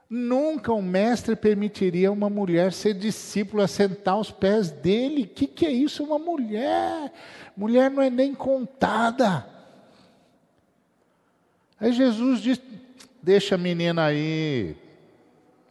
Nunca 0.08 0.72
um 0.72 0.80
mestre 0.80 1.34
permitiria 1.34 2.12
uma 2.12 2.30
mulher 2.30 2.72
ser 2.72 2.94
discípula, 2.94 3.66
sentar 3.66 4.14
aos 4.14 4.30
pés 4.30 4.70
dele. 4.70 5.24
O 5.24 5.34
que, 5.34 5.48
que 5.48 5.66
é 5.66 5.72
isso, 5.72 6.04
uma 6.04 6.16
mulher? 6.20 7.12
Mulher 7.56 7.90
não 7.90 8.00
é 8.00 8.08
nem 8.08 8.32
contada. 8.32 9.44
Aí 11.80 11.92
Jesus 11.92 12.40
diz: 12.40 12.62
Deixa 13.20 13.56
a 13.56 13.58
menina 13.58 14.04
aí, 14.04 14.76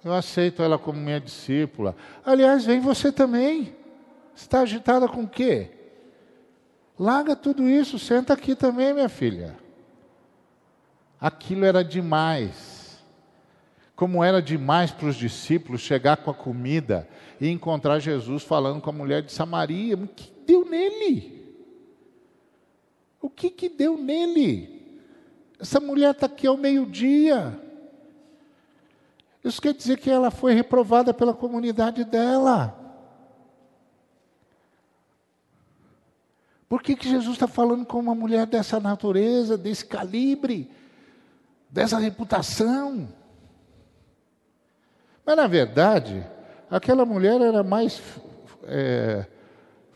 eu 0.04 0.14
aceito 0.14 0.64
ela 0.64 0.80
como 0.80 1.00
minha 1.00 1.20
discípula. 1.20 1.96
Aliás, 2.26 2.66
vem 2.66 2.80
você 2.80 3.12
também. 3.12 3.76
Está 4.36 4.62
agitada 4.62 5.08
com 5.08 5.24
o 5.24 5.28
quê? 5.28 5.70
Larga 6.98 7.36
tudo 7.36 7.70
isso, 7.70 8.00
senta 8.00 8.34
aqui 8.34 8.56
também, 8.56 8.94
minha 8.94 9.10
filha. 9.10 9.58
Aquilo 11.20 11.66
era 11.66 11.84
demais. 11.84 13.00
Como 13.96 14.24
era 14.24 14.42
demais 14.42 14.90
para 14.90 15.08
os 15.08 15.16
discípulos 15.16 15.82
chegar 15.82 16.18
com 16.18 16.32
a 16.32 16.34
comida 16.34 17.08
e 17.40 17.48
encontrar 17.50 18.00
Jesus 18.00 18.42
falando 18.42 18.82
com 18.82 18.90
a 18.90 18.94
mulher 18.94 19.22
de 19.22 19.32
Samaria. 19.32 19.96
O 19.96 20.08
que 20.08 20.32
deu 20.46 20.66
nele? 20.66 21.42
O 23.22 23.30
que, 23.30 23.52
que 23.52 23.70
deu 23.70 23.98
nele? 23.98 25.00
Essa 25.60 25.80
mulher 25.80 26.12
está 26.12 26.26
aqui 26.26 26.48
ao 26.48 26.58
meio-dia. 26.58 27.60
Isso 29.44 29.62
quer 29.62 29.74
dizer 29.74 29.98
que 29.98 30.10
ela 30.10 30.30
foi 30.30 30.54
reprovada 30.54 31.14
pela 31.14 31.34
comunidade 31.34 32.04
dela. 32.04 32.78
Por 36.70 36.82
que, 36.82 36.96
que 36.96 37.10
Jesus 37.10 37.34
está 37.34 37.48
falando 37.48 37.86
com 37.86 38.00
uma 38.00 38.16
mulher 38.16 38.46
dessa 38.46 38.80
natureza, 38.80 39.58
desse 39.58 39.86
calibre, 39.86 40.72
dessa 41.70 41.98
reputação? 41.98 43.10
Mas, 45.26 45.36
na 45.36 45.48
verdade, 45.48 46.26
aquela 46.70 47.06
mulher 47.06 47.42
era 47.42 47.62
mais 47.64 48.02
é, 48.64 49.26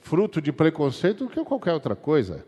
fruto 0.01 0.41
de 0.41 0.51
preconceito 0.51 1.25
do 1.25 1.29
que 1.29 1.43
qualquer 1.45 1.73
outra 1.73 1.95
coisa. 1.95 2.45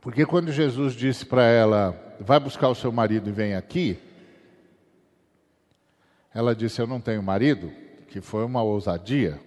Porque 0.00 0.24
quando 0.24 0.52
Jesus 0.52 0.94
disse 0.94 1.26
para 1.26 1.42
ela, 1.42 2.16
vai 2.20 2.38
buscar 2.38 2.68
o 2.68 2.74
seu 2.74 2.92
marido 2.92 3.28
e 3.28 3.32
vem 3.32 3.56
aqui, 3.56 3.98
ela 6.34 6.54
disse: 6.54 6.80
Eu 6.80 6.86
não 6.86 7.00
tenho 7.00 7.22
marido, 7.22 7.72
que 8.08 8.20
foi 8.20 8.44
uma 8.44 8.62
ousadia, 8.62 9.40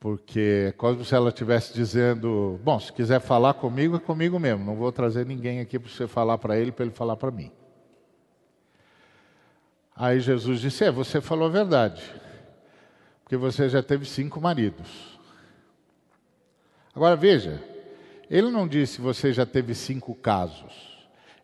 porque 0.00 0.66
é 0.68 0.72
como 0.72 1.04
se 1.04 1.14
ela 1.14 1.28
estivesse 1.28 1.72
dizendo: 1.72 2.60
Bom, 2.62 2.78
se 2.78 2.92
quiser 2.92 3.20
falar 3.20 3.54
comigo, 3.54 3.96
é 3.96 4.00
comigo 4.00 4.38
mesmo, 4.38 4.64
não 4.64 4.76
vou 4.76 4.92
trazer 4.92 5.26
ninguém 5.26 5.60
aqui 5.60 5.78
para 5.78 5.90
você 5.90 6.06
falar 6.06 6.38
para 6.38 6.58
ele, 6.58 6.72
para 6.72 6.84
ele 6.84 6.94
falar 6.94 7.16
para 7.16 7.30
mim. 7.30 7.50
Aí 9.96 10.20
Jesus 10.20 10.60
disse: 10.60 10.84
É, 10.84 10.90
você 10.90 11.20
falou 11.20 11.48
a 11.48 11.50
verdade, 11.50 12.02
porque 13.22 13.36
você 13.36 13.68
já 13.68 13.82
teve 13.82 14.04
cinco 14.04 14.40
maridos. 14.40 15.18
Agora 16.94 17.16
veja, 17.16 17.62
ele 18.30 18.50
não 18.50 18.68
disse 18.68 19.00
você 19.00 19.32
já 19.32 19.44
teve 19.44 19.74
cinco 19.74 20.14
casos. 20.14 20.94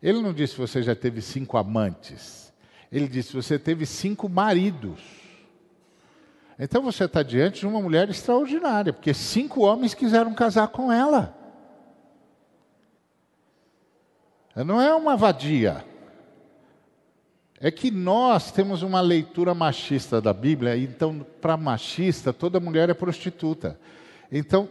Ele 0.02 0.20
não 0.20 0.32
disse 0.32 0.56
você 0.56 0.82
já 0.82 0.94
teve 0.94 1.20
cinco 1.20 1.56
amantes. 1.56 2.49
Ele 2.90 3.06
disse 3.06 3.32
você 3.32 3.58
teve 3.58 3.86
cinco 3.86 4.28
maridos. 4.28 5.00
Então 6.58 6.82
você 6.82 7.04
está 7.04 7.22
diante 7.22 7.60
de 7.60 7.66
uma 7.66 7.80
mulher 7.80 8.08
extraordinária, 8.10 8.92
porque 8.92 9.14
cinco 9.14 9.62
homens 9.62 9.94
quiseram 9.94 10.34
casar 10.34 10.68
com 10.68 10.92
ela. 10.92 11.34
Não 14.54 14.80
é 14.80 14.94
uma 14.94 15.16
vadia. 15.16 15.84
É 17.58 17.70
que 17.70 17.90
nós 17.90 18.50
temos 18.50 18.82
uma 18.82 19.00
leitura 19.00 19.54
machista 19.54 20.20
da 20.20 20.32
Bíblia, 20.32 20.76
então, 20.76 21.24
para 21.40 21.56
machista, 21.56 22.32
toda 22.32 22.58
mulher 22.58 22.88
é 22.88 22.94
prostituta. 22.94 23.78
Então, 24.32 24.68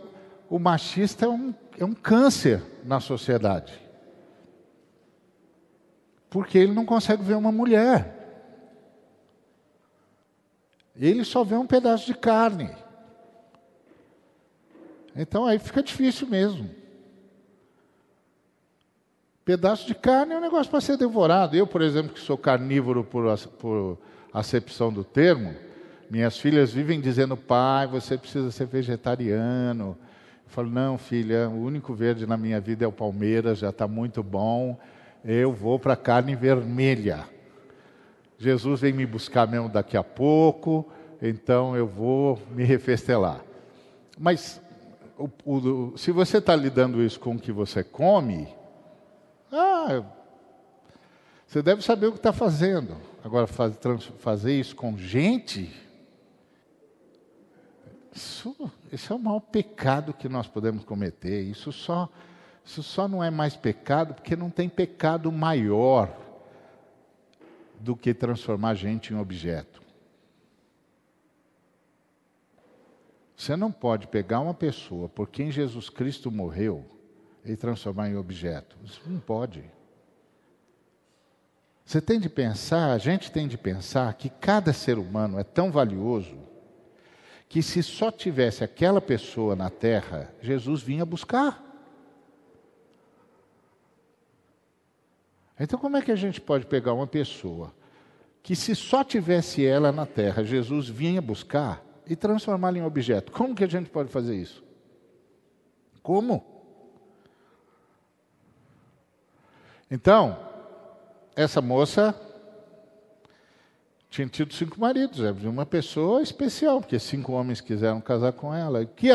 o 0.50 0.58
machista 0.58 1.26
é 1.26 1.30
um, 1.30 1.54
é 1.78 1.86
um 1.86 1.94
câncer 1.94 2.64
na 2.84 3.00
sociedade. 3.00 3.74
Porque 6.30 6.58
ele 6.58 6.74
não 6.74 6.86
consegue 6.86 7.24
ver 7.24 7.36
uma 7.36 7.52
mulher. 7.52 8.16
Ele 10.96 11.24
só 11.24 11.44
vê 11.44 11.56
um 11.56 11.66
pedaço 11.66 12.06
de 12.06 12.14
carne. 12.14 12.70
Então 15.16 15.46
aí 15.46 15.58
fica 15.58 15.82
difícil 15.82 16.28
mesmo. 16.28 16.70
Pedaço 19.44 19.88
de 19.88 19.96
carne 19.96 20.34
é 20.34 20.38
um 20.38 20.42
negócio 20.42 20.70
para 20.70 20.82
ser 20.82 20.98
devorado. 20.98 21.56
Eu, 21.56 21.66
por 21.66 21.82
exemplo, 21.82 22.14
que 22.14 22.20
sou 22.20 22.38
carnívoro 22.38 23.04
por, 23.04 23.36
por 23.60 23.98
acepção 24.32 24.94
do 24.94 25.04
termo, 25.04 25.56
minhas 26.10 26.38
filhas 26.38 26.72
vivem 26.72 27.02
dizendo, 27.02 27.36
pai, 27.36 27.88
você 27.88 28.18
precisa 28.18 28.52
ser 28.52 28.68
vegetariano. 28.68 29.98
Eu 30.46 30.52
falo, 30.52 30.70
não, 30.70 30.98
filha, 30.98 31.50
o 31.50 31.64
único 31.64 31.94
verde 31.94 32.28
na 32.28 32.38
minha 32.38 32.60
vida 32.60 32.86
é 32.86 32.88
o 32.88 32.92
Palmeiras, 32.92 33.60
já 33.60 33.70
está 33.70 33.88
muito 33.88 34.22
bom. 34.22 34.80
Eu 35.24 35.52
vou 35.52 35.78
para 35.78 35.94
a 35.94 35.98
carne 35.98 36.36
vermelha. 36.36 37.28
Jesus 38.38 38.82
vem 38.82 38.94
me 38.94 39.06
buscar 39.06 39.48
mesmo 39.48 39.68
daqui 39.68 39.98
a 39.98 40.04
pouco, 40.04 40.90
então 41.22 41.76
eu 41.76 41.86
vou 41.86 42.40
me 42.52 42.64
refestelar. 42.64 43.44
Mas 44.18 44.62
o, 45.18 45.30
o, 45.46 45.98
se 45.98 46.12
você 46.12 46.38
está 46.38 46.56
lidando 46.56 47.04
isso 47.04 47.20
com 47.20 47.36
o 47.36 47.40
que 47.40 47.52
você 47.52 47.84
come, 47.84 48.48
ah, 49.52 50.04
você 51.46 51.62
deve 51.62 51.82
saber 51.82 52.08
o 52.08 52.12
que 52.12 52.20
está 52.20 52.32
fazendo. 52.32 52.96
Agora, 53.24 53.48
faz, 53.48 53.76
trans, 53.76 54.06
fazer 54.20 54.58
isso 54.58 54.76
com 54.76 54.98
gente, 54.98 55.70
isso, 58.14 58.72
isso 58.92 59.12
é 59.12 59.16
o 59.16 59.20
maior 59.20 59.40
pecado 59.40 60.14
que 60.14 60.30
nós 60.30 60.48
podemos 60.48 60.84
cometer. 60.84 61.42
Isso 61.42 61.72
só, 61.72 62.10
isso 62.70 62.84
só 62.84 63.08
não 63.08 63.24
é 63.24 63.32
mais 63.32 63.56
pecado 63.56 64.14
porque 64.14 64.36
não 64.36 64.52
tem 64.52 64.70
pecado 64.70 65.32
maior 65.32 66.16
do 67.80 67.96
que 67.96 68.14
transformar 68.14 68.70
a 68.70 68.76
gente 68.76 69.12
em 69.12 69.18
objeto. 69.18 69.82
Você 73.36 73.56
não 73.56 73.72
pode 73.72 74.06
pegar 74.06 74.40
uma 74.42 74.54
pessoa 74.54 75.10
por 75.10 75.30
quem 75.30 75.50
Jesus 75.50 75.90
Cristo 75.90 76.30
morreu 76.30 76.86
e 77.44 77.56
transformar 77.56 78.08
em 78.08 78.16
objeto. 78.16 78.78
Isso 78.84 79.02
não 79.08 79.20
pode. 79.20 79.64
Você 81.84 82.00
tem 82.00 82.20
de 82.20 82.30
pensar, 82.30 82.92
a 82.92 83.00
gente 83.00 83.32
tem 83.32 83.48
de 83.48 83.58
pensar 83.58 84.14
que 84.14 84.30
cada 84.30 84.74
ser 84.74 85.00
humano 85.00 85.40
é 85.40 85.44
tão 85.44 85.72
valioso 85.72 86.38
que 87.48 87.64
se 87.64 87.82
só 87.82 88.12
tivesse 88.12 88.64
aquela 88.64 89.02
pessoa 89.02 89.56
na 89.56 89.72
terra, 89.72 90.32
Jesus 90.40 90.84
vinha 90.84 91.04
buscar. 91.04 91.69
Então, 95.60 95.78
como 95.78 95.98
é 95.98 96.02
que 96.02 96.12
a 96.12 96.16
gente 96.16 96.40
pode 96.40 96.66
pegar 96.66 96.94
uma 96.94 97.08
pessoa 97.08 97.74
que, 98.42 98.56
se 98.56 98.74
só 98.74 99.04
tivesse 99.04 99.66
ela 99.66 99.92
na 99.92 100.06
terra, 100.06 100.44
Jesus 100.44 100.88
vinha 100.88 101.22
buscar 101.22 101.84
e 102.08 102.16
transformá-la 102.16 102.78
em 102.78 102.84
objeto? 102.84 103.32
Como 103.32 103.54
que 103.54 103.64
a 103.64 103.68
gente 103.68 103.90
pode 103.90 104.10
fazer 104.10 104.36
isso? 104.36 104.64
Como? 106.02 106.44
Então, 109.92 110.40
essa 111.36 111.62
moça 111.62 112.16
tinha 114.10 114.28
tido 114.28 114.54
cinco 114.54 114.80
maridos, 114.80 115.20
é 115.22 115.32
uma 115.48 115.66
pessoa 115.66 116.22
especial, 116.22 116.80
porque 116.80 116.98
cinco 116.98 117.34
homens 117.34 117.60
quiseram 117.60 118.00
casar 118.00 118.32
com 118.34 118.54
ela. 118.54 118.82
O 118.82 118.88
que 118.88 119.10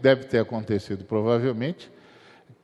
deve 0.00 0.24
ter 0.24 0.40
acontecido, 0.40 1.04
provavelmente, 1.04 1.90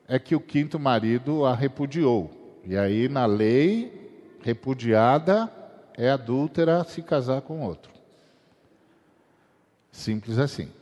é 0.08 0.18
que 0.18 0.34
o 0.34 0.40
quinto 0.40 0.78
marido 0.78 1.44
a 1.46 1.54
repudiou. 1.54 2.39
E 2.64 2.76
aí, 2.76 3.08
na 3.08 3.26
lei, 3.26 4.36
repudiada 4.42 5.52
é 5.96 6.10
adúltera 6.10 6.84
se 6.84 7.02
casar 7.02 7.42
com 7.42 7.62
outro. 7.62 7.92
Simples 9.92 10.38
assim. 10.38 10.72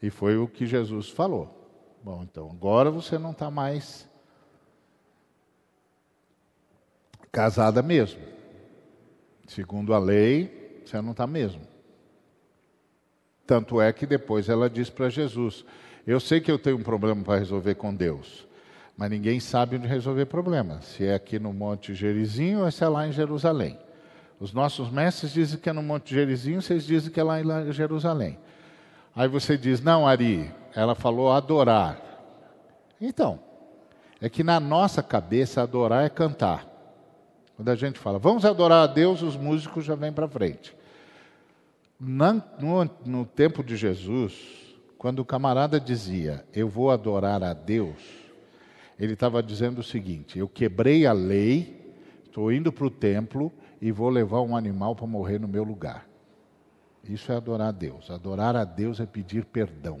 E 0.00 0.10
foi 0.10 0.36
o 0.36 0.46
que 0.46 0.66
Jesus 0.66 1.10
falou. 1.10 1.54
Bom, 2.02 2.22
então 2.22 2.48
agora 2.50 2.90
você 2.90 3.18
não 3.18 3.32
está 3.32 3.50
mais 3.50 4.08
casada 7.30 7.82
mesmo. 7.82 8.20
Segundo 9.46 9.92
a 9.92 9.98
lei, 9.98 10.82
você 10.84 11.00
não 11.02 11.10
está 11.10 11.26
mesmo. 11.26 11.62
Tanto 13.46 13.80
é 13.80 13.92
que 13.92 14.06
depois 14.06 14.48
ela 14.48 14.70
diz 14.70 14.88
para 14.88 15.10
Jesus: 15.10 15.64
Eu 16.06 16.20
sei 16.20 16.40
que 16.40 16.50
eu 16.50 16.58
tenho 16.58 16.78
um 16.78 16.82
problema 16.82 17.22
para 17.22 17.38
resolver 17.38 17.74
com 17.74 17.94
Deus, 17.94 18.47
mas 18.98 19.08
ninguém 19.08 19.38
sabe 19.38 19.76
onde 19.76 19.86
resolver 19.86 20.26
problema. 20.26 20.82
Se 20.82 21.06
é 21.06 21.14
aqui 21.14 21.38
no 21.38 21.52
Monte 21.52 21.94
Gerizinho 21.94 22.64
ou 22.64 22.70
se 22.72 22.82
é 22.82 22.88
lá 22.88 23.06
em 23.06 23.12
Jerusalém. 23.12 23.78
Os 24.40 24.52
nossos 24.52 24.90
mestres 24.90 25.32
dizem 25.32 25.60
que 25.60 25.70
é 25.70 25.72
no 25.72 25.84
Monte 25.84 26.12
Gerizinho, 26.12 26.60
vocês 26.60 26.84
dizem 26.84 27.12
que 27.12 27.20
é 27.20 27.22
lá 27.22 27.40
em 27.40 27.72
Jerusalém. 27.72 28.36
Aí 29.14 29.28
você 29.28 29.56
diz: 29.56 29.80
Não, 29.80 30.06
Ari, 30.06 30.52
ela 30.74 30.96
falou 30.96 31.30
adorar. 31.30 32.00
Então, 33.00 33.38
é 34.20 34.28
que 34.28 34.42
na 34.42 34.58
nossa 34.58 35.00
cabeça 35.00 35.62
adorar 35.62 36.04
é 36.04 36.08
cantar. 36.08 36.66
Quando 37.54 37.68
a 37.68 37.76
gente 37.76 38.00
fala, 38.00 38.18
vamos 38.18 38.44
adorar 38.44 38.82
a 38.82 38.86
Deus, 38.92 39.22
os 39.22 39.36
músicos 39.36 39.84
já 39.84 39.94
vêm 39.94 40.12
para 40.12 40.26
frente. 40.28 40.74
No, 42.00 42.42
no 43.04 43.24
tempo 43.24 43.62
de 43.62 43.76
Jesus, 43.76 44.34
quando 44.96 45.20
o 45.20 45.24
camarada 45.24 45.78
dizia, 45.78 46.44
eu 46.52 46.68
vou 46.68 46.90
adorar 46.90 47.44
a 47.44 47.52
Deus, 47.52 48.17
ele 48.98 49.12
estava 49.12 49.42
dizendo 49.42 49.78
o 49.78 49.84
seguinte: 49.84 50.38
eu 50.38 50.48
quebrei 50.48 51.06
a 51.06 51.12
lei, 51.12 51.94
estou 52.24 52.52
indo 52.52 52.72
para 52.72 52.86
o 52.86 52.90
templo 52.90 53.52
e 53.80 53.92
vou 53.92 54.08
levar 54.08 54.40
um 54.40 54.56
animal 54.56 54.96
para 54.96 55.06
morrer 55.06 55.38
no 55.38 55.46
meu 55.46 55.62
lugar. 55.62 56.08
Isso 57.04 57.30
é 57.30 57.36
adorar 57.36 57.68
a 57.68 57.72
Deus. 57.72 58.10
Adorar 58.10 58.56
a 58.56 58.64
Deus 58.64 59.00
é 59.00 59.06
pedir 59.06 59.44
perdão. 59.44 60.00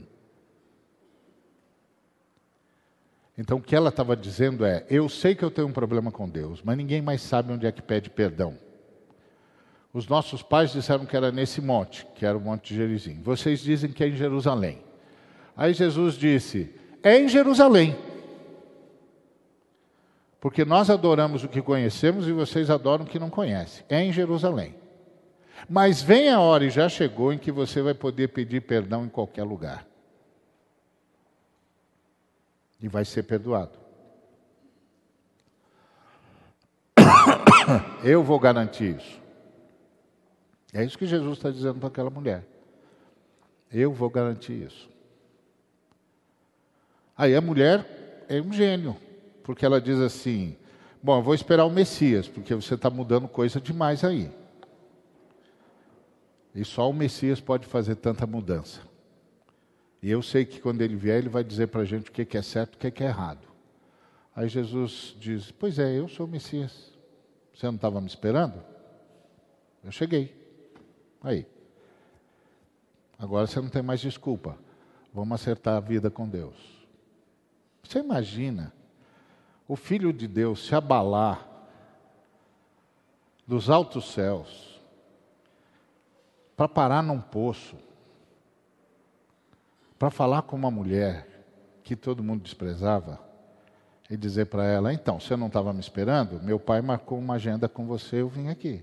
Então 3.36 3.58
o 3.58 3.62
que 3.62 3.76
ela 3.76 3.88
estava 3.88 4.16
dizendo 4.16 4.64
é: 4.64 4.84
eu 4.90 5.08
sei 5.08 5.34
que 5.34 5.44
eu 5.44 5.50
tenho 5.50 5.68
um 5.68 5.72
problema 5.72 6.10
com 6.10 6.28
Deus, 6.28 6.60
mas 6.62 6.76
ninguém 6.76 7.00
mais 7.00 7.22
sabe 7.22 7.52
onde 7.52 7.66
é 7.66 7.72
que 7.72 7.80
pede 7.80 8.10
perdão. 8.10 8.58
Os 9.92 10.06
nossos 10.08 10.42
pais 10.42 10.72
disseram 10.72 11.06
que 11.06 11.16
era 11.16 11.30
nesse 11.30 11.60
monte, 11.60 12.06
que 12.14 12.26
era 12.26 12.36
o 12.36 12.40
Monte 12.40 12.68
de 12.68 12.76
Gerizim. 12.76 13.22
Vocês 13.22 13.60
dizem 13.60 13.90
que 13.90 14.04
é 14.04 14.08
em 14.08 14.16
Jerusalém. 14.16 14.80
Aí 15.56 15.72
Jesus 15.72 16.14
disse: 16.14 16.74
é 17.02 17.18
em 17.18 17.28
Jerusalém. 17.28 17.96
Porque 20.40 20.64
nós 20.64 20.88
adoramos 20.88 21.42
o 21.42 21.48
que 21.48 21.60
conhecemos 21.60 22.28
e 22.28 22.32
vocês 22.32 22.70
adoram 22.70 23.04
o 23.04 23.08
que 23.08 23.18
não 23.18 23.30
conhecem. 23.30 23.84
É 23.88 24.02
em 24.02 24.12
Jerusalém. 24.12 24.74
Mas 25.68 26.00
vem 26.00 26.30
a 26.30 26.40
hora, 26.40 26.64
e 26.64 26.70
já 26.70 26.88
chegou, 26.88 27.32
em 27.32 27.38
que 27.38 27.50
você 27.50 27.82
vai 27.82 27.94
poder 27.94 28.28
pedir 28.28 28.60
perdão 28.60 29.04
em 29.04 29.08
qualquer 29.08 29.42
lugar 29.42 29.88
e 32.80 32.88
vai 32.88 33.04
ser 33.04 33.24
perdoado. 33.24 33.76
Eu 38.04 38.22
vou 38.22 38.38
garantir 38.38 38.96
isso. 38.96 39.20
É 40.72 40.84
isso 40.84 40.98
que 40.98 41.06
Jesus 41.06 41.38
está 41.38 41.50
dizendo 41.50 41.78
para 41.78 41.88
aquela 41.88 42.10
mulher. 42.10 42.44
Eu 43.72 43.92
vou 43.92 44.08
garantir 44.08 44.52
isso. 44.52 44.88
Aí 47.16 47.34
a 47.34 47.40
mulher 47.40 48.24
é 48.28 48.40
um 48.40 48.52
gênio, 48.52 48.96
porque 49.48 49.64
ela 49.64 49.80
diz 49.80 49.98
assim: 49.98 50.58
Bom, 51.02 51.22
vou 51.22 51.34
esperar 51.34 51.64
o 51.64 51.70
Messias, 51.70 52.28
porque 52.28 52.54
você 52.54 52.74
está 52.74 52.90
mudando 52.90 53.26
coisa 53.26 53.58
demais 53.58 54.04
aí. 54.04 54.30
E 56.54 56.62
só 56.66 56.90
o 56.90 56.92
Messias 56.92 57.40
pode 57.40 57.66
fazer 57.66 57.94
tanta 57.94 58.26
mudança. 58.26 58.82
E 60.02 60.10
eu 60.10 60.20
sei 60.20 60.44
que 60.44 60.60
quando 60.60 60.82
ele 60.82 60.96
vier, 60.96 61.16
ele 61.16 61.30
vai 61.30 61.42
dizer 61.42 61.68
para 61.68 61.80
a 61.80 61.84
gente 61.86 62.10
o 62.10 62.12
que 62.12 62.36
é 62.36 62.42
certo 62.42 62.74
e 62.74 62.76
o 62.88 62.92
que 62.92 63.02
é 63.02 63.06
errado. 63.06 63.48
Aí 64.36 64.50
Jesus 64.50 65.16
diz: 65.18 65.50
Pois 65.50 65.78
é, 65.78 65.98
eu 65.98 66.08
sou 66.08 66.26
o 66.26 66.28
Messias. 66.28 66.92
Você 67.54 67.64
não 67.64 67.76
estava 67.76 68.02
me 68.02 68.06
esperando? 68.06 68.62
Eu 69.82 69.90
cheguei. 69.90 70.30
Aí. 71.22 71.46
Agora 73.18 73.46
você 73.46 73.62
não 73.62 73.70
tem 73.70 73.80
mais 73.80 74.00
desculpa. 74.00 74.58
Vamos 75.10 75.40
acertar 75.40 75.78
a 75.78 75.80
vida 75.80 76.10
com 76.10 76.28
Deus. 76.28 76.86
Você 77.82 78.00
imagina 78.00 78.76
o 79.68 79.76
Filho 79.76 80.14
de 80.14 80.26
Deus 80.26 80.66
se 80.66 80.74
abalar 80.74 81.46
dos 83.46 83.68
altos 83.68 84.10
céus 84.12 84.80
para 86.56 86.66
parar 86.66 87.02
num 87.02 87.20
poço, 87.20 87.76
para 89.98 90.10
falar 90.10 90.42
com 90.42 90.56
uma 90.56 90.70
mulher 90.70 91.26
que 91.84 91.94
todo 91.94 92.24
mundo 92.24 92.42
desprezava 92.42 93.20
e 94.10 94.16
dizer 94.16 94.46
para 94.46 94.64
ela: 94.64 94.92
então, 94.92 95.20
você 95.20 95.36
não 95.36 95.48
estava 95.48 95.72
me 95.72 95.80
esperando? 95.80 96.42
Meu 96.42 96.58
pai 96.58 96.80
marcou 96.80 97.18
uma 97.18 97.34
agenda 97.34 97.68
com 97.68 97.86
você, 97.86 98.22
eu 98.22 98.28
vim 98.28 98.48
aqui. 98.48 98.82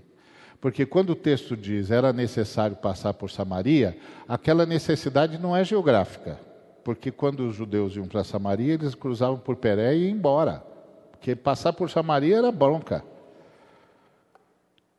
Porque 0.60 0.86
quando 0.86 1.10
o 1.10 1.16
texto 1.16 1.56
diz 1.56 1.90
era 1.90 2.12
necessário 2.12 2.76
passar 2.76 3.12
por 3.12 3.30
Samaria, 3.30 3.98
aquela 4.26 4.64
necessidade 4.64 5.36
não 5.36 5.54
é 5.54 5.64
geográfica. 5.64 6.40
Porque 6.82 7.10
quando 7.10 7.40
os 7.40 7.56
judeus 7.56 7.96
iam 7.96 8.06
para 8.06 8.24
Samaria, 8.24 8.74
eles 8.74 8.94
cruzavam 8.94 9.38
por 9.38 9.56
Peré 9.56 9.94
e 9.94 10.04
iam 10.04 10.16
embora. 10.16 10.75
Porque 11.16 11.34
passar 11.34 11.72
por 11.72 11.90
Samaria 11.90 12.36
era 12.36 12.52
bronca. 12.52 13.04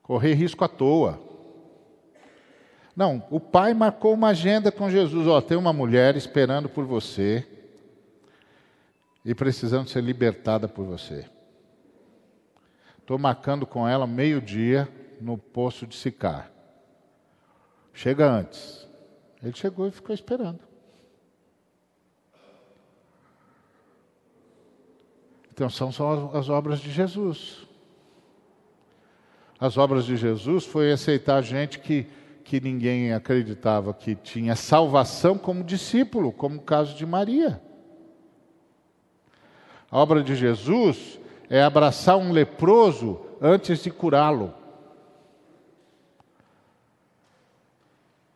Correr 0.02 0.34
risco 0.34 0.64
à 0.64 0.68
toa. 0.68 1.20
Não, 2.96 3.24
o 3.30 3.40
pai 3.40 3.74
marcou 3.74 4.14
uma 4.14 4.30
agenda 4.30 4.72
com 4.72 4.90
Jesus. 4.90 5.28
Ó, 5.28 5.40
tem 5.40 5.58
uma 5.58 5.72
mulher 5.72 6.16
esperando 6.16 6.68
por 6.68 6.86
você 6.86 7.48
e 9.24 9.36
precisando 9.36 9.90
ser 9.90 10.04
libertada 10.04 10.68
por 10.68 10.86
você. 10.86 11.26
Estou 13.00 13.18
marcando 13.18 13.66
com 13.66 13.88
ela 13.88 14.08
meio-dia 14.08 14.90
no 15.22 15.38
poço 15.38 15.86
de 15.86 15.96
Sicar. 15.96 16.52
Chega 17.94 18.30
antes. 18.30 18.88
Ele 19.42 19.56
chegou 19.56 19.88
e 19.88 19.92
ficou 19.92 20.14
esperando. 20.14 20.67
Então 25.58 25.72
são 25.72 25.92
só 25.92 26.30
as 26.36 26.50
obras 26.50 26.80
de 26.80 26.92
Jesus. 26.92 27.66
As 29.60 29.76
obras 29.76 30.06
de 30.06 30.16
Jesus 30.16 30.66
foi 30.66 30.92
aceitar 30.92 31.42
gente 31.42 31.80
que, 31.80 32.06
que 32.44 32.62
ninguém 32.62 33.12
acreditava 33.12 33.92
que 33.92 34.14
tinha 34.14 34.56
salvação 34.56 35.36
como 35.36 35.64
discípulo, 35.64 36.32
como 36.32 36.58
o 36.58 36.62
caso 36.62 36.96
de 36.96 37.08
Maria. 37.08 37.60
A 39.90 39.98
obra 39.98 40.22
de 40.22 40.36
Jesus 40.36 41.20
é 41.50 41.64
abraçar 41.64 42.18
um 42.18 42.32
leproso 42.32 43.20
antes 43.42 43.82
de 43.82 43.90
curá-lo. 43.90 44.54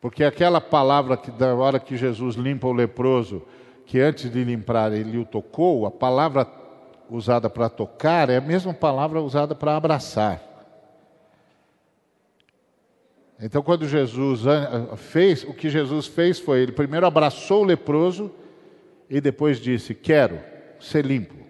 Porque 0.00 0.24
aquela 0.24 0.60
palavra 0.60 1.16
que 1.16 1.30
da 1.30 1.54
hora 1.54 1.78
que 1.78 1.96
Jesus 1.96 2.34
limpa 2.34 2.66
o 2.66 2.72
leproso, 2.72 3.42
que 3.86 4.00
antes 4.00 4.28
de 4.28 4.42
limpar 4.42 4.92
ele 4.92 5.18
o 5.18 5.24
tocou, 5.24 5.86
a 5.86 5.90
palavra 5.92 6.60
usada 7.10 7.48
para 7.50 7.68
tocar 7.68 8.30
é 8.30 8.36
a 8.36 8.40
mesma 8.40 8.72
palavra 8.72 9.20
usada 9.20 9.54
para 9.54 9.76
abraçar. 9.76 10.40
Então, 13.40 13.62
quando 13.62 13.88
Jesus 13.88 14.42
fez, 14.96 15.42
o 15.42 15.52
que 15.52 15.68
Jesus 15.68 16.06
fez 16.06 16.38
foi, 16.38 16.60
ele 16.60 16.72
primeiro 16.72 17.04
abraçou 17.04 17.62
o 17.62 17.66
leproso 17.66 18.30
e 19.10 19.20
depois 19.20 19.58
disse: 19.58 19.94
Quero 19.94 20.40
ser 20.78 21.04
limpo. 21.04 21.42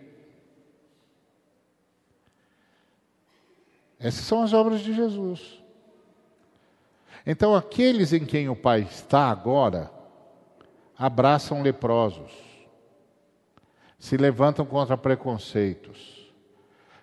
Essas 4.00 4.24
são 4.24 4.42
as 4.42 4.52
obras 4.52 4.80
de 4.80 4.94
Jesus. 4.94 5.62
Então, 7.26 7.54
aqueles 7.54 8.12
em 8.12 8.24
quem 8.24 8.48
o 8.48 8.56
Pai 8.56 8.80
está 8.90 9.30
agora, 9.30 9.90
abraçam 10.98 11.62
leprosos, 11.62 12.32
se 14.02 14.16
levantam 14.16 14.66
contra 14.66 14.98
preconceitos, 14.98 16.28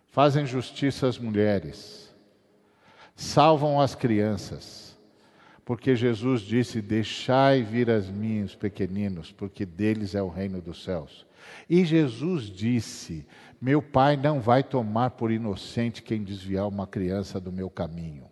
fazem 0.08 0.45
justiça 0.45 1.08
às 1.08 1.18
mulheres, 1.18 2.14
salvam 3.16 3.80
as 3.80 3.95
crianças, 3.95 5.00
porque 5.64 5.95
Jesus 5.95 6.41
disse: 6.41 6.82
Deixai 6.82 7.64
vir 7.64 7.89
as 7.89 8.10
mim 8.10 8.43
os 8.43 8.54
pequeninos, 8.54 9.32
porque 9.32 9.66
deles 9.66 10.14
é 10.14 10.22
o 10.22 10.28
reino 10.28 10.60
dos 10.62 10.84
céus. 10.84 11.26
E 11.70 11.86
Jesus 11.86 12.47
disse: 12.50 13.26
Meu 13.62 13.82
Pai 13.82 14.18
não 14.18 14.41
vai 14.41 14.62
tomar 14.62 15.12
por 15.12 15.32
inocente 15.32 16.04
quem 16.04 16.22
desviar 16.22 16.68
uma 16.68 16.86
criança 16.86 17.39
do 17.39 17.50
meu 17.50 17.70
caminho. 17.70 18.28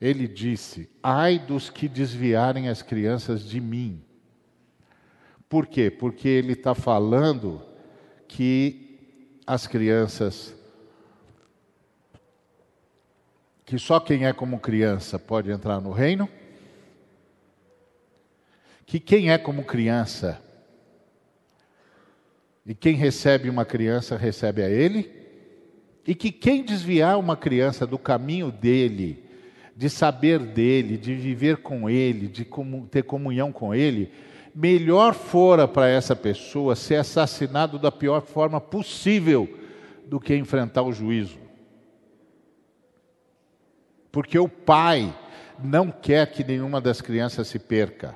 Ele 0.00 0.26
disse: 0.26 0.88
Ai 1.02 1.38
dos 1.38 1.68
que 1.68 1.88
desviarem 1.88 2.68
as 2.68 2.82
crianças 2.82 3.44
de 3.44 3.60
mim. 3.60 4.02
Por 5.48 5.66
quê? 5.66 5.90
Porque 5.90 6.28
ele 6.28 6.52
está 6.52 6.74
falando 6.74 7.62
que 8.26 8.98
as 9.46 9.66
crianças. 9.66 10.54
que 13.64 13.78
só 13.78 14.00
quem 14.00 14.26
é 14.26 14.32
como 14.32 14.58
criança 14.58 15.16
pode 15.16 15.48
entrar 15.48 15.80
no 15.80 15.92
reino, 15.92 16.28
que 18.84 18.98
quem 18.98 19.30
é 19.30 19.38
como 19.38 19.62
criança 19.62 20.42
e 22.66 22.74
quem 22.74 22.94
recebe 22.94 23.48
uma 23.48 23.64
criança 23.64 24.16
recebe 24.16 24.62
a 24.62 24.68
ele, 24.68 25.10
e 26.06 26.14
que 26.14 26.30
quem 26.30 26.64
desviar 26.64 27.18
uma 27.18 27.36
criança 27.36 27.86
do 27.86 27.98
caminho 27.98 28.52
dele, 28.52 29.24
de 29.80 29.88
saber 29.88 30.38
dele, 30.40 30.98
de 30.98 31.14
viver 31.14 31.56
com 31.56 31.88
ele, 31.88 32.28
de 32.28 32.46
ter 32.90 33.02
comunhão 33.02 33.50
com 33.50 33.74
ele, 33.74 34.12
melhor 34.54 35.14
fora 35.14 35.66
para 35.66 35.88
essa 35.88 36.14
pessoa 36.14 36.76
ser 36.76 36.96
assassinado 36.96 37.78
da 37.78 37.90
pior 37.90 38.20
forma 38.20 38.60
possível 38.60 39.48
do 40.04 40.20
que 40.20 40.36
enfrentar 40.36 40.82
o 40.82 40.92
juízo. 40.92 41.38
Porque 44.12 44.38
o 44.38 44.50
pai 44.50 45.16
não 45.58 45.90
quer 45.90 46.30
que 46.30 46.44
nenhuma 46.44 46.78
das 46.78 47.00
crianças 47.00 47.48
se 47.48 47.58
perca. 47.58 48.14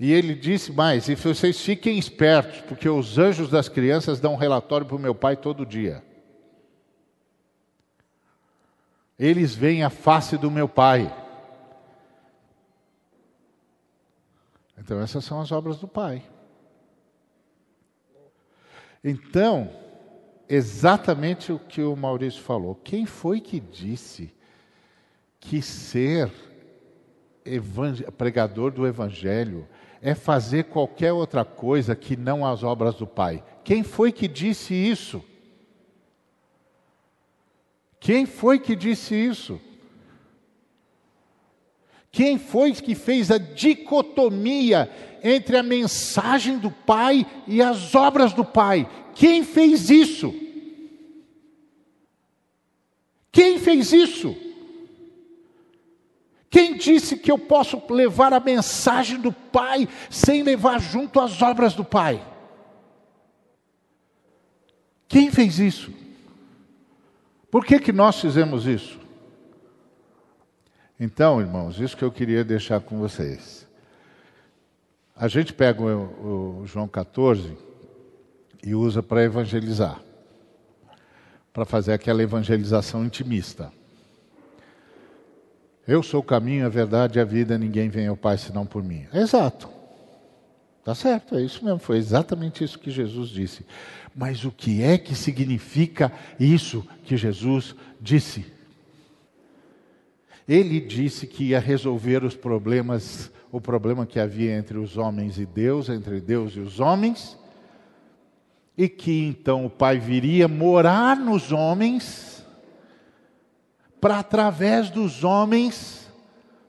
E 0.00 0.14
ele 0.14 0.34
disse 0.34 0.72
mais: 0.72 1.10
e 1.10 1.14
vocês 1.14 1.60
fiquem 1.60 1.98
espertos, 1.98 2.62
porque 2.62 2.88
os 2.88 3.18
anjos 3.18 3.50
das 3.50 3.68
crianças 3.68 4.18
dão 4.18 4.32
um 4.32 4.38
relatório 4.38 4.86
para 4.86 4.96
o 4.96 4.98
meu 4.98 5.14
pai 5.14 5.36
todo 5.36 5.66
dia. 5.66 6.05
Eles 9.18 9.54
veem 9.54 9.82
a 9.82 9.90
face 9.90 10.36
do 10.36 10.50
meu 10.50 10.68
Pai. 10.68 11.14
Então, 14.78 15.00
essas 15.00 15.24
são 15.24 15.40
as 15.40 15.50
obras 15.50 15.78
do 15.78 15.88
Pai. 15.88 16.22
Então, 19.02 19.70
exatamente 20.48 21.52
o 21.52 21.58
que 21.58 21.82
o 21.82 21.96
Maurício 21.96 22.42
falou. 22.42 22.74
Quem 22.74 23.06
foi 23.06 23.40
que 23.40 23.58
disse 23.58 24.34
que 25.40 25.62
ser 25.62 26.30
pregador 28.16 28.70
do 28.70 28.86
Evangelho 28.86 29.66
é 30.02 30.14
fazer 30.14 30.64
qualquer 30.64 31.12
outra 31.12 31.44
coisa 31.44 31.96
que 31.96 32.16
não 32.16 32.44
as 32.44 32.62
obras 32.62 32.96
do 32.96 33.06
Pai? 33.06 33.42
Quem 33.64 33.82
foi 33.82 34.12
que 34.12 34.28
disse 34.28 34.74
isso? 34.74 35.24
Quem 38.06 38.24
foi 38.24 38.60
que 38.60 38.76
disse 38.76 39.16
isso? 39.16 39.60
Quem 42.12 42.38
foi 42.38 42.72
que 42.72 42.94
fez 42.94 43.32
a 43.32 43.36
dicotomia 43.36 44.88
entre 45.24 45.56
a 45.56 45.62
mensagem 45.64 46.56
do 46.56 46.70
Pai 46.70 47.26
e 47.48 47.60
as 47.60 47.96
obras 47.96 48.32
do 48.32 48.44
Pai? 48.44 48.88
Quem 49.12 49.42
fez 49.42 49.90
isso? 49.90 50.32
Quem 53.32 53.58
fez 53.58 53.92
isso? 53.92 54.36
Quem 56.48 56.76
disse 56.76 57.16
que 57.16 57.32
eu 57.32 57.40
posso 57.40 57.82
levar 57.90 58.32
a 58.32 58.38
mensagem 58.38 59.20
do 59.20 59.32
Pai 59.32 59.88
sem 60.08 60.44
levar 60.44 60.80
junto 60.80 61.18
as 61.18 61.42
obras 61.42 61.74
do 61.74 61.84
Pai? 61.84 62.24
Quem 65.08 65.28
fez 65.28 65.58
isso? 65.58 66.05
Por 67.56 67.64
que, 67.64 67.80
que 67.80 67.90
nós 67.90 68.20
fizemos 68.20 68.66
isso? 68.66 69.00
Então, 71.00 71.40
irmãos, 71.40 71.80
isso 71.80 71.96
que 71.96 72.04
eu 72.04 72.12
queria 72.12 72.44
deixar 72.44 72.82
com 72.82 72.98
vocês. 72.98 73.66
A 75.16 75.26
gente 75.26 75.54
pega 75.54 75.80
o, 75.82 76.60
o 76.60 76.66
João 76.66 76.86
14 76.86 77.56
e 78.62 78.74
usa 78.74 79.02
para 79.02 79.24
evangelizar, 79.24 80.02
para 81.50 81.64
fazer 81.64 81.94
aquela 81.94 82.22
evangelização 82.22 83.06
intimista. 83.06 83.72
Eu 85.88 86.02
sou 86.02 86.20
o 86.20 86.22
caminho, 86.22 86.66
a 86.66 86.68
verdade 86.68 87.18
e 87.18 87.22
a 87.22 87.24
vida, 87.24 87.56
ninguém 87.56 87.88
vem 87.88 88.06
ao 88.06 88.18
Pai 88.18 88.36
senão 88.36 88.66
por 88.66 88.84
mim. 88.84 89.06
exato. 89.14 89.66
Tá 90.84 90.94
certo, 90.94 91.34
é 91.34 91.42
isso 91.42 91.64
mesmo, 91.64 91.80
foi 91.80 91.96
exatamente 91.96 92.62
isso 92.62 92.78
que 92.78 92.90
Jesus 92.90 93.30
disse. 93.30 93.66
Mas 94.16 94.46
o 94.46 94.50
que 94.50 94.82
é 94.82 94.96
que 94.96 95.14
significa 95.14 96.10
isso 96.40 96.82
que 97.04 97.18
Jesus 97.18 97.76
disse? 98.00 98.46
Ele 100.48 100.80
disse 100.80 101.26
que 101.26 101.48
ia 101.48 101.60
resolver 101.60 102.24
os 102.24 102.34
problemas, 102.34 103.30
o 103.52 103.60
problema 103.60 104.06
que 104.06 104.18
havia 104.18 104.56
entre 104.56 104.78
os 104.78 104.96
homens 104.96 105.38
e 105.38 105.44
Deus, 105.44 105.90
entre 105.90 106.18
Deus 106.18 106.56
e 106.56 106.60
os 106.60 106.80
homens, 106.80 107.38
e 108.74 108.88
que 108.88 109.26
então 109.26 109.66
o 109.66 109.70
Pai 109.70 109.98
viria 109.98 110.48
morar 110.48 111.14
nos 111.18 111.52
homens, 111.52 112.42
para 114.00 114.20
através 114.20 114.88
dos 114.88 115.24
homens 115.24 116.10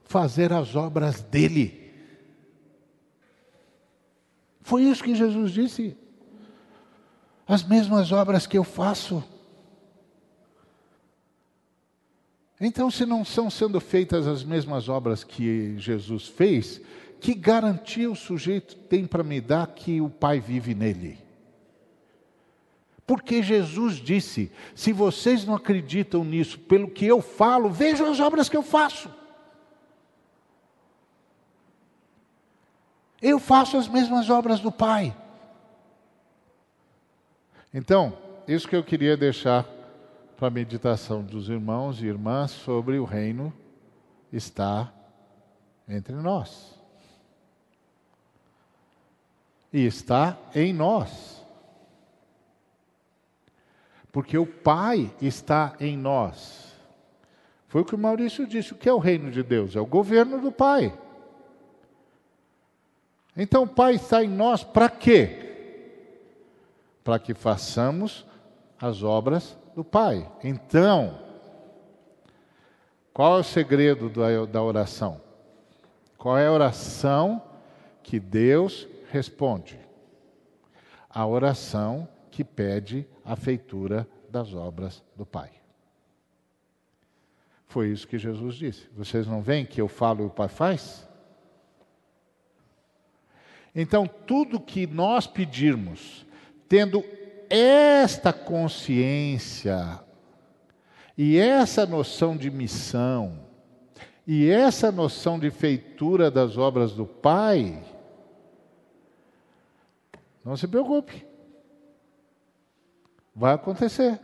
fazer 0.04 0.52
as 0.52 0.76
obras 0.76 1.22
dele. 1.22 1.93
Foi 4.62 4.84
isso 4.84 5.02
que 5.02 5.16
Jesus 5.16 5.52
disse. 5.52 5.95
As 7.48 7.64
mesmas 7.64 8.12
obras 8.12 8.45
que 8.45 8.58
eu 8.58 8.64
faço. 8.64 9.24
Então, 12.60 12.89
se 12.89 13.06
não 13.06 13.24
são 13.24 13.50
sendo 13.50 13.80
feitas 13.80 14.28
as 14.28 14.43
mesmas 14.43 14.89
obras 14.89 15.24
que 15.24 15.78
Jesus 15.78 16.28
fez, 16.28 16.82
que 17.20 17.34
garantia 17.34 18.12
o 18.12 18.16
sujeito 18.16 18.76
tem 18.76 19.06
para 19.06 19.24
me 19.24 19.39
dar 19.39 19.68
que 19.68 20.02
o 20.02 20.10
Pai 20.10 20.39
vive 20.39 20.76
nele? 20.76 21.18
Porque 23.06 23.41
Jesus 23.41 23.95
disse: 23.95 24.52
se 24.76 24.91
vocês 24.91 25.45
não 25.45 25.56
acreditam 25.56 26.26
nisso, 26.26 26.60
pelo 26.60 26.89
que 26.89 27.06
eu 27.06 27.22
falo, 27.22 27.70
vejam 27.70 28.12
as 28.12 28.20
obras 28.20 28.50
que 28.50 28.58
eu 28.58 28.64
faço. 28.64 29.10
Eu 33.22 33.39
faço 33.39 33.78
as 33.78 33.88
mesmas 33.88 34.30
obras 34.30 34.60
do 34.60 34.72
Pai. 34.72 35.16
Então, 37.74 38.18
isso 38.47 38.68
que 38.68 38.76
eu 38.76 38.84
queria 38.84 39.18
deixar 39.18 39.65
para 40.38 40.47
a 40.47 40.51
meditação 40.51 41.24
dos 41.24 41.49
irmãos 41.49 42.01
e 42.01 42.05
irmãs 42.05 42.51
sobre 42.51 42.97
o 42.97 43.03
reino 43.03 43.51
está 44.32 44.93
entre 45.88 46.13
nós. 46.13 46.78
E 49.74 49.86
está 49.86 50.38
em 50.55 50.72
nós. 50.72 51.43
Porque 54.11 54.38
o 54.38 54.45
Pai 54.45 55.13
está 55.22 55.76
em 55.80 55.97
nós. 55.97 56.74
Foi 57.68 57.82
o 57.82 57.86
que 57.86 57.95
o 57.95 57.99
Maurício 57.99 58.47
disse. 58.47 58.74
O 58.74 58.78
que 58.78 58.88
é 58.88 58.93
o 58.93 58.99
reino 58.99 59.30
de 59.30 59.43
Deus? 59.43 59.76
É 59.76 59.80
o 59.80 59.86
governo 59.86 60.39
do 60.39 60.51
Pai. 60.51 60.97
Então 63.36 63.63
o 63.63 63.68
Pai 63.68 63.95
está 63.95 64.24
em 64.24 64.30
nós 64.30 64.63
para 64.63 64.89
quê? 64.89 65.47
Para 67.08 67.20
que 67.20 67.34
façamos 67.34 68.26
as 68.78 69.01
obras 69.01 69.58
do 69.74 69.82
Pai. 69.82 70.30
Então, 70.43 71.18
qual 73.14 73.38
é 73.38 73.39
o 73.39 73.43
segredo 73.45 74.12
da 74.45 74.62
oração? 74.62 75.22
Qual 76.18 76.38
é 76.38 76.47
a 76.47 76.51
oração 76.51 77.41
que 78.03 78.20
Deus 78.20 78.86
responde? 79.10 79.80
A 81.10 81.26
oração 81.26 82.10
que 82.30 82.43
pede 82.43 83.08
a 83.24 83.38
feitura 83.38 84.05
das 84.30 84.53
obras 84.53 85.01
do 85.16 85.26
Pai. 85.26 85.51
Foi 87.68 87.88
isso 87.88 88.05
que 88.05 88.18
Jesus 88.18 88.55
disse. 88.55 88.89
Vocês 88.91 89.26
não 89.26 89.41
veem 89.41 89.66
que 89.66 89.80
eu 89.80 89.88
falo 89.88 90.24
e 90.24 90.28
o 90.28 90.30
Pai 90.30 90.49
faz? 90.49 91.08
Então, 93.74 94.05
tudo 94.05 94.60
que 94.60 94.86
nós 94.86 95.26
pedirmos, 95.26 96.26
tendo 96.68 97.03
esta 97.49 98.34
consciência 98.34 99.99
e 101.18 101.38
essa 101.38 101.86
noção 101.86 102.38
de 102.38 102.51
missão, 102.51 103.39
e 104.26 104.49
essa 104.49 104.91
noção 104.91 105.39
de 105.39 105.49
feitura 105.49 106.30
das 106.30 106.57
obras 106.57 106.91
do 106.91 107.05
Pai, 107.05 107.84
não 110.43 110.55
se 110.55 110.68
preocupe. 110.68 111.26
Vai 113.36 113.53
acontecer. 113.53 114.20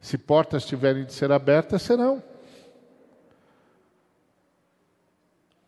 Se 0.00 0.16
portas 0.16 0.64
tiverem 0.64 1.04
de 1.04 1.12
ser 1.12 1.30
abertas, 1.32 1.82
serão. 1.82 2.22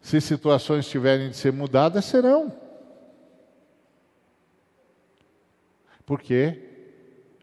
Se 0.01 0.21
situações 0.21 0.89
tiverem 0.89 1.31
de 1.31 1.37
ser 1.37 1.53
mudadas, 1.53 2.05
serão. 2.05 2.62
Porque 6.05 6.61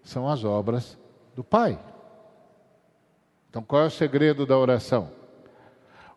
são 0.03 0.27
as 0.27 0.43
obras 0.43 0.97
do 1.35 1.43
Pai. 1.43 1.79
Então, 3.49 3.63
qual 3.63 3.83
é 3.83 3.85
o 3.87 3.91
segredo 3.91 4.45
da 4.45 4.57
oração? 4.57 5.11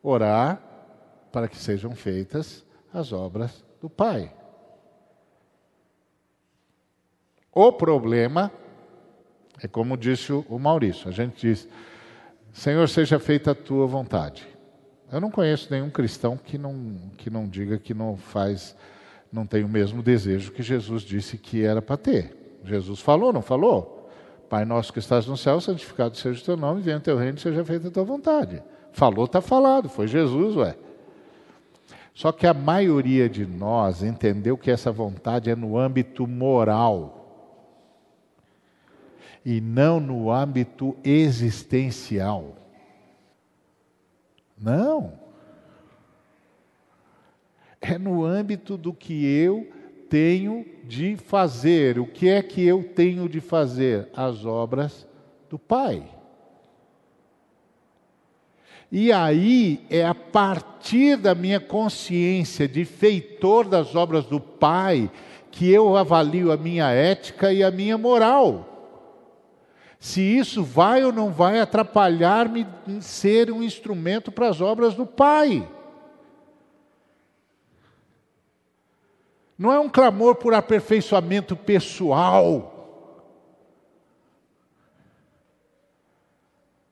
Orar 0.02 0.60
para 1.30 1.48
que 1.48 1.56
sejam 1.56 1.94
feitas 1.94 2.64
as 2.92 3.12
obras 3.12 3.64
do 3.80 3.88
Pai. 3.88 4.32
O 7.52 7.72
problema 7.72 8.50
é 9.62 9.68
como 9.68 9.96
disse 9.96 10.32
o 10.32 10.58
Maurício: 10.58 11.08
a 11.08 11.12
gente 11.12 11.46
diz, 11.48 11.68
Senhor, 12.52 12.88
seja 12.88 13.18
feita 13.18 13.52
a 13.52 13.54
tua 13.54 13.86
vontade. 13.86 14.46
Eu 15.10 15.20
não 15.20 15.30
conheço 15.30 15.70
nenhum 15.70 15.90
cristão 15.90 16.36
que 16.36 16.56
não, 16.56 17.10
que 17.18 17.28
não 17.28 17.46
diga 17.46 17.78
que 17.78 17.92
não 17.92 18.16
faz, 18.16 18.74
não 19.32 19.46
tem 19.46 19.64
o 19.64 19.68
mesmo 19.68 20.02
desejo 20.02 20.52
que 20.52 20.62
Jesus 20.62 21.02
disse 21.02 21.38
que 21.38 21.64
era 21.64 21.80
para 21.80 21.96
ter. 21.96 22.60
Jesus 22.64 23.00
falou, 23.00 23.32
não 23.32 23.42
falou? 23.42 24.10
Pai 24.48 24.64
nosso 24.64 24.92
que 24.92 24.98
estás 24.98 25.26
no 25.26 25.36
céu, 25.36 25.60
santificado 25.60 26.16
seja 26.16 26.40
o 26.40 26.44
teu 26.44 26.56
nome, 26.56 26.82
venha 26.82 26.98
o 26.98 27.00
teu 27.00 27.16
reino, 27.16 27.38
seja 27.38 27.64
feita 27.64 27.88
a 27.88 27.90
tua 27.90 28.04
vontade. 28.04 28.62
Falou, 28.92 29.24
está 29.24 29.40
falado, 29.40 29.88
foi 29.88 30.06
Jesus, 30.06 30.56
ué. 30.56 30.76
Só 32.14 32.30
que 32.30 32.46
a 32.46 32.52
maioria 32.52 33.28
de 33.28 33.46
nós 33.46 34.02
entendeu 34.02 34.58
que 34.58 34.70
essa 34.70 34.92
vontade 34.92 35.48
é 35.48 35.56
no 35.56 35.78
âmbito 35.78 36.26
moral 36.26 37.22
e 39.44 39.60
não 39.60 39.98
no 39.98 40.30
âmbito 40.30 40.94
existencial. 41.02 42.54
Não. 44.58 45.21
É 47.82 47.98
no 47.98 48.24
âmbito 48.24 48.76
do 48.76 48.94
que 48.94 49.26
eu 49.26 49.68
tenho 50.08 50.64
de 50.84 51.16
fazer. 51.16 51.98
O 51.98 52.06
que 52.06 52.28
é 52.28 52.40
que 52.40 52.64
eu 52.64 52.82
tenho 52.82 53.28
de 53.28 53.40
fazer? 53.40 54.08
As 54.14 54.44
obras 54.46 55.06
do 55.50 55.58
Pai. 55.58 56.02
E 58.90 59.10
aí 59.10 59.84
é 59.90 60.06
a 60.06 60.14
partir 60.14 61.16
da 61.16 61.34
minha 61.34 61.58
consciência 61.58 62.68
de 62.68 62.84
feitor 62.84 63.66
das 63.66 63.94
obras 63.94 64.24
do 64.26 64.38
Pai 64.38 65.10
que 65.50 65.70
eu 65.70 65.96
avalio 65.96 66.52
a 66.52 66.56
minha 66.56 66.90
ética 66.90 67.52
e 67.52 67.62
a 67.62 67.70
minha 67.70 67.98
moral 67.98 68.72
se 70.02 70.20
isso 70.20 70.64
vai 70.64 71.04
ou 71.04 71.12
não 71.12 71.30
vai 71.30 71.60
atrapalhar-me 71.60 72.66
em 72.88 73.00
ser 73.00 73.52
um 73.52 73.62
instrumento 73.62 74.32
para 74.32 74.48
as 74.48 74.60
obras 74.60 74.96
do 74.96 75.06
Pai. 75.06 75.64
Não 79.62 79.72
é 79.72 79.78
um 79.78 79.88
clamor 79.88 80.34
por 80.34 80.52
aperfeiçoamento 80.54 81.54
pessoal. 81.54 83.14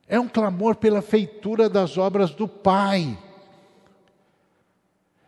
É 0.06 0.20
um 0.20 0.28
clamor 0.28 0.76
pela 0.76 1.02
feitura 1.02 1.68
das 1.68 1.98
obras 1.98 2.30
do 2.30 2.46
Pai. 2.46 3.18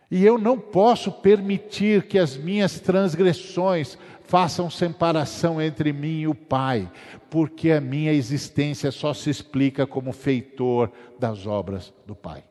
E 0.09 0.23
eu 0.23 0.37
não 0.37 0.57
posso 0.57 1.11
permitir 1.11 2.07
que 2.07 2.17
as 2.17 2.37
minhas 2.37 2.79
transgressões 2.79 3.97
façam 4.21 4.69
separação 4.69 5.61
entre 5.61 5.91
mim 5.91 6.21
e 6.21 6.27
o 6.29 6.33
Pai, 6.33 6.89
porque 7.29 7.71
a 7.71 7.81
minha 7.81 8.13
existência 8.13 8.89
só 8.89 9.13
se 9.13 9.29
explica 9.29 9.85
como 9.85 10.13
feitor 10.13 10.89
das 11.19 11.45
obras 11.45 11.93
do 12.07 12.15
Pai. 12.15 12.45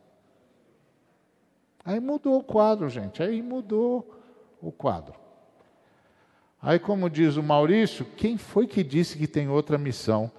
Aí 1.82 1.98
mudou 1.98 2.40
o 2.40 2.44
quadro, 2.44 2.90
gente, 2.90 3.22
aí 3.22 3.40
mudou 3.40 4.21
o 4.62 4.70
quadro. 4.70 5.14
Aí, 6.60 6.78
como 6.78 7.10
diz 7.10 7.36
o 7.36 7.42
Maurício, 7.42 8.06
quem 8.16 8.38
foi 8.38 8.68
que 8.68 8.84
disse 8.84 9.18
que 9.18 9.26
tem 9.26 9.48
outra 9.48 9.76
missão 9.76 10.30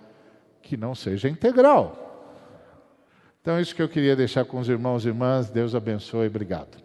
que 0.62 0.78
não 0.78 0.96
seja 0.96 1.28
integral? 1.28 2.00
Então, 3.42 3.60
isso 3.60 3.76
que 3.76 3.82
eu 3.82 3.90
queria 3.90 4.16
deixar 4.16 4.46
com 4.46 4.58
os 4.58 4.70
irmãos 4.70 5.04
e 5.04 5.10
irmãs. 5.10 5.50
Deus 5.50 5.76
abençoe. 5.76 6.28
Obrigado. 6.28 6.78